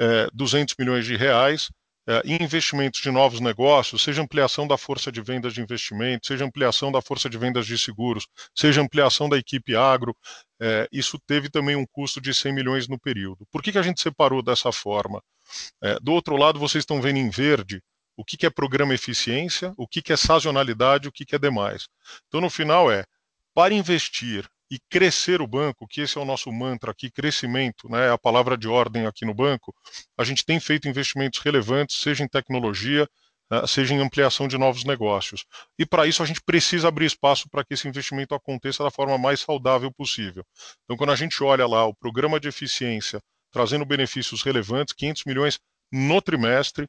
[0.00, 1.68] é, 200 milhões de reais
[2.24, 7.00] investimentos de novos negócios, seja ampliação da força de vendas de investimento, seja ampliação da
[7.00, 10.16] força de vendas de seguros, seja ampliação da equipe agro,
[10.60, 13.46] é, isso teve também um custo de 100 milhões no período.
[13.50, 15.22] Por que, que a gente separou dessa forma?
[15.82, 17.82] É, do outro lado, vocês estão vendo em verde
[18.16, 21.38] o que, que é programa eficiência, o que, que é sazonalidade, o que, que é
[21.38, 21.88] demais.
[22.28, 23.04] Então, no final, é
[23.54, 28.06] para investir e crescer o banco, que esse é o nosso mantra aqui, crescimento, né,
[28.06, 29.74] é a palavra de ordem aqui no banco,
[30.16, 33.08] a gente tem feito investimentos relevantes, seja em tecnologia,
[33.50, 35.44] né, seja em ampliação de novos negócios.
[35.78, 39.18] E para isso a gente precisa abrir espaço para que esse investimento aconteça da forma
[39.18, 40.44] mais saudável possível.
[40.84, 43.20] Então, quando a gente olha lá o programa de eficiência
[43.52, 45.58] trazendo benefícios relevantes, 500 milhões
[45.90, 46.86] no trimestre,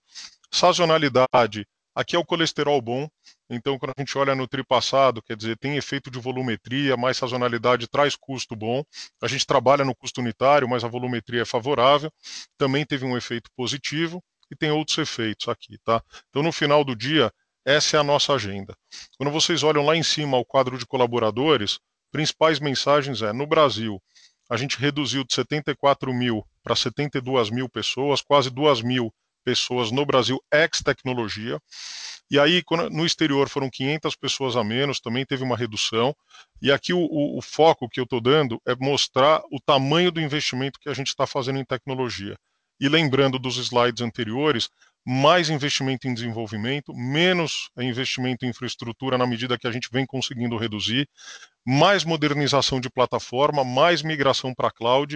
[0.51, 3.09] sazonalidade Aqui é o colesterol bom,
[3.51, 7.17] então quando a gente olha no tri passado, quer dizer, tem efeito de volumetria, mais
[7.17, 8.83] sazonalidade traz custo bom.
[9.21, 12.11] A gente trabalha no custo unitário, mas a volumetria é favorável.
[12.57, 16.01] Também teve um efeito positivo e tem outros efeitos aqui, tá?
[16.29, 17.31] Então no final do dia,
[17.65, 18.73] essa é a nossa agenda.
[19.17, 21.77] Quando vocês olham lá em cima o quadro de colaboradores,
[22.11, 24.01] principais mensagens é, no Brasil,
[24.49, 30.05] a gente reduziu de 74 mil para 72 mil pessoas, quase 2 mil pessoas no
[30.05, 31.59] Brasil ex-tecnologia.
[32.29, 36.15] E aí, no exterior foram 500 pessoas a menos, também teve uma redução.
[36.61, 40.21] E aqui o, o, o foco que eu estou dando é mostrar o tamanho do
[40.21, 42.37] investimento que a gente está fazendo em tecnologia.
[42.81, 44.67] E lembrando dos slides anteriores,
[45.05, 50.57] mais investimento em desenvolvimento, menos investimento em infraestrutura na medida que a gente vem conseguindo
[50.57, 51.07] reduzir,
[51.63, 55.15] mais modernização de plataforma, mais migração para a cloud,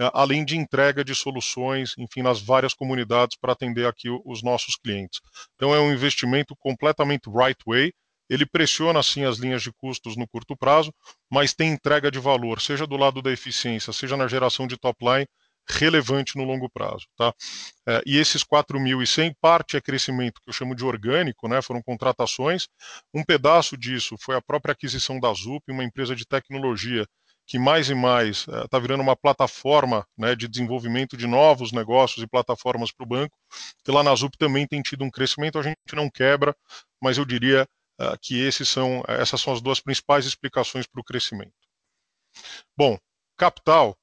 [0.00, 4.74] eh, além de entrega de soluções, enfim, nas várias comunidades para atender aqui os nossos
[4.74, 5.20] clientes.
[5.54, 7.92] Então é um investimento completamente right way.
[8.28, 10.92] Ele pressiona assim as linhas de custos no curto prazo,
[11.30, 15.04] mas tem entrega de valor, seja do lado da eficiência, seja na geração de top
[15.04, 15.28] line,
[15.68, 17.06] relevante no longo prazo.
[17.16, 17.32] Tá?
[17.86, 22.68] É, e esses 4.100, parte é crescimento que eu chamo de orgânico, né, foram contratações.
[23.12, 27.06] Um pedaço disso foi a própria aquisição da ZUP, uma empresa de tecnologia
[27.46, 32.22] que mais e mais está é, virando uma plataforma né, de desenvolvimento de novos negócios
[32.22, 33.36] e plataformas para o banco,
[33.84, 36.56] que lá na ZUP também tem tido um crescimento, a gente não quebra,
[37.02, 37.68] mas eu diria
[38.00, 41.52] uh, que esses são, essas são as duas principais explicações para o crescimento.
[42.76, 42.98] Bom,
[43.36, 43.96] capital,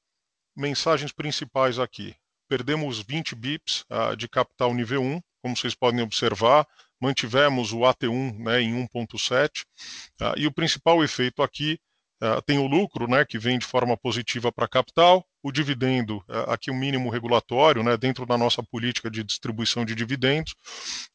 [0.55, 2.15] mensagens principais aqui.
[2.47, 6.67] Perdemos 20 bips uh, de capital nível 1, como vocês podem observar,
[6.99, 9.65] mantivemos o AT1 né, em 1.7, uh,
[10.21, 11.79] ah, e o principal efeito aqui
[12.23, 16.51] Uh, tem o lucro, né, que vem de forma positiva para capital, o dividendo, uh,
[16.51, 20.53] aqui o um mínimo regulatório, né, dentro da nossa política de distribuição de dividendos,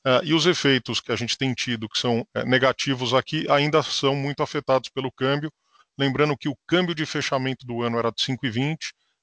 [0.05, 3.85] uh, e os efeitos que a gente tem tido, que são eh, negativos aqui, ainda
[3.85, 5.53] são muito afetados pelo câmbio,
[5.97, 8.77] lembrando que o câmbio de fechamento do ano era de 5,20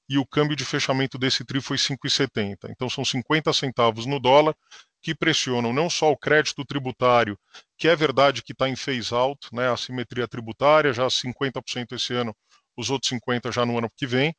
[0.08, 2.70] e o câmbio de fechamento desse TRI foi 5,70.
[2.70, 4.54] Então são 50 centavos no dólar
[5.00, 7.38] que pressionam não só o crédito tributário,
[7.76, 12.14] que é verdade que está em phase out, né, a simetria tributária, já 50% esse
[12.14, 12.34] ano,
[12.76, 14.34] os outros 50% já no ano que vem,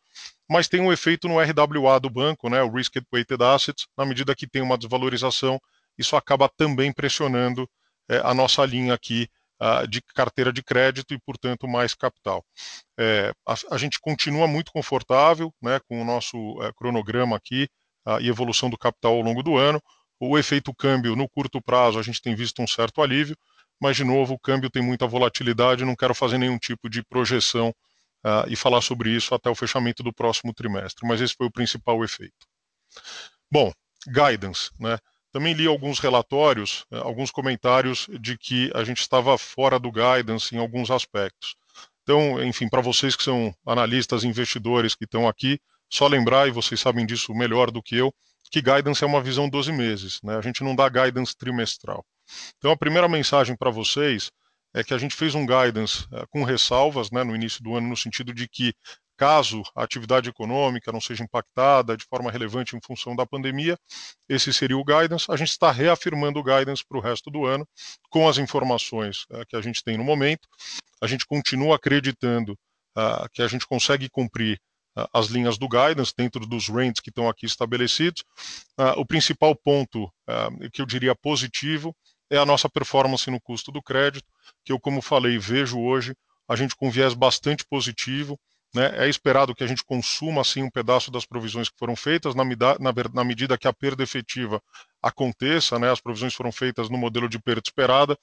[0.49, 4.35] mas tem um efeito no RWA do banco, né, o Risk Weighted Assets, na medida
[4.35, 5.59] que tem uma desvalorização,
[5.97, 7.69] isso acaba também pressionando
[8.09, 9.29] é, a nossa linha aqui
[9.61, 12.43] uh, de carteira de crédito e, portanto, mais capital.
[12.99, 17.67] É, a, a, gente continua muito confortável né, com o nosso é, cronograma aqui
[18.07, 19.81] uh, e evolução do capital ao longo do ano.
[20.19, 23.35] O efeito câmbio no curto prazo a gente tem visto um certo alívio,
[23.81, 27.69] mas de novo o câmbio tem muita volatilidade, não quero fazer nenhum tipo de projeção
[28.25, 31.51] uh, e falar sobre isso até o fechamento do próximo trimestre, mas esse foi o
[31.51, 32.47] principal efeito.
[33.51, 33.71] Bom,
[34.07, 34.97] guidance, né?
[35.35, 40.55] Também li alguns relatórios, eh, alguns comentários de que a gente estava fora do guidance
[40.55, 41.57] em alguns aspectos.
[42.03, 45.59] Então, enfim, para vocês que são analistas, investidores que estão aqui,
[45.91, 48.13] só lembrar, e vocês sabem disso melhor do que eu,
[48.49, 50.37] que guidance é uma visão 12 meses, né?
[50.37, 52.05] A gente não dá guidance trimestral.
[52.57, 54.31] Então a primeira mensagem para vocês
[54.73, 57.89] é que a gente fez um guidance uh, com ressalvas, né, no início do ano,
[57.89, 58.73] no sentido de que
[59.17, 63.77] caso a atividade econômica não seja impactada de forma relevante em função da pandemia,
[64.27, 65.25] esse seria o guidance.
[65.29, 67.67] A gente está reafirmando o guidance para o resto do ano,
[68.09, 70.47] com as informações uh, que a gente tem no momento.
[71.01, 72.53] A gente continua acreditando
[72.97, 74.59] uh, que a gente consegue cumprir
[75.13, 78.23] as linhas do guidance dentro dos ranges que estão aqui estabelecidos.
[78.79, 81.95] Uh, o principal ponto uh, que eu diria positivo
[82.29, 84.25] é a nossa performance no custo do crédito,
[84.63, 86.15] que eu, como falei, vejo hoje
[86.47, 88.39] a gente com viés bastante positivo.
[88.75, 89.05] Né?
[89.05, 92.43] É esperado que a gente consuma assim um pedaço das provisões que foram feitas na,
[92.43, 94.61] na, na medida que a perda efetiva
[95.01, 95.89] aconteça, né?
[95.89, 98.17] As provisões foram feitas no modelo de perda esperada.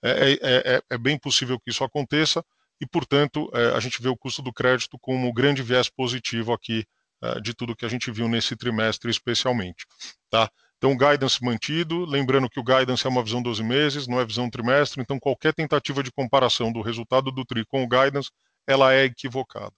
[0.00, 2.44] É, é, é, é bem possível que isso aconteça
[2.80, 6.52] e, portanto, é, a gente vê o custo do crédito como um grande viés positivo
[6.52, 6.84] aqui
[7.20, 9.86] é, de tudo que a gente viu nesse trimestre, especialmente.
[10.30, 10.48] Tá?
[10.76, 14.48] Então, guidance mantido, lembrando que o guidance é uma visão 12 meses, não é visão
[14.48, 18.30] trimestre, então qualquer tentativa de comparação do resultado do TRI com o guidance,
[18.68, 19.72] ela é equivocada.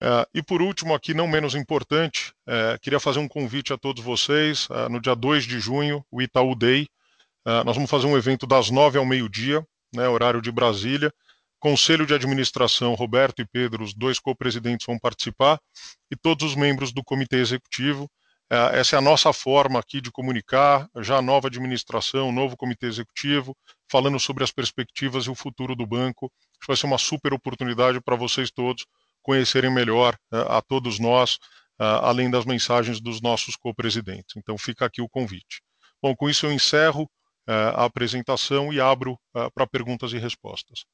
[0.00, 4.02] É, e por último, aqui não menos importante, é, queria fazer um convite a todos
[4.02, 6.88] vocês, é, no dia 2 de junho, o Itaú Day,
[7.64, 11.10] nós vamos fazer um evento das 9 ao meio-dia, né, horário de Brasília,
[11.58, 15.58] Conselho de Administração, Roberto e Pedro, os dois co-presidentes, vão participar,
[16.10, 18.06] e todos os membros do Comitê Executivo.
[18.50, 23.56] Essa é a nossa forma aqui de comunicar, já a nova administração, novo Comitê Executivo,
[23.90, 26.30] falando sobre as perspectivas e o futuro do banco.
[26.60, 28.84] Acho vai ser uma super oportunidade para vocês todos
[29.22, 31.38] conhecerem melhor é, a todos nós,
[31.80, 34.36] é, além das mensagens dos nossos co-presidentes.
[34.36, 35.60] Então fica aqui o convite.
[36.02, 37.08] Bom, com isso eu encerro
[37.50, 39.18] a apresentação e abro
[39.54, 40.84] para perguntas e respostas.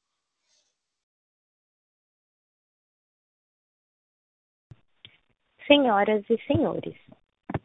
[5.67, 6.95] Senhoras e senhores,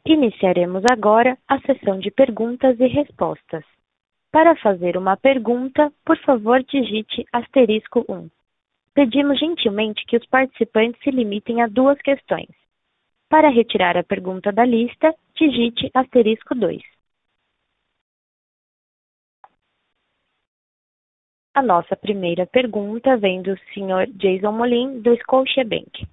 [0.06, 3.64] iniciaremos agora a sessão de perguntas e respostas.
[4.32, 8.30] Para fazer uma pergunta, por favor, digite asterisco 1.
[8.94, 12.50] Pedimos gentilmente que os participantes se limitem a duas questões.
[13.28, 16.82] Para retirar a pergunta da lista, digite asterisco 2.
[21.54, 24.06] A nossa primeira pergunta vem do Sr.
[24.14, 26.06] Jason Molin, do Scotiabank.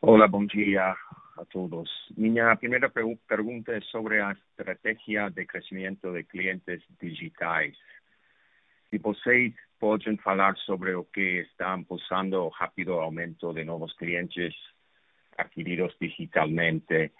[0.00, 0.94] Olá, bom dia
[1.36, 1.90] a todos.
[2.16, 7.76] Minha primeira pergunta é sobre a estratégia de crescimento de clientes digitais.
[8.90, 14.54] Se vocês podem falar sobre o que está impulsando o rápido aumento de novos clientes
[15.36, 17.12] adquiridos digitalmente,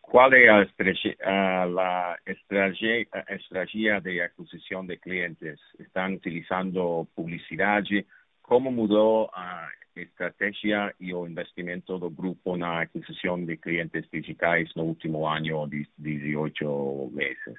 [0.00, 5.58] qual é a estratégia, a estratégia, a estratégia de aquisição de clientes?
[5.80, 8.06] Estão utilizando publicidade?
[8.40, 14.84] Como mudou a estratégia e o investimento do grupo na aquisição de clientes digitais no
[14.84, 17.58] último ano de 18 meses.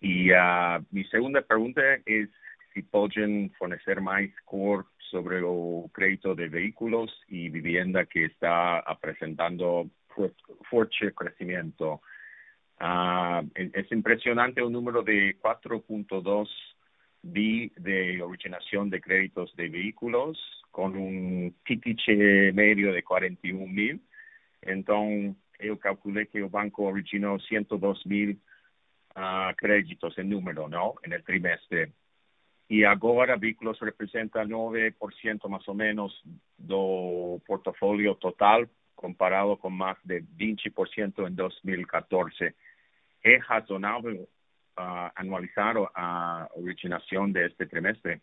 [0.00, 2.28] E a minha segunda é
[2.72, 9.90] se podem fornecer mais cor sobre o crédito de veículos y vivienda que está apresentando
[10.70, 12.00] fuerte crecimiento.
[12.80, 16.48] Uh, es impresionante el número de 4.2
[17.22, 20.38] B de originación de créditos de vehículos
[20.70, 21.98] con un ticket
[22.54, 24.00] medio de 41 mil.
[24.62, 28.38] Entonces, yo calculé que el banco originó 102 mil
[29.18, 30.94] uh, créditos en número, ¿no?
[31.02, 31.92] En el trimestre.
[32.70, 36.12] E agora vehículos representa 9% mais ou menos
[36.58, 42.54] do portfólio total, comparado com mais de 20% em 2014.
[43.24, 44.28] É razonável
[44.78, 48.20] uh, anualizar a originação deste trimestre?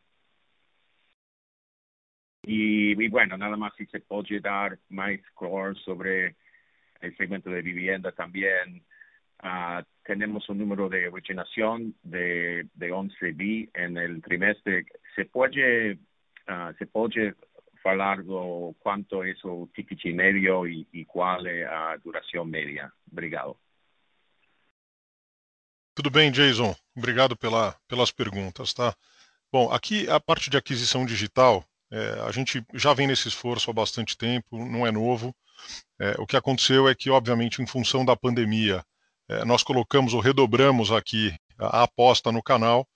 [2.48, 6.36] E, e, bueno, nada más si se pode dar mais cor sobre
[7.02, 8.84] o segmento de vivienda também.
[9.46, 14.88] Uh, tenemos un número de originación de, de 11 B en el trimestre.
[15.16, 16.00] ¿Se puede,
[16.50, 17.36] uh, se puede
[17.84, 22.91] falar do quanto é o ticket médio e, e qual é a duração média?
[23.12, 23.56] Obrigado.
[25.93, 26.76] Tudo bem, Jason.
[26.98, 28.96] Obrigado pela, pelas perguntas, tá?
[29.52, 33.74] Bom, aqui a parte de aquisição digital, é, a gente já vem nesse esforço há
[33.74, 35.36] bastante tempo, não é novo.
[36.00, 38.84] É, o que aconteceu é que, obviamente, em função da pandemia,
[39.46, 42.88] nós colocamos ou redobramos aqui a, aposta no canal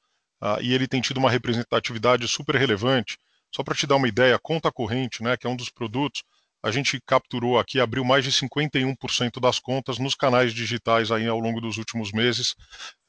[0.62, 3.18] e ele tem tido uma representatividade super relevante.
[3.54, 6.24] Só para te dar uma ideia, conta corrente, né, que é um dos produtos,
[6.62, 11.40] a gente capturou aqui, abriu mais de 51% das contas nos canais digitais aí ao
[11.40, 12.54] longo dos últimos meses,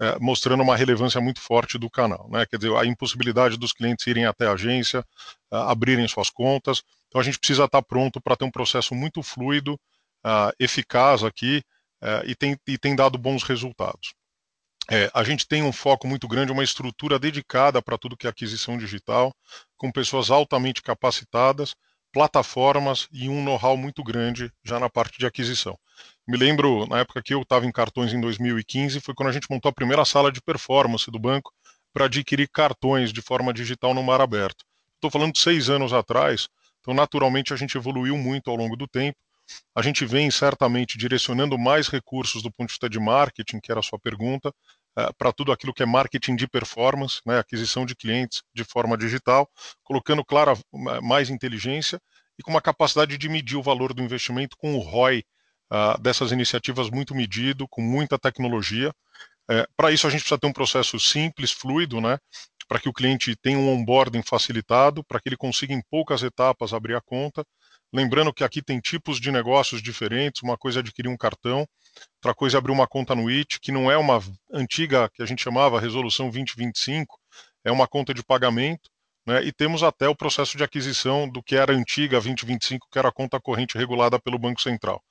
[0.00, 2.28] é, mostrando uma relevância muito forte do canal.
[2.30, 2.46] Né?
[2.46, 5.00] Quer dizer, a impossibilidade dos clientes irem até a agência,
[5.50, 6.82] uh, abrirem suas contas.
[7.08, 9.74] Então a gente precisa estar pronto para ter um processo muito fluido,
[10.24, 11.60] uh, eficaz aqui,
[12.02, 14.14] é, e, tem, e tem dado bons resultados.
[14.90, 18.30] É, a gente tem um foco muito grande, uma estrutura dedicada para tudo que é
[18.30, 19.32] aquisição digital,
[19.76, 21.76] com pessoas altamente capacitadas,
[22.12, 25.78] plataformas e um know-how muito grande já na parte de aquisição.
[26.26, 29.46] Me lembro, na época que eu estava em cartões em 2015, foi quando a gente
[29.48, 31.52] montou a primeira sala de performance do banco
[31.92, 34.64] para adquirir cartões de forma digital no mar aberto.
[34.94, 36.48] Estou falando de seis anos atrás,
[36.80, 39.18] então naturalmente a gente evoluiu muito ao longo do tempo
[39.74, 43.80] a gente vem certamente direcionando mais recursos do ponto de vista de marketing, que era
[43.80, 44.52] a sua pergunta,
[44.96, 48.96] eh, para tudo aquilo que é marketing de performance, né, aquisição de clientes de forma
[48.96, 49.48] digital,
[49.84, 50.58] colocando, claro,
[51.02, 52.00] mais inteligência
[52.38, 55.24] e com uma capacidade de medir o valor do investimento com o ROI
[55.70, 58.92] uh, dessas iniciativas muito medido, com muita tecnologia.
[59.50, 62.18] É, para isso, a gente precisa ter um processo simples, fluido, né,
[62.68, 66.72] para que o cliente tenha um onboarding facilitado, para que ele consiga em poucas etapas
[66.72, 67.44] abrir a conta
[67.92, 71.66] Lembrando que aqui tem tipos de negócios diferentes, uma coisa é adquirir um cartão,
[72.16, 74.22] outra coisa é abrir uma conta no IT, que não é uma
[74.52, 77.18] antiga que a gente chamava Resolução 2025,
[77.64, 78.88] é uma conta de pagamento,
[79.26, 83.08] né, e temos até o processo de aquisição do que era antiga 2025, que era
[83.08, 85.02] a conta corrente regulada pelo Banco Central.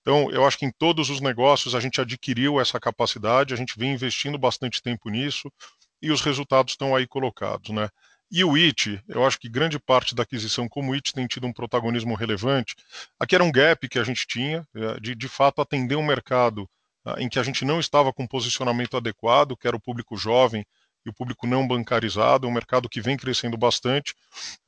[0.00, 3.78] Então, eu acho que em todos os negócios a gente adquiriu essa capacidade, a gente
[3.78, 5.52] vem investindo bastante tempo nisso
[6.00, 7.88] e os resultados estão aí colocados, né?
[8.34, 11.46] E o IT, eu acho que grande parte da aquisição, como o IT tem tido
[11.46, 12.74] um protagonismo relevante,
[13.20, 16.66] aqui era um gap que a gente tinha, é, de, de fato atender um mercado
[17.04, 20.64] ah, em que a gente não estava com posicionamento adequado, que era o público jovem
[21.04, 24.14] e o público não bancarizado, um mercado que vem crescendo bastante,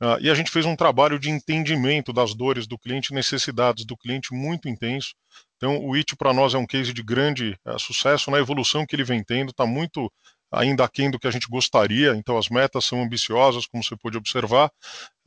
[0.01, 3.95] uh, e a gente fez um trabalho de entendimento das dores do cliente, necessidades do
[3.97, 5.15] cliente muito intenso.
[5.55, 8.95] Então, o IT para nós é um case de grande uh, sucesso na evolução que
[8.95, 10.11] ele vem tendo, está muito
[10.51, 14.17] ainda aquém do que a gente gostaria, então as metas são ambiciosas, como você pôde
[14.17, 14.67] observar,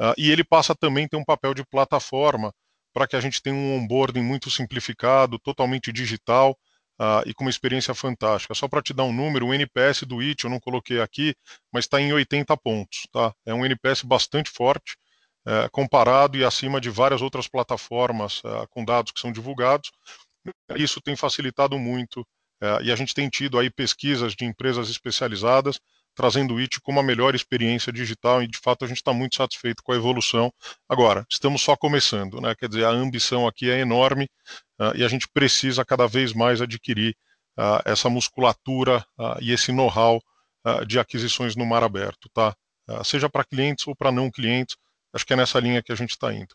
[0.00, 2.52] uh, e ele passa também a ter um papel de plataforma
[2.92, 6.58] para que a gente tenha um onboarding muito simplificado, totalmente digital
[7.00, 8.54] uh, e com uma experiência fantástica.
[8.54, 11.34] Só para te dar um número, o NPS do IT eu não coloquei aqui,
[11.72, 13.06] mas está em 80 pontos.
[13.12, 13.32] Tá?
[13.46, 14.96] É um NPS bastante forte,
[15.46, 19.90] uh, comparado e acima de várias outras plataformas uh, com dados que são divulgados.
[20.76, 22.24] Isso tem facilitado muito é,
[22.82, 25.78] e a gente tem tido aí pesquisas de empresas especializadas
[26.18, 29.36] trazendo o IT como a melhor experiência digital e de fato a gente está muito
[29.36, 30.52] satisfeito com a evolução.
[30.88, 32.56] Agora, estamos só começando, né?
[32.56, 34.28] quer dizer, a ambição aqui é enorme
[34.80, 37.14] uh, e a gente precisa cada vez mais adquirir
[37.56, 40.20] uh, essa musculatura uh, e esse know-how
[40.86, 42.54] de aquisições no mar aberto, tá?
[43.02, 44.76] seja para clientes ou para não clientes,
[45.14, 46.54] acho que é nessa linha que a gente está indo.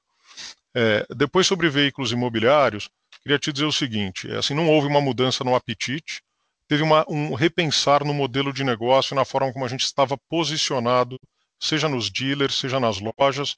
[0.75, 2.89] É, depois sobre veículos imobiliários,
[3.23, 6.21] queria te dizer o seguinte: é, assim, não houve uma mudança no apetite,
[6.67, 11.19] teve uma, um repensar no modelo de negócio, na forma como a gente estava posicionado,
[11.59, 13.55] seja nos dealers, seja nas lojas.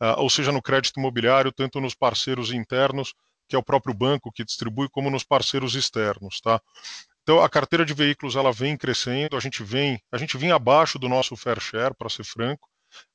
[0.00, 3.14] uh, ou seja no crédito imobiliário, tanto nos parceiros internos,
[3.48, 6.60] que é o próprio banco que distribui, como nos parceiros externos, tá?
[7.22, 10.98] Então a carteira de veículos ela vem crescendo, a gente vem, a gente vinha abaixo
[10.98, 12.68] do nosso fair share, para ser franco.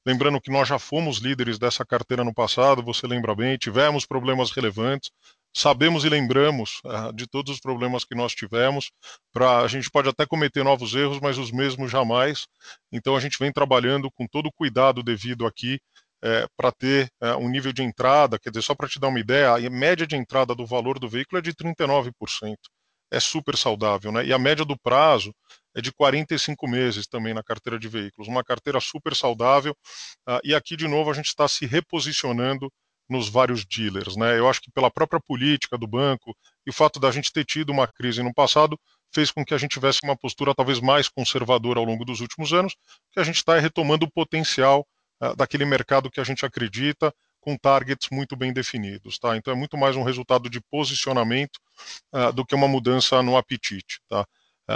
[0.05, 4.51] Lembrando que nós já fomos líderes dessa carteira no passado, você lembra bem, tivemos problemas
[4.51, 5.11] relevantes,
[5.53, 8.91] sabemos e lembramos uh, de todos os problemas que nós tivemos.
[9.31, 12.47] Pra, a gente pode até cometer novos erros, mas os mesmos jamais.
[12.91, 15.79] Então a gente vem trabalhando com todo o cuidado devido aqui
[16.23, 19.19] é, para ter é, um nível de entrada, quer dizer, só para te dar uma
[19.19, 22.13] ideia, a média de entrada do valor do veículo é de 39%.
[23.11, 24.25] É super saudável, né?
[24.25, 25.31] E a média do prazo
[25.75, 28.27] é de 45 meses também na carteira de veículos.
[28.27, 29.75] Uma carteira super saudável.
[30.27, 32.71] Uh, e aqui, de novo, a gente está se reposicionando
[33.09, 34.15] nos vários dealers.
[34.15, 34.37] Né?
[34.37, 36.35] Eu acho que pela própria política do banco
[36.65, 38.79] e o fato da gente ter tido uma crise no passado
[39.13, 42.51] fez com que a gente tivesse uma postura talvez mais conservadora ao longo dos últimos
[42.51, 42.75] anos,
[43.11, 44.87] que a gente está retomando o potencial
[45.21, 49.19] uh, daquele mercado que a gente acredita, com targets muito bem definidos.
[49.19, 49.37] Tá?
[49.37, 51.59] Então é muito mais um resultado de posicionamento
[52.13, 53.99] uh, do que uma mudança no apetite.
[54.09, 54.25] Tá?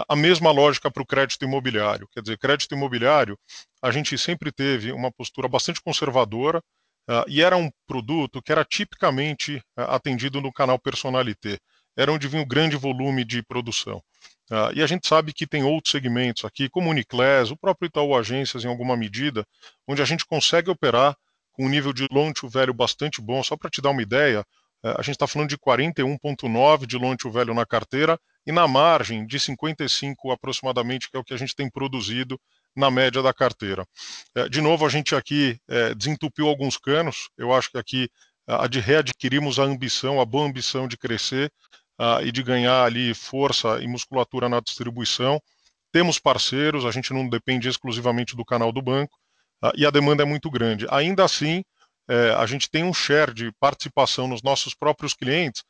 [0.07, 2.07] a mesma lógica para o crédito imobiliário.
[2.11, 3.39] Quer dizer, crédito imobiliário,
[3.81, 6.61] a gente sempre teve uma postura bastante conservadora,
[7.09, 11.57] Uh, e era um produto que era tipicamente uh, atendido no canal Personalité.
[11.95, 14.03] Era onde vinha o grande volume de produção.
[14.51, 17.87] Uh, e a gente sabe que tem outros segmentos aqui, como o Uniclass, o próprio
[17.87, 19.45] Itaú Agências, em alguma medida,
[19.87, 21.15] onde a gente consegue operar
[21.53, 23.41] com um nível de loan to value bastante bom.
[23.41, 24.45] Só para te dar uma ideia,
[24.83, 29.25] a gente está falando de 41,9 de loan to value na carteira e na margem
[29.25, 32.39] de 55 aproximadamente, que é o que a gente tem produzido
[32.77, 33.85] na média da carteira.
[34.35, 38.09] É, de novo, a gente aqui é, desentupiu alguns canos, eu acho que aqui
[38.69, 41.51] de readquirimos a ambição, a boa ambição de crescer
[42.23, 45.37] e de ganhar ali força e musculatura na distribuição.
[45.91, 49.17] Temos parceiros, a gente não depende exclusivamente do canal do banco
[49.75, 50.87] e a demanda é muito grande.
[50.89, 51.61] Ainda assim,
[52.07, 55.65] é, a gente tem um share de participação nos nossos próprios clientes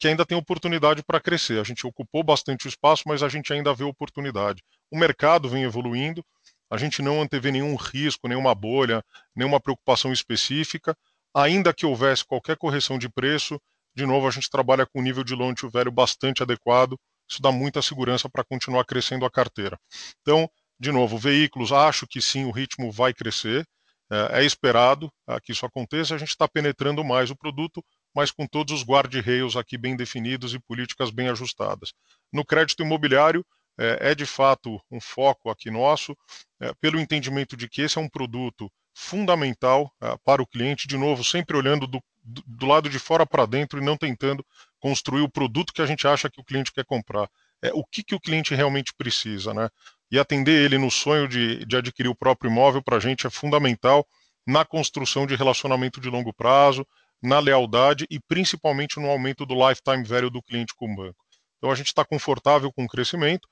[0.00, 1.60] que ainda tem oportunidade para crescer.
[1.60, 4.64] A gente ocupou bastante espaço, mas a gente ainda vê oportunidade.
[4.90, 6.24] O mercado vem evoluindo,
[6.70, 9.02] a gente não antevê nenhum risco, nenhuma bolha,
[9.34, 10.96] nenhuma preocupação específica.
[11.34, 13.60] Ainda que houvesse qualquer correção de preço,
[13.94, 16.98] de novo, a gente trabalha com um nível de loan to value bastante adequado.
[17.28, 19.78] Isso dá muita segurança para continuar crescendo a carteira.
[20.20, 20.48] Então,
[20.78, 23.66] de novo, veículos, acho que sim, o ritmo vai crescer.
[24.10, 26.14] É, é esperado é, que isso aconteça.
[26.14, 27.82] A gente está penetrando mais o produto,
[28.14, 31.92] mas com todos os guarda-rails aqui bem definidos e políticas bem ajustadas.
[32.32, 33.44] No crédito imobiliário,
[33.78, 36.16] é, é de fato um foco aqui nosso,
[36.60, 40.96] é, pelo entendimento de que esse é um produto fundamental é, para o cliente, de
[40.96, 44.44] novo, sempre olhando do, do lado de fora para dentro e não tentando
[44.80, 47.28] construir o produto que a gente acha que o cliente quer comprar.
[47.62, 49.68] É, o que, que o cliente realmente precisa, né?
[50.10, 53.30] E atender ele no sonho de, de adquirir o próprio imóvel para a gente é
[53.30, 54.06] fundamental
[54.46, 56.86] na construção de relacionamento de longo prazo,
[57.22, 61.24] na lealdade e principalmente no aumento do lifetime value do cliente com o banco.
[61.58, 63.48] Então a gente está confortável com o crescimento,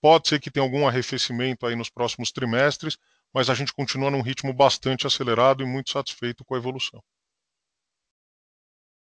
[0.00, 2.98] pode ser que tenha algum arrefecimento aí nos próximos trimestres,
[3.32, 7.02] mas a gente continua num ritmo bastante acelerado e muito satisfeito com a evolução.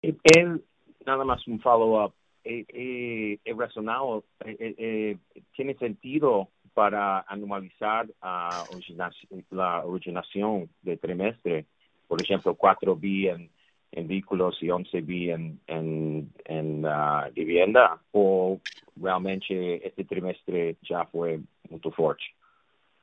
[0.04, 0.44] É,
[1.06, 2.16] nada mais um follow-up.
[2.46, 5.16] É, é, é racional, é,
[5.56, 8.64] tem sentido para anualizar a
[9.84, 11.66] originação, de trimestre,
[12.08, 13.50] por exemplo, 4 bi en,
[13.92, 18.60] en vehículos y 11 bi en, en, en uh, vivienda, o
[19.02, 22.36] realmente esse trimestre já foi muito forte?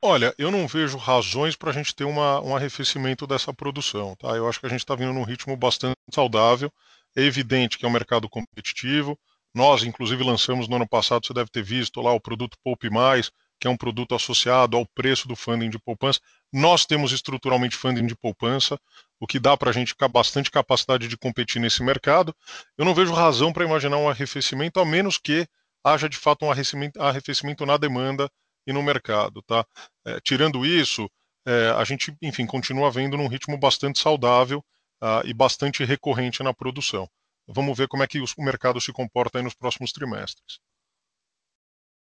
[0.01, 4.15] Olha, eu não vejo razões para a gente ter uma, um arrefecimento dessa produção.
[4.15, 4.29] Tá?
[4.35, 6.71] Eu acho que a gente está vindo num ritmo bastante saudável.
[7.15, 9.17] É evidente que é um mercado competitivo.
[9.55, 13.31] Nós, inclusive, lançamos no ano passado, você deve ter visto lá o produto Poupe Mais,
[13.59, 16.19] que é um produto associado ao preço do funding de poupança.
[16.51, 18.79] Nós temos estruturalmente funding de poupança,
[19.19, 22.35] o que dá para a gente bastante capacidade de competir nesse mercado.
[22.77, 25.47] Eu não vejo razão para imaginar um arrefecimento, a menos que
[25.83, 28.29] haja de fato um arrefecimento, arrefecimento na demanda
[28.65, 29.41] e no mercado.
[29.41, 29.65] Tá?
[30.05, 31.09] É, tirando isso,
[31.45, 34.63] é, a gente, enfim, continua vendo num ritmo bastante saudável
[35.01, 37.09] uh, e bastante recorrente na produção.
[37.47, 40.59] Vamos ver como é que o mercado se comporta nos próximos trimestres.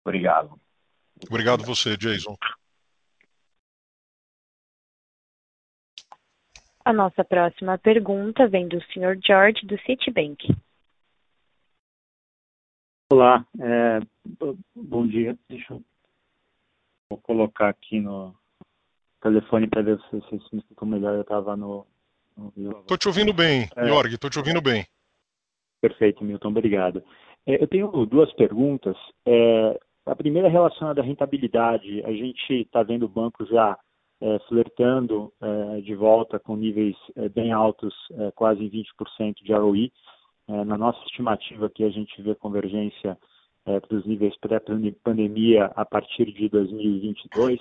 [0.05, 0.61] Obrigado.
[1.29, 2.37] Obrigado você, Jason.
[6.85, 9.19] A nossa próxima pergunta vem do Sr.
[9.25, 10.49] George, do Citibank.
[13.13, 14.01] Olá, é,
[14.75, 15.37] bom dia.
[15.49, 15.83] Deixa eu
[17.11, 18.35] vou colocar aqui no
[19.21, 21.15] telefone para ver se vocês me escutam melhor.
[21.15, 21.87] Eu estava no,
[22.57, 24.87] Estou te ouvindo bem, é, Jorg, estou te ouvindo bem.
[25.81, 27.03] Perfeito, Milton, obrigado.
[27.47, 28.97] É, eu tenho duas perguntas.
[29.27, 32.03] É, a primeira é relacionada à rentabilidade.
[32.05, 33.79] A gente está vendo o banco já
[34.21, 39.93] é, flertando é, de volta com níveis é, bem altos, é, quase 20% de ROI.
[40.49, 43.17] É, na nossa estimativa aqui, a gente vê convergência
[43.67, 47.61] é, para os níveis pré-pandemia a partir de 2022,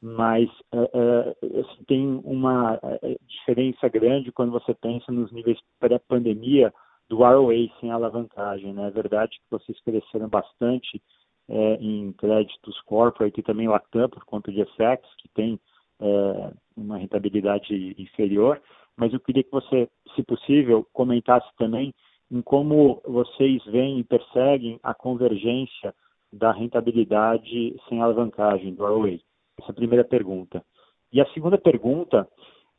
[0.00, 2.78] mas assim, tem uma
[3.26, 6.72] diferença grande quando você pensa nos níveis pré-pandemia
[7.08, 8.74] do ROA sem alavancagem.
[8.74, 8.88] Né?
[8.88, 11.02] É verdade que vocês cresceram bastante
[11.48, 15.60] em créditos corporate e também Latam por conta de FX, que tem
[16.00, 18.60] é, uma rentabilidade inferior,
[18.96, 21.94] mas eu queria que você, se possível, comentasse também
[22.30, 25.94] em como vocês veem e perseguem a convergência
[26.32, 29.18] da rentabilidade sem alavancagem, do ROA.
[29.58, 30.64] Essa é a primeira pergunta.
[31.12, 32.28] E a segunda pergunta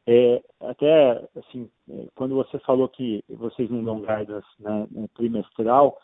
[0.06, 1.70] é, até, assim,
[2.16, 5.98] quando você falou que vocês não dão guidance né, trimestral,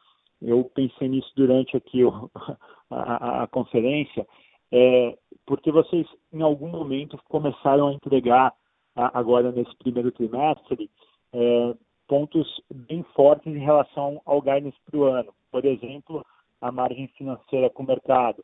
[0.43, 2.29] eu pensei nisso durante aqui o,
[2.91, 4.27] a, a, conferência,
[4.71, 8.53] é, porque vocês em algum momento começaram a entregar
[8.95, 10.89] agora nesse primeiro trimestre
[11.33, 11.75] é,
[12.07, 15.33] pontos bem fortes em relação ao guidance para o ano.
[15.51, 16.25] Por exemplo,
[16.61, 18.43] a margem financeira com o mercado.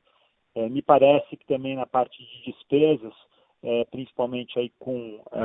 [0.55, 3.13] É, me parece que também na parte de despesas,
[3.61, 5.39] é, principalmente aí com é,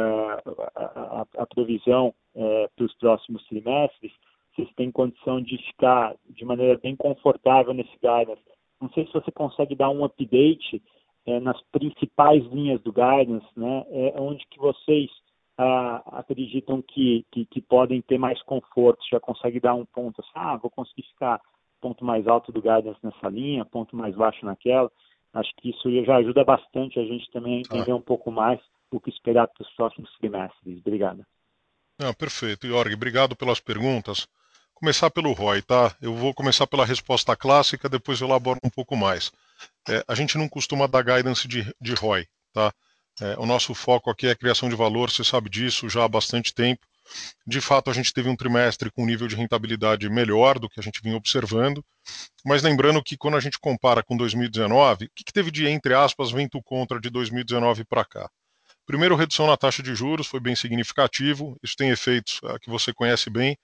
[0.74, 4.12] a, a, a, provisão é, para os próximos trimestres,
[4.55, 8.42] vocês têm condição de ficar de maneira bem confortável nesse guidance
[8.84, 10.82] não sei se você consegue dar um update
[11.26, 13.84] é, nas principais linhas do guidance, né?
[13.90, 15.11] É onde que vocês
[15.57, 20.30] ah, acreditam que, que, que, podem ter mais conforto, já consegue dar um ponto assim,
[20.34, 21.40] ah, vou conseguir ficar
[21.80, 24.90] ponto mais alto do guidance nessa linha, ponto mais baixo naquela.
[25.32, 27.96] Acho que isso já ajuda bastante a gente também a entender ah.
[27.96, 30.78] um pouco mais o que esperar para os próximos trimestres.
[30.80, 31.24] Obrigado.
[31.98, 32.66] Não, perfeito.
[32.66, 34.28] Jorge, obrigado pelas perguntas
[34.75, 35.95] começar pelo ROI, tá?
[36.01, 39.33] Eu vou começar pela resposta clássica, depois eu elaboro um pouco mais.
[39.89, 42.72] É, a gente não costuma dar guidance de, de ROI, tá?
[43.20, 46.09] É, o nosso foco aqui é a criação de valor, você sabe disso já há
[46.09, 46.87] bastante tempo.
[47.47, 50.81] De fato, a gente teve um trimestre com um nível de rentabilidade melhor do que
[50.81, 51.85] a gente vinha observando,
[52.45, 55.95] mas lembrando que quando a gente compara com 2019, o que, que teve de, entre
[55.95, 58.31] aspas, vento contra de 2019 para cá?
[58.87, 62.93] Primeiro, redução na taxa de juros foi bem significativo, isso tem efeitos uh, que você
[62.93, 63.57] conhece bem,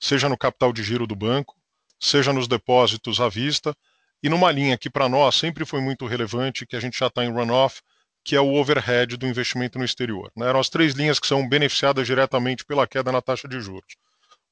[0.00, 1.56] seja no capital de giro do banco,
[2.00, 3.74] seja nos depósitos à vista,
[4.22, 7.24] e numa linha que para nós sempre foi muito relevante, que a gente já está
[7.24, 7.80] em runoff,
[8.24, 10.30] que é o overhead do investimento no exterior.
[10.36, 10.48] Né?
[10.48, 13.96] Eram as três linhas que são beneficiadas diretamente pela queda na taxa de juros.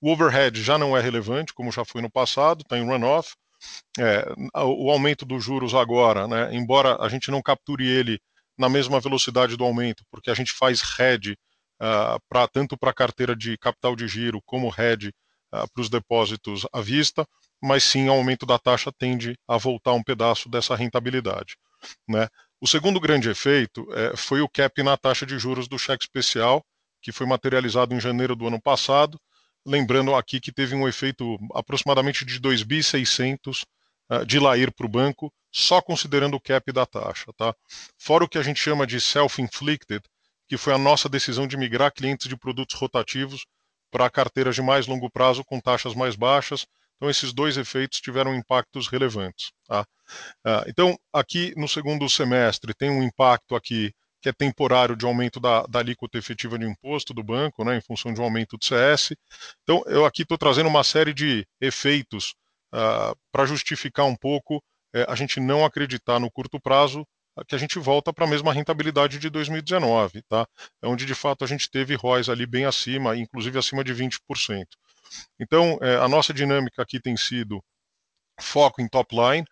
[0.01, 3.35] O overhead já não é relevante, como já foi no passado, está em runoff.
[3.99, 4.25] É,
[4.55, 8.21] o aumento dos juros agora, né, embora a gente não capture ele
[8.57, 11.37] na mesma velocidade do aumento, porque a gente faz hedge
[11.81, 14.73] uh, pra, tanto para a carteira de capital de giro como uh,
[15.51, 17.27] para os depósitos à vista,
[17.63, 21.57] mas sim o aumento da taxa tende a voltar um pedaço dessa rentabilidade.
[22.09, 22.29] Né?
[22.61, 26.65] O segundo grande efeito é, foi o cap na taxa de juros do cheque especial,
[27.01, 29.19] que foi materializado em janeiro do ano passado,
[29.65, 33.65] lembrando aqui que teve um efeito aproximadamente de 2.600
[34.11, 37.33] uh, de LAIR para o banco, só considerando o cap da taxa.
[37.37, 37.55] Tá?
[37.99, 40.03] Fora o que a gente chama de self-inflicted,
[40.49, 43.45] que foi a nossa decisão de migrar clientes de produtos rotativos
[43.97, 46.67] para carteiras de mais longo prazo com taxas mais baixas.
[46.97, 49.53] Então, esses dois efeitos tiveram impactos relevantes.
[49.67, 49.87] Tá?
[50.45, 53.91] Ah, então, aqui no segundo semestre, tem um impacto aqui
[54.21, 57.81] que é temporário de aumento da, da alíquota efetiva de imposto do banco, né, em
[57.81, 59.15] função de um aumento do CS.
[59.63, 62.35] Então, eu aqui estou trazendo uma série de efeitos
[62.75, 67.07] uh, para justificar um pouco uh, a gente não acreditar no curto prazo
[67.45, 70.47] que a gente volta para a mesma rentabilidade de 2019, tá?
[70.83, 74.21] É onde de fato a gente teve ROIs ali bem acima, inclusive acima de 20%.
[75.39, 77.63] Então, é, a nossa dinâmica aqui tem sido
[78.41, 79.47] foco em top line,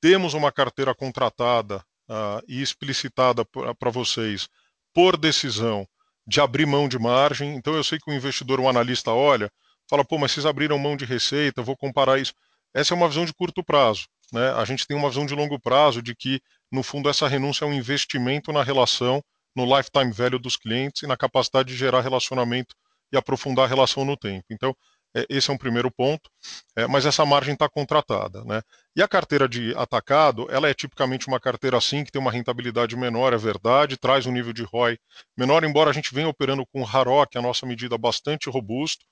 [0.00, 4.48] temos uma carteira contratada uh, e explicitada para vocês
[4.94, 5.86] por decisão
[6.26, 7.54] de abrir mão de margem.
[7.54, 9.50] Então, eu sei que o investidor, o analista, olha,
[9.88, 12.32] fala, pô, mas vocês abriram mão de receita, vou comparar isso.
[12.74, 14.06] Essa é uma visão de curto prazo.
[14.32, 14.50] Né?
[14.52, 16.40] A gente tem uma visão de longo prazo de que,
[16.70, 19.22] no fundo, essa renúncia é um investimento na relação,
[19.54, 22.74] no lifetime value dos clientes e na capacidade de gerar relacionamento
[23.12, 24.44] e aprofundar a relação no tempo.
[24.50, 24.74] Então,
[25.14, 26.30] é, esse é um primeiro ponto,
[26.76, 28.44] é, mas essa margem está contratada.
[28.44, 28.62] Né?
[28.94, 32.96] E a carteira de atacado, ela é tipicamente uma carteira assim, que tem uma rentabilidade
[32.96, 34.98] menor, é verdade, traz um nível de ROI
[35.36, 39.04] menor, embora a gente venha operando com o Harok, a nossa medida bastante robusto,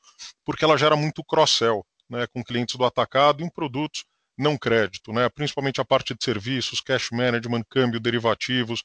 [0.45, 4.05] porque ela gera muito cross-sell né, com clientes do atacado em produtos
[4.39, 5.29] não crédito, né?
[5.29, 8.83] principalmente a parte de serviços, cash management, câmbio, derivativos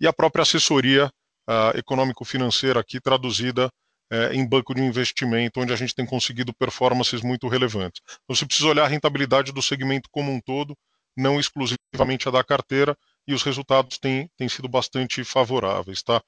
[0.00, 1.06] e a própria assessoria
[1.48, 3.70] uh, econômico-financeira aqui traduzida
[4.12, 8.02] uh, em banco de investimento, onde a gente tem conseguido performances muito relevantes.
[8.24, 10.76] Então, você precisa olhar a rentabilidade do segmento como um todo,
[11.16, 12.96] não exclusivamente a da carteira,
[13.26, 16.02] e os resultados têm, têm sido bastante favoráveis.
[16.02, 16.22] Tá?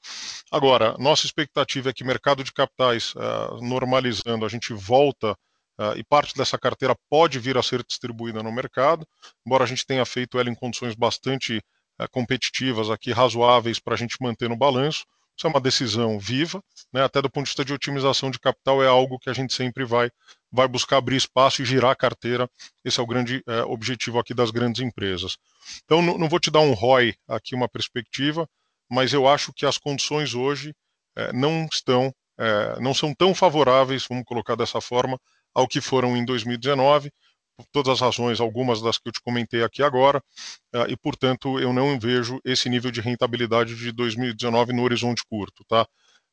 [0.51, 5.37] Agora, nossa expectativa é que mercado de capitais uh, normalizando, a gente volta
[5.79, 9.07] uh, e parte dessa carteira pode vir a ser distribuída no mercado,
[9.47, 13.97] embora a gente tenha feito ela em condições bastante uh, competitivas aqui, razoáveis para a
[13.97, 15.05] gente manter no balanço.
[15.37, 16.61] Isso é uma decisão viva,
[16.93, 17.05] né?
[17.05, 19.85] até do ponto de vista de otimização de capital, é algo que a gente sempre
[19.85, 20.11] vai,
[20.51, 22.51] vai buscar abrir espaço e girar a carteira.
[22.85, 25.39] Esse é o grande é, objetivo aqui das grandes empresas.
[25.85, 28.49] Então, não, não, vou te dar um ROI aqui, uma perspectiva,
[28.91, 30.75] mas eu acho que as condições hoje
[31.17, 32.13] é, não estão,
[32.81, 35.19] não são tão favoráveis, vamos colocar dessa forma,
[35.55, 37.11] ao que foram em 2019
[37.57, 40.23] por todas as razões, algumas das que eu te comentei aqui agora,
[40.75, 45.65] uh, e portanto eu não vejo esse nível de rentabilidade de 2019 no horizonte curto,
[45.69, 45.85] tá?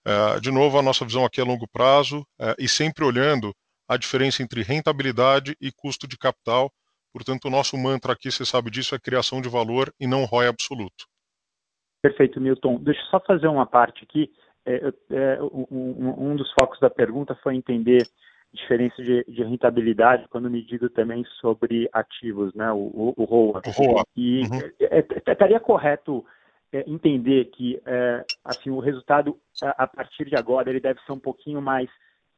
[0.08, 3.52] Uh, de novo, a nossa visão aqui é longo prazo uh, e sempre olhando
[3.88, 6.72] a diferença entre rentabilidade e custo de capital.
[7.12, 10.48] Portanto, o nosso mantra aqui, você sabe disso, é criação de valor e não ROI
[10.48, 11.06] absoluto.
[12.04, 12.78] Perfeito, Milton.
[12.84, 14.30] Deixa eu só fazer uma parte aqui.
[14.64, 18.08] É, é, um, um, dos focos da pergunta foi entender
[18.56, 23.62] diferença de, de, rentabilidade quando medido também sobre ativos, né, o, o, o ROA.
[23.68, 24.06] ROA.
[24.16, 24.60] E uhum.
[24.80, 26.26] É, é, estaria correto
[26.72, 31.12] é, entender que é, assim o resultado a, a, partir de agora ele deve ser
[31.12, 31.90] um pouquinho mais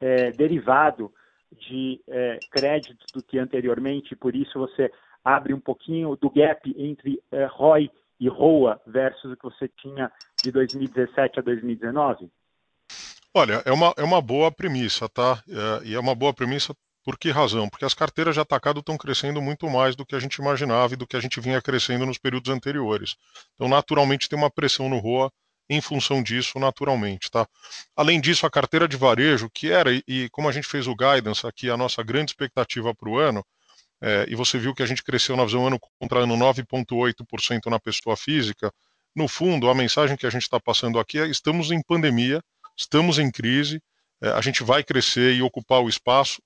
[0.01, 1.11] é, derivado
[1.51, 4.91] de é, crédito do que anteriormente, por isso você
[5.23, 7.89] abre um pouquinho do gap entre ROI
[8.19, 10.11] e ROA versus o que você tinha
[10.43, 12.29] de 2017 a 2019?
[13.37, 15.43] Olha, é uma, é uma boa premissa, tá?
[15.47, 17.69] É, e é uma boa premissa por que razão?
[17.69, 20.97] Porque as carteiras de atacado estão crescendo muito mais do que a gente imaginava e
[20.97, 23.15] do que a gente vinha crescendo nos períodos anteriores.
[23.53, 25.31] Então, naturalmente, tem uma pressão no ROA
[25.69, 27.47] em função disso, naturalmente, tá?
[27.95, 31.45] Além disso, a carteira de varejo, que era, e, como a gente fez o guidance
[31.45, 33.45] aqui, a nossa grande expectativa para o ano,
[34.01, 37.79] é, e você viu que a gente cresceu na visão ano contra ano 9,8% na
[37.79, 38.73] pessoa física,
[39.17, 42.39] no fundo, a mensagem que a gente está passando aqui é estamos em pandemia,
[42.77, 43.81] estamos em crise,
[44.21, 46.41] é, a gente vai crescer e ocupar o espaço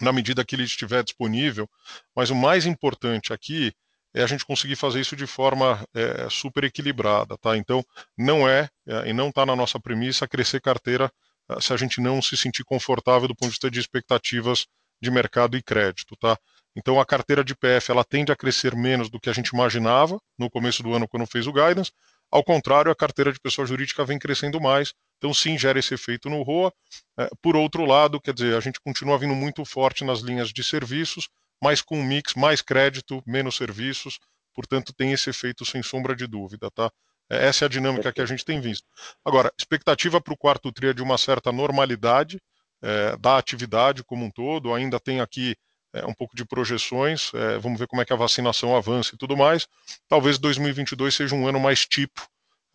[0.00, 1.68] na medida que ele estiver disponível,
[2.14, 3.72] mas o mais importante aqui
[4.14, 7.56] é a gente conseguir fazer isso de forma é, super equilibrada, tá?
[7.56, 7.84] Então,
[8.16, 11.10] não é, é e não está na nossa premissa crescer carteira
[11.50, 14.66] é, se a gente não se sentir confortável do ponto de vista de expectativas
[15.00, 16.36] de mercado e crédito, tá?
[16.76, 20.20] Então, a carteira de PF ela tende a crescer menos do que a gente imaginava
[20.38, 21.92] no começo do ano quando fez o guidance.
[22.30, 26.30] Ao contrário, a carteira de pessoa jurídica vem crescendo mais, então, sim, gera esse efeito
[26.30, 26.72] no ROA.
[27.18, 30.62] É, por outro lado, quer dizer, a gente continua vindo muito forte nas linhas de
[30.62, 31.28] serviços,
[31.62, 34.18] mas com um mix mais crédito, menos serviços,
[34.54, 36.90] portanto, tem esse efeito sem sombra de dúvida, tá?
[37.30, 38.86] É, essa é a dinâmica que a gente tem visto.
[39.24, 42.40] Agora, expectativa para o quarto TRI é de uma certa normalidade
[42.80, 45.56] é, da atividade como um todo, ainda tem aqui
[45.92, 49.18] é, um pouco de projeções, é, vamos ver como é que a vacinação avança e
[49.18, 49.66] tudo mais.
[50.08, 52.22] Talvez 2022 seja um ano mais tipo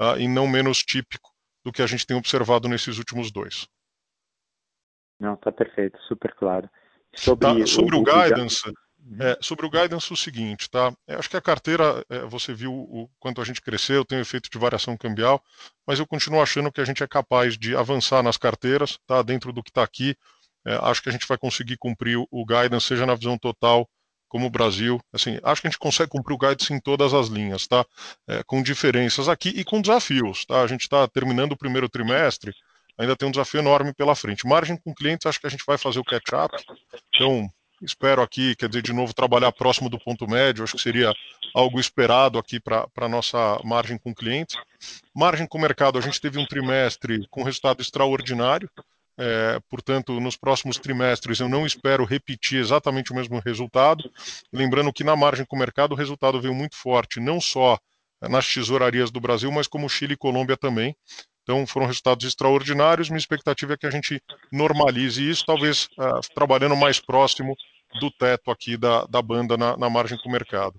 [0.01, 1.32] uh, e não menos típico
[1.63, 3.67] do que a gente tem observado nesses últimos dois.
[5.19, 6.69] Não, tá perfeito, super claro.
[7.15, 9.17] Sobre, tá, sobre o, o guidance, uhum.
[9.19, 10.93] é, sobre o guidance o seguinte, tá?
[11.07, 14.21] Eu acho que a carteira, é, você viu o quanto a gente cresceu, tem o
[14.21, 15.41] efeito de variação cambial,
[15.85, 19.21] mas eu continuo achando que a gente é capaz de avançar nas carteiras, tá?
[19.21, 20.17] Dentro do que está aqui,
[20.65, 23.87] é, acho que a gente vai conseguir cumprir o, o guidance, seja na visão total
[24.33, 24.99] como o Brasil.
[25.13, 27.85] Assim, acho que a gente consegue cumprir o guidance em todas as linhas, tá?
[28.27, 30.63] É, com diferenças aqui e com desafios, tá?
[30.63, 32.51] A gente está terminando o primeiro trimestre,
[32.97, 34.47] ainda tem um desafio enorme pela frente.
[34.47, 36.51] Margem com clientes, acho que a gente vai fazer o catch-up.
[37.13, 37.47] Então,
[37.79, 41.13] espero aqui, quer dizer, de novo, trabalhar próximo do ponto médio, acho que seria
[41.53, 44.55] algo esperado aqui para a nossa margem com clientes.
[45.15, 48.67] Margem com mercado, a gente teve um trimestre com resultado extraordinário,
[49.17, 54.09] é, portanto, nos próximos trimestres eu não espero repetir exatamente o mesmo resultado.
[54.51, 57.77] Lembrando que na margem com o mercado o resultado veio muito forte, não só
[58.21, 60.95] nas tesourarias do Brasil, mas como Chile e Colômbia também.
[61.43, 63.09] Então foram resultados extraordinários.
[63.09, 64.21] Minha expectativa é que a gente
[64.51, 67.55] normalize isso, talvez uh, trabalhando mais próximo
[67.99, 70.75] do teto aqui da, da banda na, na margem com o mercado.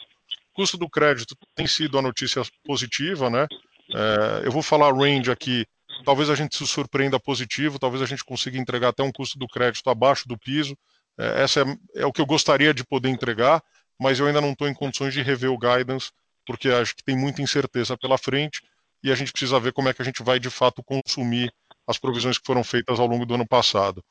[0.55, 3.47] Custo do crédito tem sido a notícia positiva, né?
[3.93, 5.66] É, eu vou falar range aqui
[6.04, 9.46] talvez a gente se surpreenda positivo, talvez a gente consiga entregar até um custo do
[9.46, 10.76] crédito abaixo do piso.
[11.18, 11.64] É, essa é,
[11.96, 13.62] é, o que eu gostaria de poder entregar,
[14.00, 16.10] mas eu ainda não estou em condições de rever o guidance,
[16.46, 18.60] porque acho que tem muita incerteza pela frente
[19.02, 21.52] e a gente precisa ver como é que a gente vai de fato consumir
[21.86, 24.02] as provisões que foram feitas ao longo do ano passado.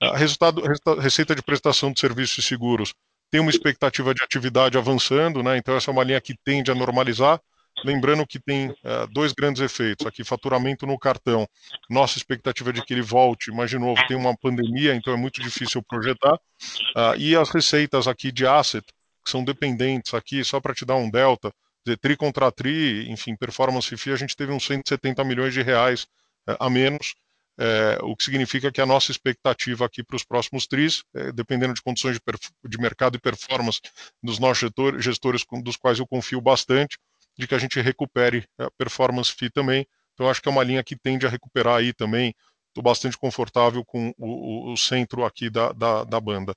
[0.00, 0.62] A resultado,
[1.00, 2.94] receita de prestação de serviços e seguros
[3.30, 5.56] tem uma expectativa de atividade avançando, né?
[5.56, 7.40] então essa é uma linha que tende a normalizar,
[7.82, 11.48] Lembrando que tem uh, dois grandes efeitos aqui: faturamento no cartão.
[11.90, 15.16] Nossa expectativa é de que ele volte, mas de novo tem uma pandemia, então é
[15.16, 16.34] muito difícil projetar.
[16.34, 18.86] Uh, e as receitas aqui de asset,
[19.24, 21.52] que são dependentes aqui, só para te dar um delta,
[21.84, 26.06] dizer, tri contra tri, enfim, performance fee, a gente teve uns 170 milhões de reais
[26.48, 27.14] é, a menos,
[27.58, 31.82] é, o que significa que a nossa expectativa aqui para os próximos tris, dependendo de
[31.82, 33.80] condições de, de, mercado e performance
[34.20, 36.98] dos nossos gestores, dos quais eu confio bastante,
[37.36, 39.86] de que a gente recupere a performance fee também.
[40.14, 42.34] Então, acho que é uma linha que tende a recuperar aí também.
[42.68, 46.54] Estou bastante confortável com o, o, o centro aqui da, da, da banda.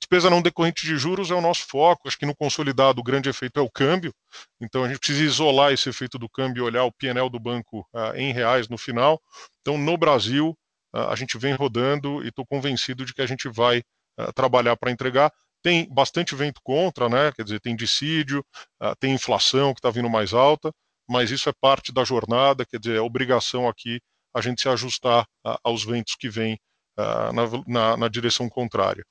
[0.00, 2.08] Despesa não decorrente de juros é o nosso foco.
[2.08, 4.12] Acho que no consolidado o grande efeito é o câmbio.
[4.60, 7.86] Então a gente precisa isolar esse efeito do câmbio e olhar o PNL do banco
[7.94, 9.20] uh, em reais no final.
[9.60, 10.56] Então no Brasil
[10.94, 13.82] uh, a gente vem rodando e estou convencido de que a gente vai
[14.18, 15.30] uh, trabalhar para entregar.
[15.62, 17.32] Tem bastante vento contra, né?
[17.32, 18.44] Quer dizer, tem dissídio,
[18.98, 20.72] tem inflação que está vindo mais alta,
[21.08, 22.64] mas isso é parte da jornada.
[22.64, 24.00] Quer dizer, é obrigação aqui
[24.34, 25.26] a gente se ajustar
[25.62, 26.58] aos ventos que vêm
[26.96, 29.04] ah, na, na, na, direção contrária.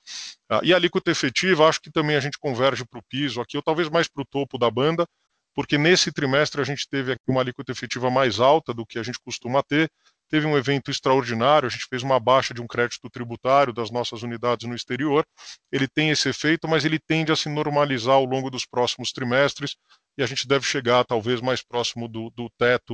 [0.64, 3.64] E a alíquota efetiva, acho que também a gente converge para o piso aqui, ou
[3.64, 5.08] talvez mais para o topo da banda,
[5.56, 9.04] porque nesse trimestre a gente teve aqui uma alíquota efetiva mais alta do que a
[9.04, 9.90] gente costuma ter.
[10.30, 14.22] Teve um evento extraordinário, a gente fez uma baixa de um crédito tributário das nossas
[14.22, 15.26] unidades no exterior.
[15.72, 19.76] Ele tem esse efeito, mas ele tende a se normalizar ao longo dos próximos trimestres
[20.18, 22.94] e a gente deve chegar talvez mais próximo do, do teto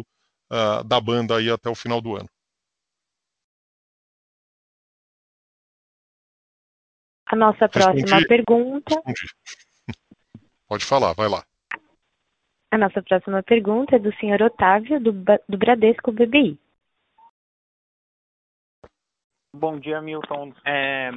[0.51, 2.29] uh, da banda aí até o final do ano.
[7.25, 8.27] A nossa próxima Respondi.
[8.27, 8.95] pergunta.
[8.95, 9.27] Respondi.
[10.69, 11.43] Pode falar, vai lá.
[12.71, 16.59] A nossa próxima pergunta é do senhor Otávio, do, do Bradesco BBI.
[19.57, 20.51] Bom dia, Milton.
[20.65, 21.11] É,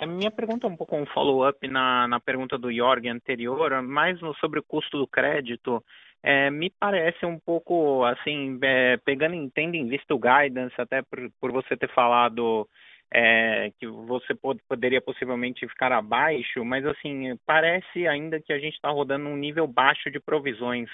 [0.00, 4.18] a minha pergunta é um pouco um follow-up na, na pergunta do Jorg anterior, mais
[4.40, 5.80] sobre o custo do crédito.
[6.20, 11.30] É, me parece um pouco, assim, é, pegando tendo em vista o guidance, até por,
[11.40, 12.68] por você ter falado
[13.08, 18.74] é, que você pod poderia possivelmente ficar abaixo, mas assim, parece ainda que a gente
[18.74, 20.90] está rodando um nível baixo de provisões.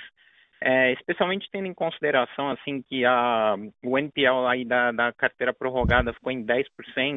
[0.65, 6.13] É, especialmente tendo em consideração assim que a, o NPL aí da, da carteira prorrogada
[6.13, 6.65] ficou em 10%,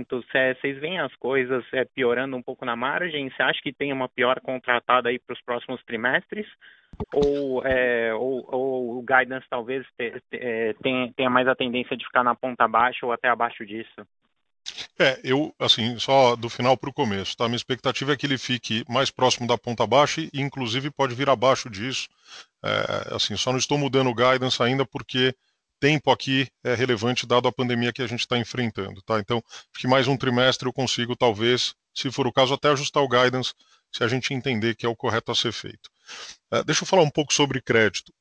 [0.10, 3.30] vocês veem as coisas é, piorando um pouco na margem?
[3.30, 6.48] Você acha que tem uma pior contratada aí para os próximos trimestres?
[7.14, 10.74] Ou, é, ou, ou, o guidance talvez te, te, é,
[11.16, 14.08] tenha, mais a tendência de ficar na ponta baixa ou até abaixo disso?
[14.98, 17.48] É, eu, assim, só do final para o começo, tá?
[17.48, 21.30] Minha expectativa é que ele fique mais próximo da ponta baixa e, inclusive, pode vir
[21.30, 22.08] abaixo disso.
[22.64, 25.36] É, assim, só não estou mudando o guidance ainda porque
[25.82, 29.20] tempo aqui é relevante dado a pandemia que a gente está enfrentando, tá?
[29.20, 33.04] Então, acho que mais um trimestre eu consigo, talvez, se for o caso, até ajustar
[33.04, 33.54] o guidance
[33.92, 35.90] se a gente entender que é o correto a ser feito.
[36.52, 38.14] É, deixa eu falar um pouco sobre crédito.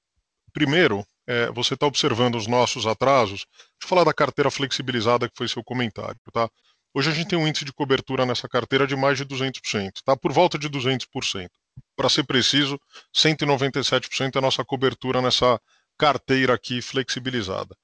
[0.53, 3.47] Primeiro, é, você está observando os nossos atrasos.
[3.47, 6.49] Deixa eu falar da carteira flexibilizada que foi seu comentário, tá?
[6.97, 10.17] Hoje a gente tem um índice de cobertura nessa carteira de mais de 200%, tá?
[10.17, 11.49] Por volta de 200%.
[11.97, 12.79] Para ser preciso,
[13.13, 15.61] 197% é a nossa cobertura nessa
[15.99, 17.77] carteira aqui flexibilizada.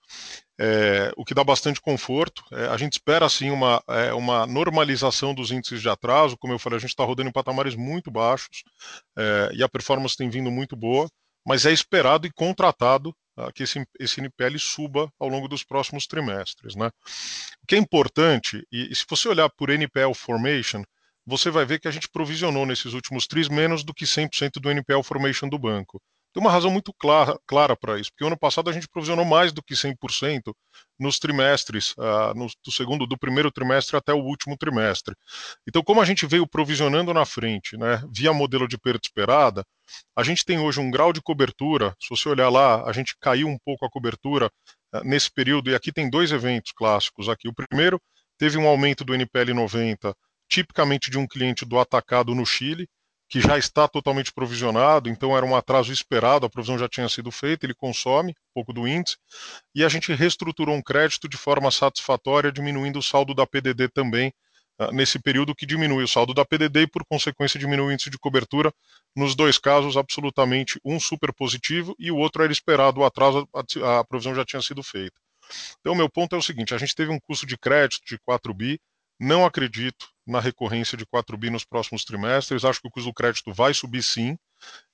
[0.58, 2.42] É, o que dá bastante conforto.
[2.52, 6.36] É, a gente espera, sim, uma, é, uma normalização dos índices de atraso.
[6.36, 8.62] Como eu falei, a gente está rodando em patamares muito baixos
[9.16, 11.08] é, e a performance tem vindo muito boa,
[11.44, 13.14] mas é esperado e contratado
[13.54, 16.74] que esse, esse NPL suba ao longo dos próximos trimestres.
[16.74, 16.88] Né?
[17.62, 20.82] O que é importante, e, e se você olhar por NPL Formation,
[21.26, 24.70] você vai ver que a gente provisionou nesses últimos tris menos do que 100% do
[24.70, 26.00] NPL Formation do banco.
[26.32, 29.62] Tem uma razão muito clara, para isso, porque ano passado a gente provisionou mais do
[29.62, 30.54] que 100%
[30.98, 35.16] nos trimestres, uh, no, do segundo, do primeiro trimestre até o último trimestre.
[35.66, 39.64] Então, como a gente veio provisionando na frente, né, via modelo de perda esperada,
[40.16, 41.96] a gente tem hoje um grau de cobertura.
[42.00, 44.46] Se você olhar lá, a gente caiu um pouco a cobertura
[44.94, 47.28] uh, nesse período, e aqui tem dois eventos clássicos.
[47.28, 48.00] Aqui, o primeiro
[48.38, 50.14] teve um aumento do NPL 90,
[50.48, 52.88] tipicamente de um cliente do atacado no Chile
[53.30, 57.30] que já está totalmente provisionado, então era um atraso esperado, a provisão já tinha sido
[57.30, 59.16] feita, ele consome um pouco do índice,
[59.72, 64.32] e a gente reestruturou um crédito de forma satisfatória, diminuindo o saldo da PDD também,
[64.80, 68.10] uh, nesse período que diminui o saldo da PDD e, por consequência, diminui o índice
[68.10, 68.74] de cobertura,
[69.14, 74.00] nos dois casos, absolutamente um super positivo e o outro era esperado, o atraso, a,
[74.00, 75.14] a provisão já tinha sido feita.
[75.78, 78.52] Então, meu ponto é o seguinte: a gente teve um custo de crédito de 4
[78.52, 78.80] bi,
[79.20, 82.64] não acredito na recorrência de 4 bi nos próximos trimestres.
[82.64, 84.36] Acho que o custo do crédito vai subir sim.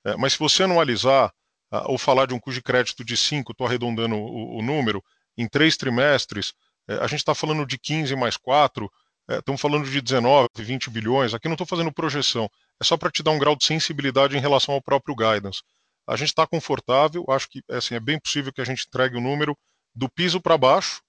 [0.05, 1.33] É, mas se você anualizar
[1.73, 5.03] uh, ou falar de um custo de crédito de 5, estou arredondando o, o, número,
[5.37, 6.55] em três trimestres,
[6.89, 8.91] é, a gente está falando de 15 mais 4,
[9.29, 11.35] é, estamos falando de 19, 20 bilhões.
[11.35, 12.49] Aqui não estou fazendo projeção,
[12.81, 15.63] é só para te dar um grau de sensibilidade em relação ao próprio guidance.
[16.07, 19.21] A gente está confortável, acho que assim, é bem possível que a gente entregue o
[19.21, 19.59] número
[19.93, 21.03] do piso para baixo,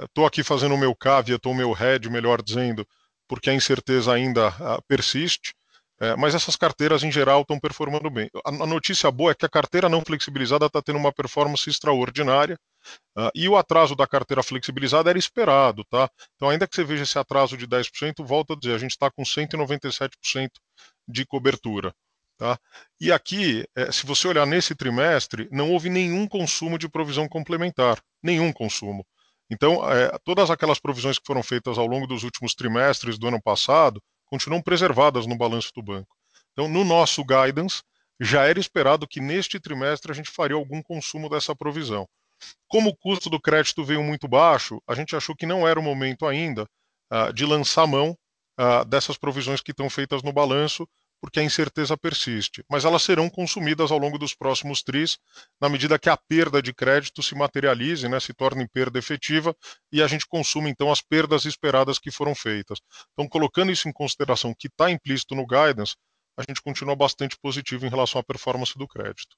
[0.00, 2.86] Estou é, aqui fazendo o meu caveat, ou o meu head, melhor dizendo,
[3.28, 5.54] porque a incerteza ainda uh, persiste.
[6.00, 8.30] É, mas essas carteiras, em geral, estão performando bem.
[8.44, 12.56] A, notícia boa é que a carteira não flexibilizada está tendo uma performance extraordinária
[13.18, 15.84] uh, e o atraso da carteira flexibilizada era esperado.
[15.90, 16.08] Tá?
[16.36, 19.10] Então, ainda que você veja esse atraso de 10%, volto a dizer, a gente está
[19.10, 20.50] com 197%
[21.08, 21.92] de cobertura.
[22.36, 22.56] Tá?
[23.00, 28.00] E aqui, é, se você olhar nesse trimestre, não houve nenhum consumo de provisão complementar,
[28.22, 29.04] nenhum consumo.
[29.50, 33.40] Então, é, todas aquelas provisões que foram feitas ao longo dos últimos trimestres do ano
[33.40, 36.14] passado continuam preservadas no balanço do banco.
[36.52, 37.82] Então, no nosso guidance,
[38.20, 42.06] já era esperado que neste trimestre a gente faria algum consumo dessa provisão.
[42.68, 45.82] Como o custo do crédito veio muito baixo, a gente achou que não era o
[45.82, 46.68] momento ainda
[47.12, 48.16] uh, de lançar mão
[48.60, 50.86] uh, dessas provisões que estão feitas no balanço,
[51.20, 52.64] porque a incerteza persiste.
[52.70, 55.18] Mas elas serão consumidas ao longo dos próximos tris,
[55.60, 59.54] na medida que a perda de crédito se materialize, né, se torne perda efetiva,
[59.92, 62.78] e a gente consuma então as perdas esperadas que foram feitas.
[63.12, 65.96] Então, colocando isso em consideração, que está implícito no guidance,
[66.36, 69.36] a gente continua bastante positivo em relação à performance do crédito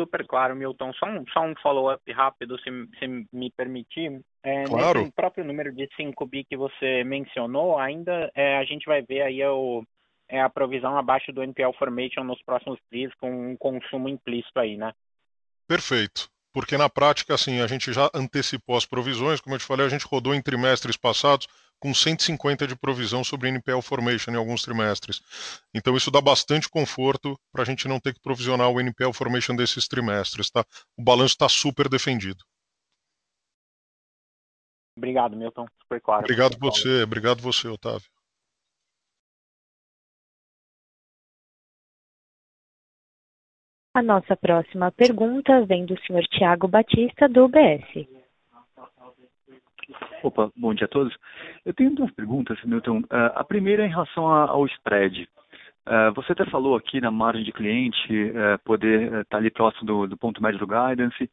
[0.00, 0.92] super claro, Milton.
[0.94, 4.20] Só um, só um follow-up rápido, se, se, me permitir.
[4.42, 5.00] É, claro.
[5.00, 9.22] Nesse próprio número de 5 bi que você mencionou, ainda é, a gente vai ver
[9.22, 9.84] aí o,
[10.28, 14.76] é, a provisão abaixo do NPL Formation nos próximos dias, com um consumo implícito aí,
[14.76, 14.92] né?
[15.68, 16.28] Perfeito.
[16.52, 19.90] Porque na prática, assim, a gente já antecipou as provisões, como eu te falei, a
[19.90, 21.46] gente rodou em trimestres passados
[21.80, 25.20] com 150 de provisão sobre NPL Formation em alguns trimestres.
[25.74, 29.56] Então isso dá bastante conforto para a gente não ter que provisionar o NPL Formation
[29.56, 30.50] desses trimestres.
[30.50, 30.64] Tá?
[30.96, 32.44] O balanço está super defendido.
[34.96, 35.66] Obrigado, Milton.
[35.82, 36.24] Super claro.
[36.24, 38.08] Obrigado você, obrigado você, Otávio.
[43.92, 48.19] A nossa próxima pergunta vem do senhor Tiago Batista, do UBS.
[50.22, 51.16] Opa, bom dia a todos.
[51.64, 52.98] Eu tenho duas perguntas, Milton.
[53.00, 55.28] Uh, a primeira é em relação ao spread.
[55.86, 59.86] Uh, você até falou aqui na margem de cliente uh, poder estar tá ali próximo
[59.86, 61.30] do, do, ponto médio do guidance.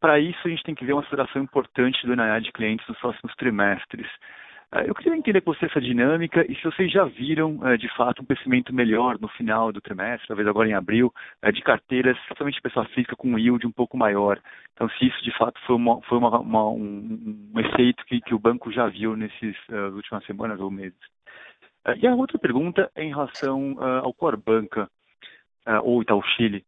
[0.00, 2.98] Para isso, a gente tem que ver uma aceleração importante do NII de clientes nos
[2.98, 4.06] próximos trimestres.
[4.70, 7.88] Ah, eu queria entender com você essa dinâmica e se vocês já viram, eh, de
[7.96, 12.18] fato, um crescimento melhor no final do trimestre, talvez agora em abril, eh, de carteiras,
[12.18, 14.38] principalmente pessoa física, com um yield um pouco maior.
[14.74, 18.34] Então, se isso, de fato, foi, uma, foi uma, uma, um, um, efeito que, que,
[18.34, 20.98] o banco já viu nessas uh, últimas semanas ou meses.
[21.86, 24.90] Uh, e a outra pergunta é em relação uh, ao Core Banca,
[25.82, 26.64] ou Itaú Chile.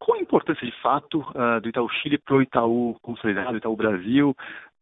[0.00, 1.24] qual a importância, de fato,
[1.62, 4.34] do Itaú Chile para o Itaú consolidado, Itaú Brasil?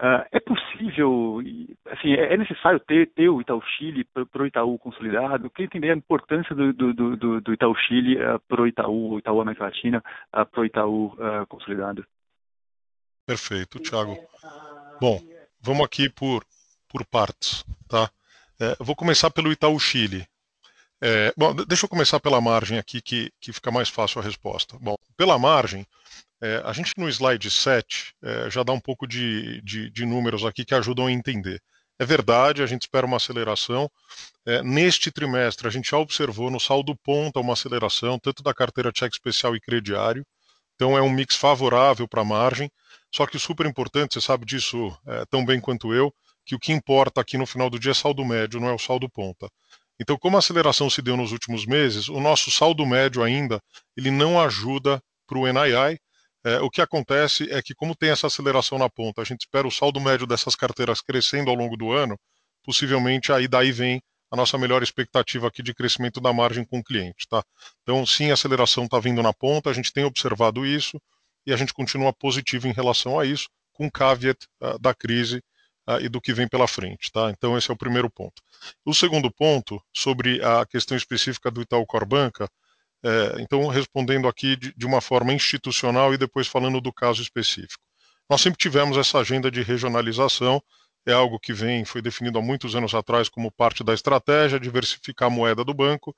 [0.03, 1.39] Uh, é possível,
[1.87, 5.49] assim, é, é necessário ter, ter o Itaú Chile para o Itaú consolidado?
[5.51, 9.41] Queria entender a importância do, do, do, do Itaú Chile uh, para o Itaú, Itaú
[9.41, 10.03] América Latina,
[10.35, 11.16] uh, para o Itaú
[11.49, 12.05] consolidado.
[13.24, 14.16] Perfeito, Thiago.
[15.01, 15.20] Bom,
[15.61, 16.45] vamos aqui por,
[16.89, 18.11] por partes, tá?
[18.61, 20.27] É, vou começar pelo Itaú Chile.
[21.05, 24.79] É, bom, deixa eu começar pela margem aqui, que, que fica mais fácil a resposta.
[24.81, 25.85] Bom, pela margem,
[26.41, 30.45] é, a gente no slide 7 é, já dá um pouco de, de, de, números
[30.45, 31.61] aqui que ajudam a entender.
[31.99, 33.91] É verdade, a gente espera uma aceleração.
[34.47, 38.93] É, neste trimestre, a gente já observou no saldo ponta uma aceleração, tanto da carteira
[38.95, 40.24] cheque especial e crediário.
[40.77, 42.70] Então, é um mix favorável para a margem.
[43.12, 46.15] Só que super importante, você sabe disso é, tão bem quanto eu,
[46.47, 48.79] que o que importa aqui no final do dia é saldo médio, não é o
[48.79, 49.51] saldo ponta.
[50.03, 53.62] Então, como a aceleração se deu nos últimos meses, o nosso saldo médio ainda
[53.97, 55.97] ele não ajuda para o NII,
[56.45, 59.65] é, o que acontece é que, como tem essa aceleração na ponta, a gente espera
[59.65, 62.19] o saldo médio dessas carteiras crescendo ao longo do ano,
[62.65, 66.83] possivelmente aí daí vem a nossa melhor expectativa aqui de crescimento da margem com o
[66.83, 67.29] cliente.
[67.29, 67.45] Tá?
[67.83, 71.01] Então, sim, a aceleração está vindo na ponta, a gente tem observado isso
[71.47, 75.41] e a gente continua positivo em relação a isso, com caveat uh, da crise
[75.89, 77.11] uh, e do que vem pela frente.
[77.13, 77.31] Tá?
[77.31, 78.43] Então, esse é o primeiro ponto.
[78.85, 82.49] O segundo ponto, sobre a questão específica do Itaú Corbanca,
[83.05, 87.83] é, então, respondendo aqui de, de, uma forma institucional e depois falando do caso específico.
[88.31, 90.63] Nós sempre tivemos essa agenda de regionalização,
[91.05, 95.27] é algo que vem, foi definido há muitos anos atrás como parte da estratégia, diversificar
[95.27, 96.15] a moeda do banco,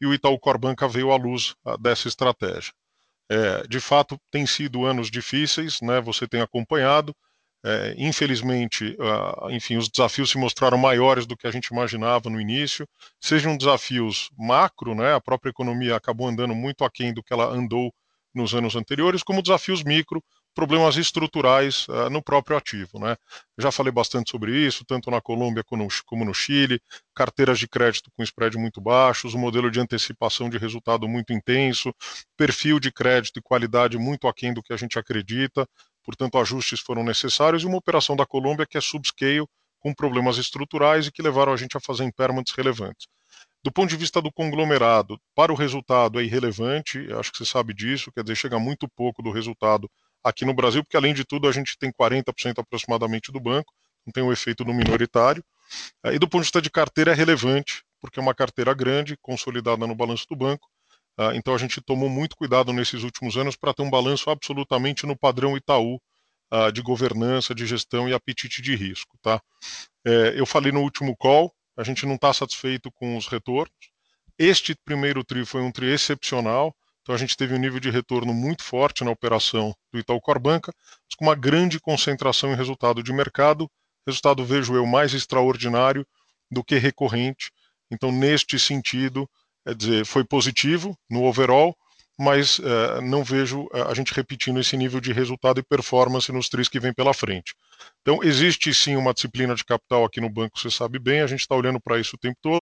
[0.00, 2.72] e o Itaú Corbanca veio à luz ah, dessa estratégia.
[3.28, 7.14] É, de fato, tem sido anos difíceis, né, você tem acompanhado,
[7.64, 12.40] é, infelizmente, uh, enfim, os desafios se mostraram maiores do que a gente imaginava no
[12.40, 12.86] início,
[13.20, 17.92] sejam desafios macro, né, a própria economia acabou andando muito aquém do que ela andou
[18.34, 20.22] nos anos anteriores, como desafios micro,
[20.54, 22.98] problemas estruturais uh, no próprio ativo.
[22.98, 23.16] Né?
[23.58, 26.80] Já falei bastante sobre isso, tanto na Colômbia como no Chile,
[27.14, 31.94] carteiras de crédito com spread muito baixos, um modelo de antecipação de resultado muito intenso,
[32.36, 35.64] perfil de crédito e qualidade muito aquém do que a gente acredita,
[36.08, 39.46] portanto, ajustes foram necessários, e uma operação da Colômbia que é subscale,
[39.78, 43.06] com problemas estruturais e que levaram a gente a fazer impairments relevantes.
[43.62, 47.74] Do ponto de vista do conglomerado, para o resultado é irrelevante, acho que você sabe
[47.74, 49.86] disso, quer dizer, chega muito pouco do resultado
[50.24, 53.70] aqui no Brasil, porque além de tudo a gente tem 40% aproximadamente do banco,
[54.06, 55.44] não tem o efeito do minoritário.
[56.06, 59.14] Eh, e do ponto de vista de carteira é relevante, porque é uma carteira grande,
[59.20, 60.66] consolidada no balanço do banco.
[61.18, 65.04] Ah, então a gente tomou muito cuidado nesses últimos anos para ter um balanço absolutamente
[65.04, 66.00] no padrão Itaú
[66.48, 69.18] ah, de governança, de gestão e apetite de risco.
[69.20, 69.42] Tá?
[70.06, 73.90] É, eu falei no último call, a gente não está satisfeito com os retornos.
[74.38, 76.72] Este primeiro TRI foi um TRI excepcional,
[77.02, 80.72] então a gente teve um nível de retorno muito forte na operação do Itaú Corbanca,
[81.16, 83.68] com uma grande concentração em resultado de mercado,
[84.06, 86.06] resultado vejo eu mais extraordinário
[86.48, 87.50] do que recorrente.
[87.90, 89.28] Então neste sentido,
[89.68, 91.76] é dizer, foi positivo no overall,
[92.18, 96.48] mas uh, não vejo uh, a gente repetindo esse nível de resultado e performance nos
[96.48, 97.54] três que vem pela frente.
[98.00, 101.40] Então, existe sim uma disciplina de capital aqui no banco, você sabe bem, a gente
[101.40, 102.62] está olhando para isso o tempo todo,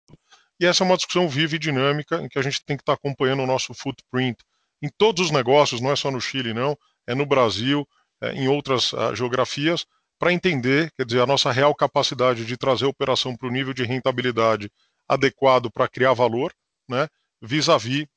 [0.58, 2.96] e essa é uma discussão viva e dinâmica, em que a gente tem que estar
[2.96, 4.38] tá acompanhando o nosso footprint
[4.82, 6.76] em todos os negócios, não é só no Chile, não,
[7.06, 7.86] é no Brasil,
[8.22, 9.84] é em outras uh, geografias,
[10.18, 13.74] para entender, quer dizer, a nossa real capacidade de trazer a operação para o nível
[13.74, 14.70] de rentabilidade
[15.06, 16.50] adequado para criar valor,
[16.88, 17.08] né,
[17.40, 18.08] vis-à-vis -vis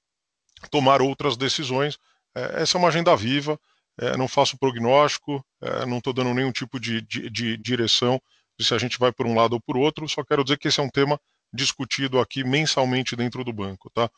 [0.72, 1.98] tomar outras decisões.
[2.35, 3.60] É, essa é uma agenda viva,
[3.99, 8.22] é, não faço prognóstico, é, não estou dando nenhum tipo de, de, de, direção
[8.60, 10.68] de se a gente vai por um lado ou por outro, só quero dizer que
[10.68, 11.19] esse é um tema
[11.53, 13.89] discutido aqui mensalmente dentro do banco.
[13.91, 14.10] Tá?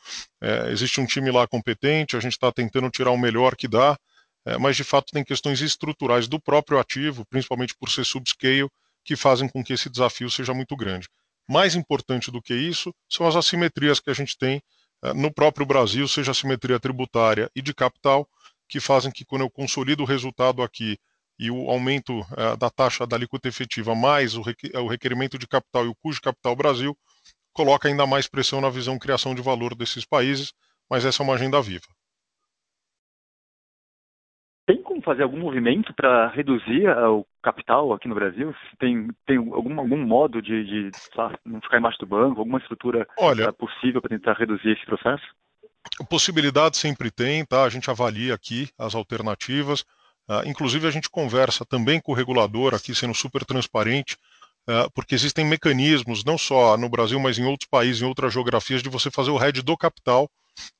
[0.41, 3.97] É, existe um time lá competente, a gente está tentando tirar o melhor que dá,
[4.45, 8.69] é, mas de fato tem questões estruturais do próprio ativo, principalmente por ser subscale,
[9.03, 11.07] que fazem com que esse desafio seja muito grande.
[11.49, 14.61] Mais importante do que isso são as assimetrias que a gente tem
[15.03, 18.29] eh, no próprio Brasil, seja a simetria tributária e de capital,
[18.67, 20.95] que fazem que quando eu consolido o resultado aqui
[21.39, 24.43] e o aumento uh, da taxa da alíquota efetiva mais o
[24.87, 26.95] requerimento de capital e o custo de capital Brasil,
[27.53, 30.53] coloca ainda mais pressão na visão criação de valor desses países,
[30.89, 31.87] mas essa é uma agenda viva
[35.09, 38.53] fazer algum movimento para reduzir uh, o capital aqui no Brasil?
[38.79, 43.07] Tem, tem algum, algum modo de, de lá, não ficar embaixo do banco, alguma estrutura
[43.17, 45.23] Olha, uh, possível para tentar reduzir esse processo?
[46.07, 47.63] Possibilidade sempre tem, tá?
[47.63, 49.81] A gente avalia aqui as alternativas.
[50.29, 54.15] Uh, inclusive, a gente conversa também com o regulador, aqui sendo super transparente,
[54.69, 58.83] uh, porque existem mecanismos, não só no Brasil, mas em outros países, em outras geografias,
[58.83, 60.29] de você fazer o hedge do capital,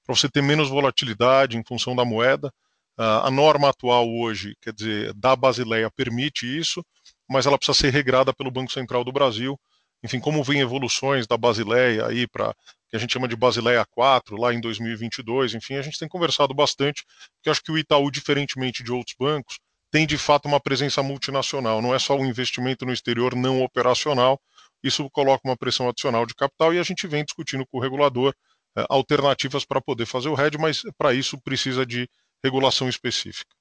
[0.05, 2.53] para você ter menos volatilidade em função da moeda.
[2.99, 6.83] Uh, a norma atual hoje, quer dizer, da Basileia permite isso,
[7.29, 9.57] mas ela precisa ser regrada pelo Banco Central do Brasil.
[10.03, 12.53] Enfim, como vem evoluções da Basileia aí para
[12.89, 16.53] que a gente chama de Basileia 4 lá em 2022, enfim, a gente tem conversado
[16.53, 17.05] bastante,
[17.35, 19.59] porque acho que o Itaú, diferentemente de outros bancos,
[19.91, 23.61] tem de fato uma presença multinacional, não é só o um investimento no exterior não
[23.61, 24.37] operacional,
[24.83, 28.33] isso coloca uma pressão adicional de capital e a gente vem discutindo com o regulador
[28.77, 32.09] eh, alternativas para poder fazer o hedge, mas para isso precisa de
[32.43, 33.53] regulação específica.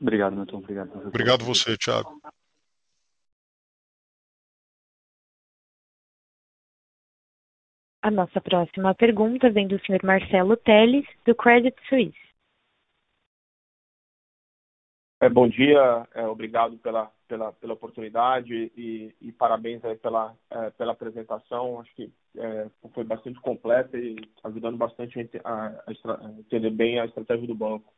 [0.00, 0.58] Obrigado, Milton.
[0.58, 1.06] Obrigado.
[1.06, 2.20] Obrigado você, Thiago.
[8.02, 12.29] A nossa próxima pergunta vem do senhor Marcelo Teles, do Credit Suisse.
[15.22, 20.92] É, bom dia, é, obrigado pela, pela, pela oportunidade e, e parabéns pela, é, pela
[20.92, 21.78] apresentação.
[21.78, 27.04] Acho que é, foi bastante completa e ajudando bastante a, a, a, entender bem a
[27.04, 27.92] estratégia do banco.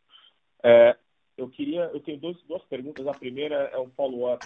[0.64, 0.96] É,
[1.38, 3.06] eu queria, eu tenho duas, duas perguntas.
[3.06, 4.44] A primeira é um follow-up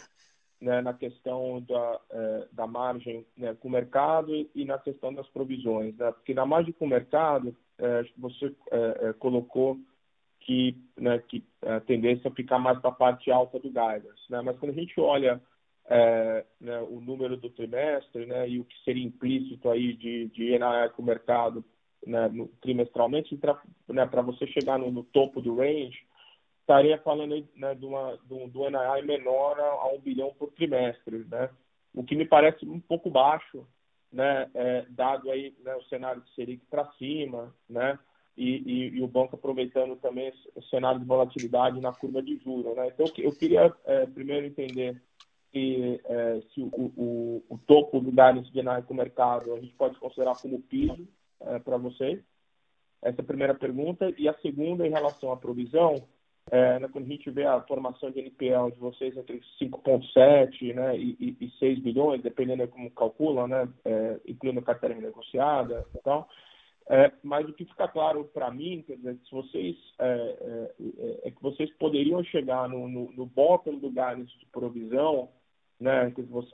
[0.61, 5.27] né, na questão da, é, da margem né, com o mercado e na questão das
[5.29, 5.97] provisões.
[5.97, 6.13] Né?
[6.13, 7.57] Porque na margem com o mercado,
[8.19, 8.55] você
[9.19, 9.79] colocou
[10.47, 14.31] que, né, que a tendência é ficar mais para a parte alta do guidance.
[14.31, 14.41] Né?
[14.43, 15.43] Mas quando a gente olha
[15.89, 20.51] é, né, o número do trimestre né, e o que seria implícito aí de, de
[20.51, 21.65] NII com o mercado
[22.07, 25.99] né, no, trimestralmente, para né, você chegar no, no, topo do range,
[26.61, 31.27] estaria falando né, de uma, do, do NII menor a, a um bilhão por trimestre,
[31.29, 31.51] né?
[31.93, 33.67] o que me parece um pouco baixo,
[34.13, 37.99] né, é, dado aí né, o cenário de Selic para cima, né,
[38.37, 42.77] e, e, e, o banco aproveitando também o cenário de volatilidade na curva de juros.
[42.77, 42.89] Né?
[42.89, 45.01] Então, eu queria é, primeiro entender
[45.51, 49.99] se, é, se o, o, o, topo do guidance análise do mercado a gente pode
[49.99, 51.09] considerar como piso
[51.41, 52.21] é, para vocês.
[53.03, 54.13] Essa é a primeira pergunta.
[54.19, 56.07] E a segunda, em relação à provisão,
[56.51, 60.97] é, né, quando a gente vê a formação de NPL de vocês entre 5,7 né,
[60.97, 65.85] e, e, e 6 bilhões, dependendo de como calcula, né, é, incluindo a carteira renegociada
[65.95, 66.29] e tal,
[66.89, 71.31] é, mas o que fica claro para mim, quer dizer, se vocês, é, é, é,
[71.31, 75.29] que vocês poderiam chegar no, no, no bottom do guidance de provisão
[75.81, 76.51] né, que você,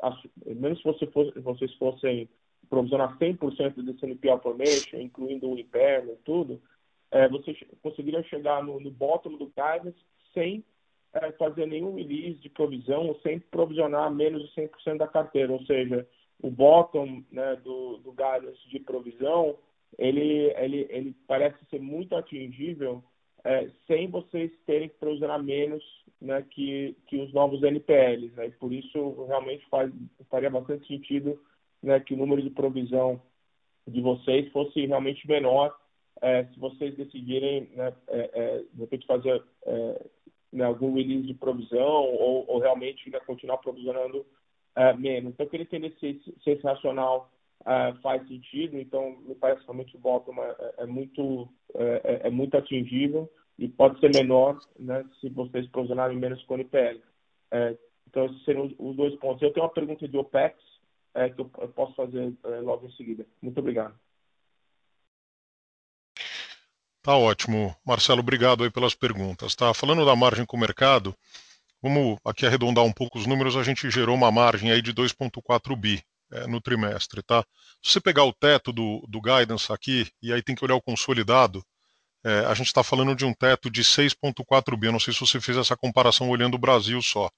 [0.47, 2.29] mesmo se você fosse, vocês fossem
[2.69, 6.61] provisionar 100% desse NPL formation, incluindo o impairment tudo,
[7.11, 9.99] é, vocês conseguiriam chegar no, no bottom do guidance
[10.33, 10.65] sem
[11.13, 15.63] é, fazer nenhum release de provisão ou sem provisionar menos de 100% da carteira, ou
[15.67, 16.09] seja,
[16.43, 19.57] o bottom né, do, do guidance de provisão,
[19.99, 23.03] ele, ele, ele parece ser muito atingível
[23.45, 25.83] é, sem vocês terem que provisionar menos
[26.21, 28.35] né, que, que os novos NPLs.
[28.37, 28.51] Né?
[28.61, 29.93] Por isso, realmente faz,
[30.31, 31.41] faria bastante sentido
[31.83, 33.21] né, que o número de provisão
[33.87, 35.77] de vocês fosse realmente menor
[36.21, 40.07] é, se vocês decidirem, né, é, é, de repente, fazer é,
[40.53, 44.25] né, algum release de provisão ou, ou realmente né, continuar provisionando
[44.77, 45.33] é, menos.
[45.33, 47.29] Então, eu queria entender se, se esse racional
[47.65, 48.79] é, faz sentido.
[48.79, 54.13] Então, me parece realmente o bottom é, é muito, é, muito atingível e pode ser
[54.15, 57.01] menor né, se vocês provisionarem menos com o NPL.
[58.09, 59.43] então, esses seriam os dois pontos.
[59.43, 60.57] Eu tenho uma pergunta de OPEX
[61.35, 62.33] que eu, eu posso fazer
[62.63, 63.27] logo em seguida.
[63.41, 63.95] Muito obrigado.
[67.03, 67.75] Tá ótimo.
[67.85, 69.55] Marcelo, obrigado aí pelas perguntas.
[69.55, 71.15] Tá falando da margem com o mercado,
[71.83, 75.77] vamos aqui arredondar um pouco os números, a gente gerou uma margem aí de 2.4
[75.77, 76.03] bi
[76.33, 77.45] é, no trimestre, tá?
[77.83, 80.83] Se você pegar o teto do, do guidance aqui, e aí tem que olhar o
[80.83, 81.65] consolidado,
[82.25, 84.87] é, a gente está falando de um teto de 6,4 bi.
[84.87, 87.29] Eu não sei se você fez essa comparação olhando o Brasil só.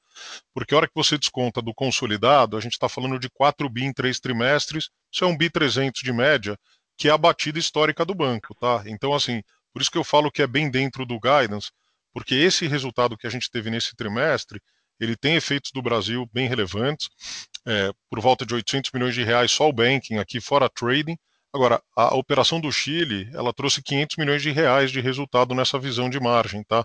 [0.53, 3.85] Porque a hora que você desconta do consolidado, a gente está falando de 4 bi
[3.85, 6.59] em três trimestres, isso é um bi 300 de média,
[6.99, 8.83] que é a batida histórica do banco, tá?
[8.87, 9.43] Então, assim,
[9.73, 11.71] por isso que eu falo que é bem dentro do guidance,
[12.12, 14.61] porque esse resultado que a gente teve nesse trimestre,
[15.05, 17.09] ele tem efeitos do Brasil bem relevantes,
[17.66, 21.16] é, por volta de 800 milhões de reais só o banking aqui, fora trading.
[21.52, 26.10] Agora, a operação do Chile, ela trouxe 500 milhões de reais de resultado nessa visão
[26.10, 26.85] de margem, tá?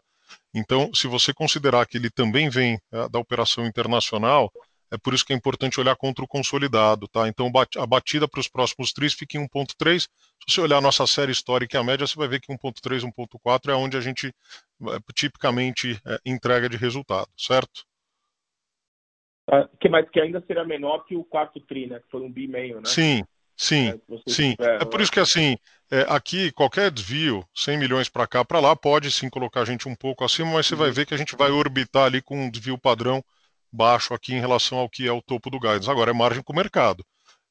[0.54, 4.52] Então, se você considerar que ele também vem é, da operação internacional,
[4.92, 7.28] é por isso que é importante olhar contra o consolidado, tá?
[7.28, 10.02] Então a batida para os próximos tris fica em 1.3.
[10.02, 10.08] Se
[10.48, 13.72] você olhar a nossa série histórica e a média, você vai ver que 1.3, 1.4
[13.72, 17.86] é onde a gente é, tipicamente é, entrega de resultado, certo?
[19.52, 22.00] Ah, que, mas que ainda será menor que o quarto tri, né?
[22.00, 22.86] Que foi um bi meio, né?
[22.86, 23.24] Sim,
[23.58, 24.56] sim, é, sim.
[24.56, 25.58] Tiver, é por isso que assim,
[25.92, 29.88] é, aqui qualquer desvio, 100 milhões para cá, para lá, pode sim colocar a gente
[29.88, 30.82] um pouco acima, mas você uhum.
[30.82, 33.24] vai ver que a gente vai orbitar ali com um desvio padrão
[33.72, 35.90] baixo aqui em relação ao que é o topo do guidance.
[35.90, 37.04] Agora é margem com o mercado.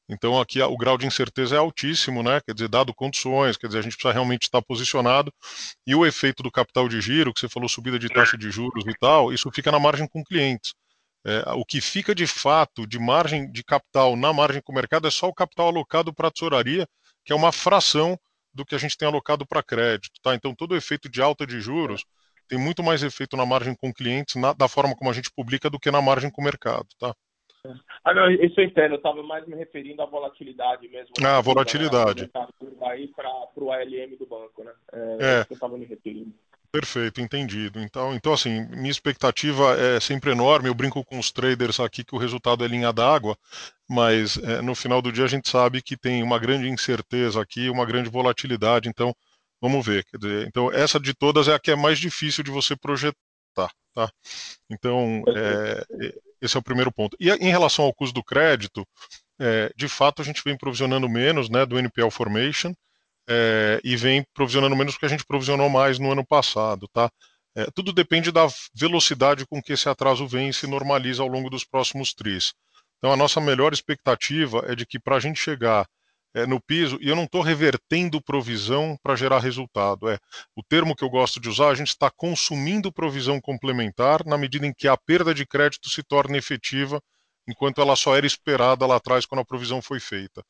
[0.09, 2.41] Então aqui o grau de incerteza é altíssimo, né?
[2.41, 5.31] Quer dizer, dado condições, quer dizer, a gente precisa realmente estar posicionado.
[5.85, 8.83] E o efeito do capital de giro, que você falou subida de taxa de juros
[8.87, 10.73] e tal, isso fica na margem com clientes.
[11.25, 15.07] É, o que fica de fato de margem de capital na margem com o mercado
[15.07, 16.87] é só o capital alocado para a tesouraria,
[17.25, 18.17] que é uma fração
[18.53, 20.19] do que a gente tem alocado para crédito.
[20.23, 20.33] Tá?
[20.33, 22.05] Então todo o efeito de alta de juros
[22.47, 25.69] tem muito mais efeito na margem com clientes, na, da forma como a gente publica,
[25.69, 27.13] do que na margem com o mercado, tá?
[28.03, 28.93] Ah, não, isso eu entendo.
[28.93, 31.13] Eu estava mais me referindo à volatilidade mesmo.
[31.19, 31.27] Né?
[31.27, 32.29] Ah, volatilidade.
[32.83, 34.71] Aí para o ALM do banco, né?
[34.93, 35.45] É, é.
[35.49, 36.33] eu estava me referindo.
[36.71, 37.79] Perfeito, entendido.
[37.79, 40.69] Então, então, assim, minha expectativa é sempre enorme.
[40.69, 43.35] Eu brinco com os traders aqui que o resultado é linha d'água,
[43.89, 47.69] mas é, no final do dia a gente sabe que tem uma grande incerteza aqui,
[47.69, 48.87] uma grande volatilidade.
[48.87, 49.15] Então,
[49.61, 50.05] Vamos ver.
[50.05, 53.15] Quer dizer, então, essa de todas é a que é mais difícil de você projetar.
[53.93, 54.09] Tá?
[54.69, 55.83] Então, é,
[56.41, 57.17] esse é o primeiro ponto.
[57.19, 58.87] E em relação ao custo do crédito,
[59.39, 62.73] é, de fato, a gente vem provisionando menos né, do NPL Formation
[63.29, 66.87] é, e vem provisionando menos porque a gente provisionou mais no ano passado.
[66.91, 67.09] Tá?
[67.55, 71.49] É, tudo depende da velocidade com que esse atraso vem e se normaliza ao longo
[71.49, 72.53] dos próximos tris.
[72.97, 75.87] Então, a nossa melhor expectativa é de que para a gente chegar
[76.33, 80.09] é, no piso e eu não estou revertendo provisão para gerar resultado.
[80.09, 80.17] É
[80.55, 81.69] o termo que eu gosto de usar.
[81.69, 86.03] A gente está consumindo provisão complementar na medida em que a perda de crédito se
[86.03, 87.01] torna efetiva,
[87.47, 90.43] enquanto ela só era esperada lá atrás quando a provisão foi feita.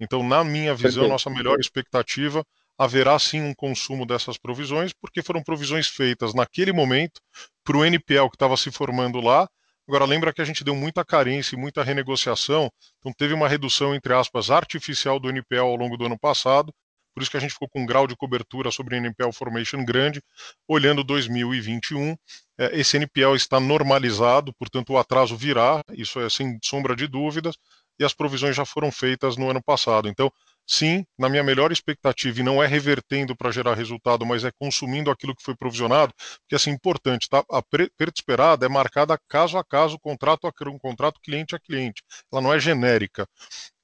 [0.00, 2.44] Então, na minha visão, nossa melhor expectativa
[2.76, 7.20] haverá sim um consumo dessas provisões, porque foram provisões feitas naquele momento
[7.62, 9.48] para o NPL que estava se formando lá
[9.86, 13.94] Agora, lembra que a gente deu muita carência e muita renegociação, então teve uma redução,
[13.94, 16.72] entre aspas, artificial do NPL ao longo do ano passado,
[17.14, 20.20] por isso que a gente ficou com um grau de cobertura sobre NPL Formation grande.
[20.66, 22.16] Olhando 2021,
[22.58, 27.56] é, esse NPL está normalizado, portanto o atraso virá, isso é sem sombra de dúvidas,
[27.98, 30.08] e as provisões já foram feitas no ano passado.
[30.08, 30.32] Então,
[30.66, 35.10] sim, na minha melhor expectativa, e não é revertendo para gerar resultado, mas é consumindo
[35.10, 37.44] aquilo que foi provisionado, porque assim, importante, tá?
[37.50, 42.02] a perda esperada é marcada caso a caso, contrato a um contrato cliente a cliente,
[42.32, 43.26] ela não é genérica.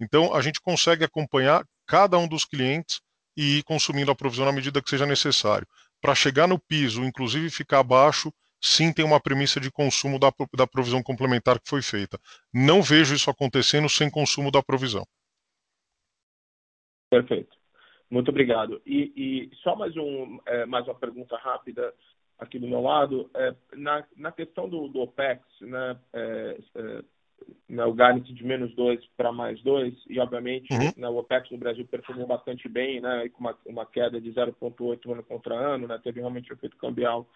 [0.01, 3.01] Então, a gente consegue acompanhar cada um dos clientes
[3.37, 5.67] e ir consumindo a provisão na medida que seja necessário.
[6.01, 10.67] Para chegar no piso, inclusive ficar abaixo, sim tem uma premissa de consumo da, da
[10.67, 12.19] provisão complementar que foi feita.
[12.53, 15.05] Não vejo isso acontecendo sem consumo da provisão.
[17.09, 17.57] Perfeito.
[18.11, 18.81] Muito obrigado.
[18.85, 21.95] E, e só mais, um, é, mais uma pergunta rápida
[22.39, 23.31] aqui do meu lado.
[23.35, 27.05] É, na, na questão do, do OPEX, né, é, é
[27.69, 30.93] né, o guidance de menos 2 para mais 2, e obviamente uhum.
[30.97, 35.13] né, o OPEX no Brasil performou bastante bem, né, com uma, uma queda de 0,8
[35.13, 37.27] ano contra ano, né, teve realmente efeito cambial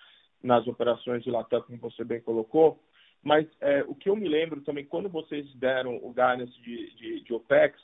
[0.45, 2.79] nas operações de Latam, como você bem colocou.
[3.23, 7.21] Mas é, o que eu me lembro também, quando vocês deram o guidance de, de,
[7.23, 7.81] de OPEX,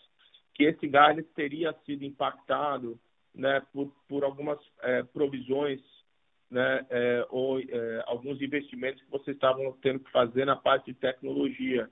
[0.54, 3.00] que esse guidance teria sido impactado
[3.34, 5.80] né, por, por algumas é, provisões
[6.50, 10.98] né, é, ou é, alguns investimentos que vocês estavam tendo que fazer na parte de
[10.98, 11.88] tecnologia.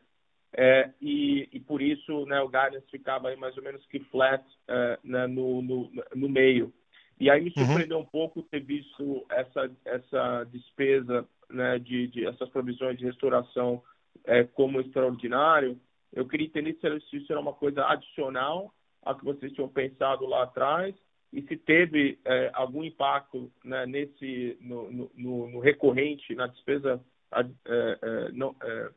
[0.53, 4.45] É, e, e, por isso né, o guidance ficava aí mais ou menos que flat
[4.66, 6.73] é, né, no, no, no, meio.
[7.20, 7.65] E aí me uhum.
[7.65, 8.03] surpreendeu uhum.
[8.05, 13.82] um pouco ter visto essa, essa despesa, né, de, de essas provisões de restauração
[14.24, 15.78] é, como extraordinário.
[16.12, 18.73] Eu queria entender se isso era uma coisa adicional
[19.05, 20.95] a que vocês tinham pensado lá atrás
[21.32, 25.11] e se teve é, algum impacto né, nesse no, no,
[25.49, 27.01] no, recorrente na despesa
[27.32, 28.90] é, é, não, é,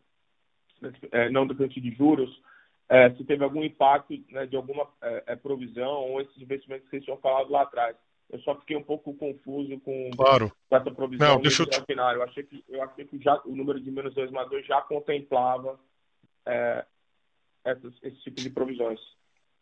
[1.11, 2.41] é, não decorrente de juros,
[2.87, 4.87] é, se teve algum impacto né, de alguma
[5.41, 7.95] provisão ou esses investimentos que vocês tinham falado lá atrás.
[8.31, 10.51] Eu só fiquei um pouco confuso com, claro.
[10.69, 11.81] com essa provisão não, deixa eu te...
[11.81, 12.13] final.
[12.13, 14.81] Eu achei que, eu achei que já, o número de menos 2 mais 2 já
[14.81, 15.77] contemplava
[16.45, 16.85] é,
[17.65, 18.99] essas, esse tipo de provisões.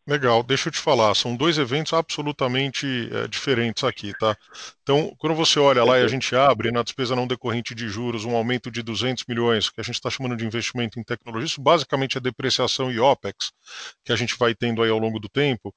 [0.07, 4.35] Legal, deixa eu te falar, são dois eventos absolutamente é, diferentes aqui, tá?
[4.81, 8.25] Então, quando você olha lá e a gente abre na despesa não decorrente de juros
[8.25, 11.61] um aumento de 200 milhões, que a gente está chamando de investimento em tecnologia, isso
[11.61, 13.51] basicamente é depreciação e OPEX,
[14.03, 15.71] que a gente vai tendo aí ao longo do tempo.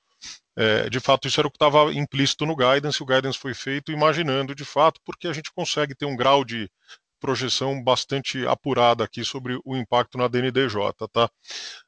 [0.57, 3.90] É, de fato, isso era o que estava implícito no guidance, o guidance foi feito
[3.90, 6.70] imaginando, de fato, porque a gente consegue ter um grau de
[7.19, 11.31] projeção bastante apurada aqui sobre o impacto na DNDJ, tá?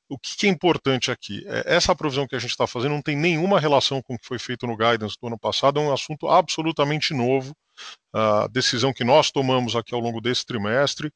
[0.09, 1.45] O que é importante aqui?
[1.47, 4.27] É, essa provisão que a gente está fazendo não tem nenhuma relação com o que
[4.27, 7.53] foi feito no guidance do ano passado, é um assunto absolutamente novo,
[8.15, 11.13] a decisão que nós tomamos aqui ao longo desse trimestre,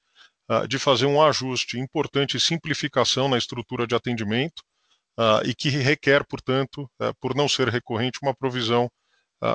[0.69, 4.63] de fazer um ajuste importante e simplificação na estrutura de atendimento,
[5.45, 8.91] e que requer, portanto, é, por não ser recorrente, uma provisão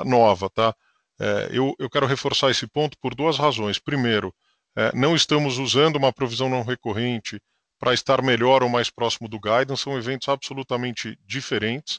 [0.04, 0.74] nova, tá?
[1.20, 3.78] É, eu, eu quero reforçar esse ponto por duas razões.
[3.78, 4.34] Primeiro,
[4.76, 7.40] é, não estamos usando uma provisão não recorrente
[7.78, 11.96] para estar melhor ou mais próximo do guidance, são eventos absolutamente diferentes.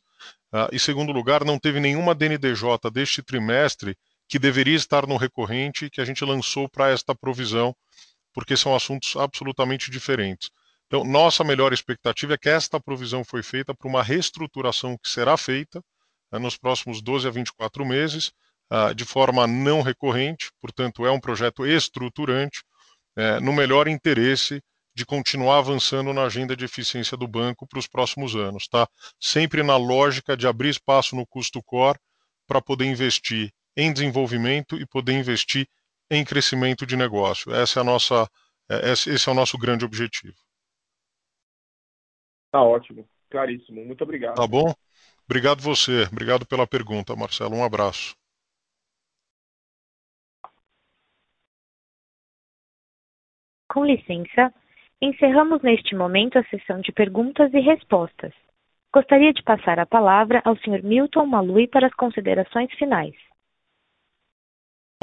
[0.51, 3.95] Uh, e segundo lugar, não teve nenhuma DNDJ deste trimestre
[4.27, 7.75] que deveria estar no recorrente que a gente lançou para esta provisão,
[8.33, 10.49] porque são assuntos absolutamente diferentes.
[10.87, 15.35] Então, nossa melhor expectativa é que esta provisão foi feita para uma reestruturação que será
[15.35, 15.79] feita
[16.31, 18.31] uh, nos próximos 12 a 24 meses,
[18.71, 22.63] uh, de forma não recorrente, portanto, é um projeto estruturante,
[23.17, 24.61] uh, no melhor interesse
[24.95, 28.87] de continuar avançando na agenda de eficiência do banco para os próximos anos, tá?
[29.19, 31.99] Sempre na lógica de abrir espaço no custo core
[32.47, 35.67] para poder investir em desenvolvimento e poder investir
[36.09, 37.53] em crescimento de negócio.
[37.53, 38.29] Essa é a nossa,
[38.69, 40.44] é, esse é o nosso grande objetivo.
[42.55, 43.83] Tá ótimo, claríssimo.
[43.83, 44.35] Muito obrigado.
[44.35, 44.73] Tá bom?
[45.25, 46.03] Obrigado você.
[46.09, 47.53] Obrigado pela pergunta, Marcelo.
[47.53, 48.15] Um abraço.
[53.69, 54.53] Com licença,
[55.01, 58.33] encerramos neste momento a sessão de perguntas e respostas.
[58.93, 60.81] Gostaria de passar a palavra ao Sr.
[60.81, 63.15] Milton Malui para as considerações finais.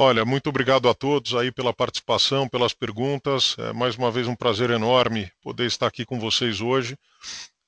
[0.04, 3.54] Olha, muito obrigado a todos aí pela participação, pelas perguntas.
[3.56, 6.98] É mais uma vez um prazer enorme poder estar aqui com vocês hoje.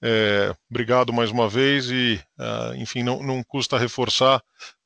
[0.02, 4.42] É, obrigado mais uma vez e, uh, enfim, não, não, custa reforçar.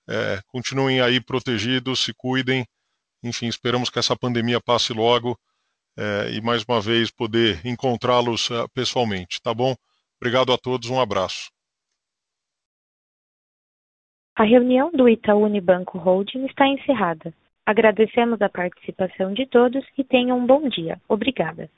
[0.07, 2.67] É, continuem aí protegidos, se cuidem.
[3.23, 5.35] Enfim, esperamos que essa pandemia passe logo
[5.97, 9.75] é, e mais uma vez poder encontrá-los uh, pessoalmente, tá bom?
[10.21, 11.49] Obrigado a todos, um abraço.
[14.39, 17.35] A reunião do Itaú Unibanco Holding está encerrada.
[17.67, 21.01] Agradecemos a participação de todos e tenham um bom dia.
[21.09, 21.69] Obrigada.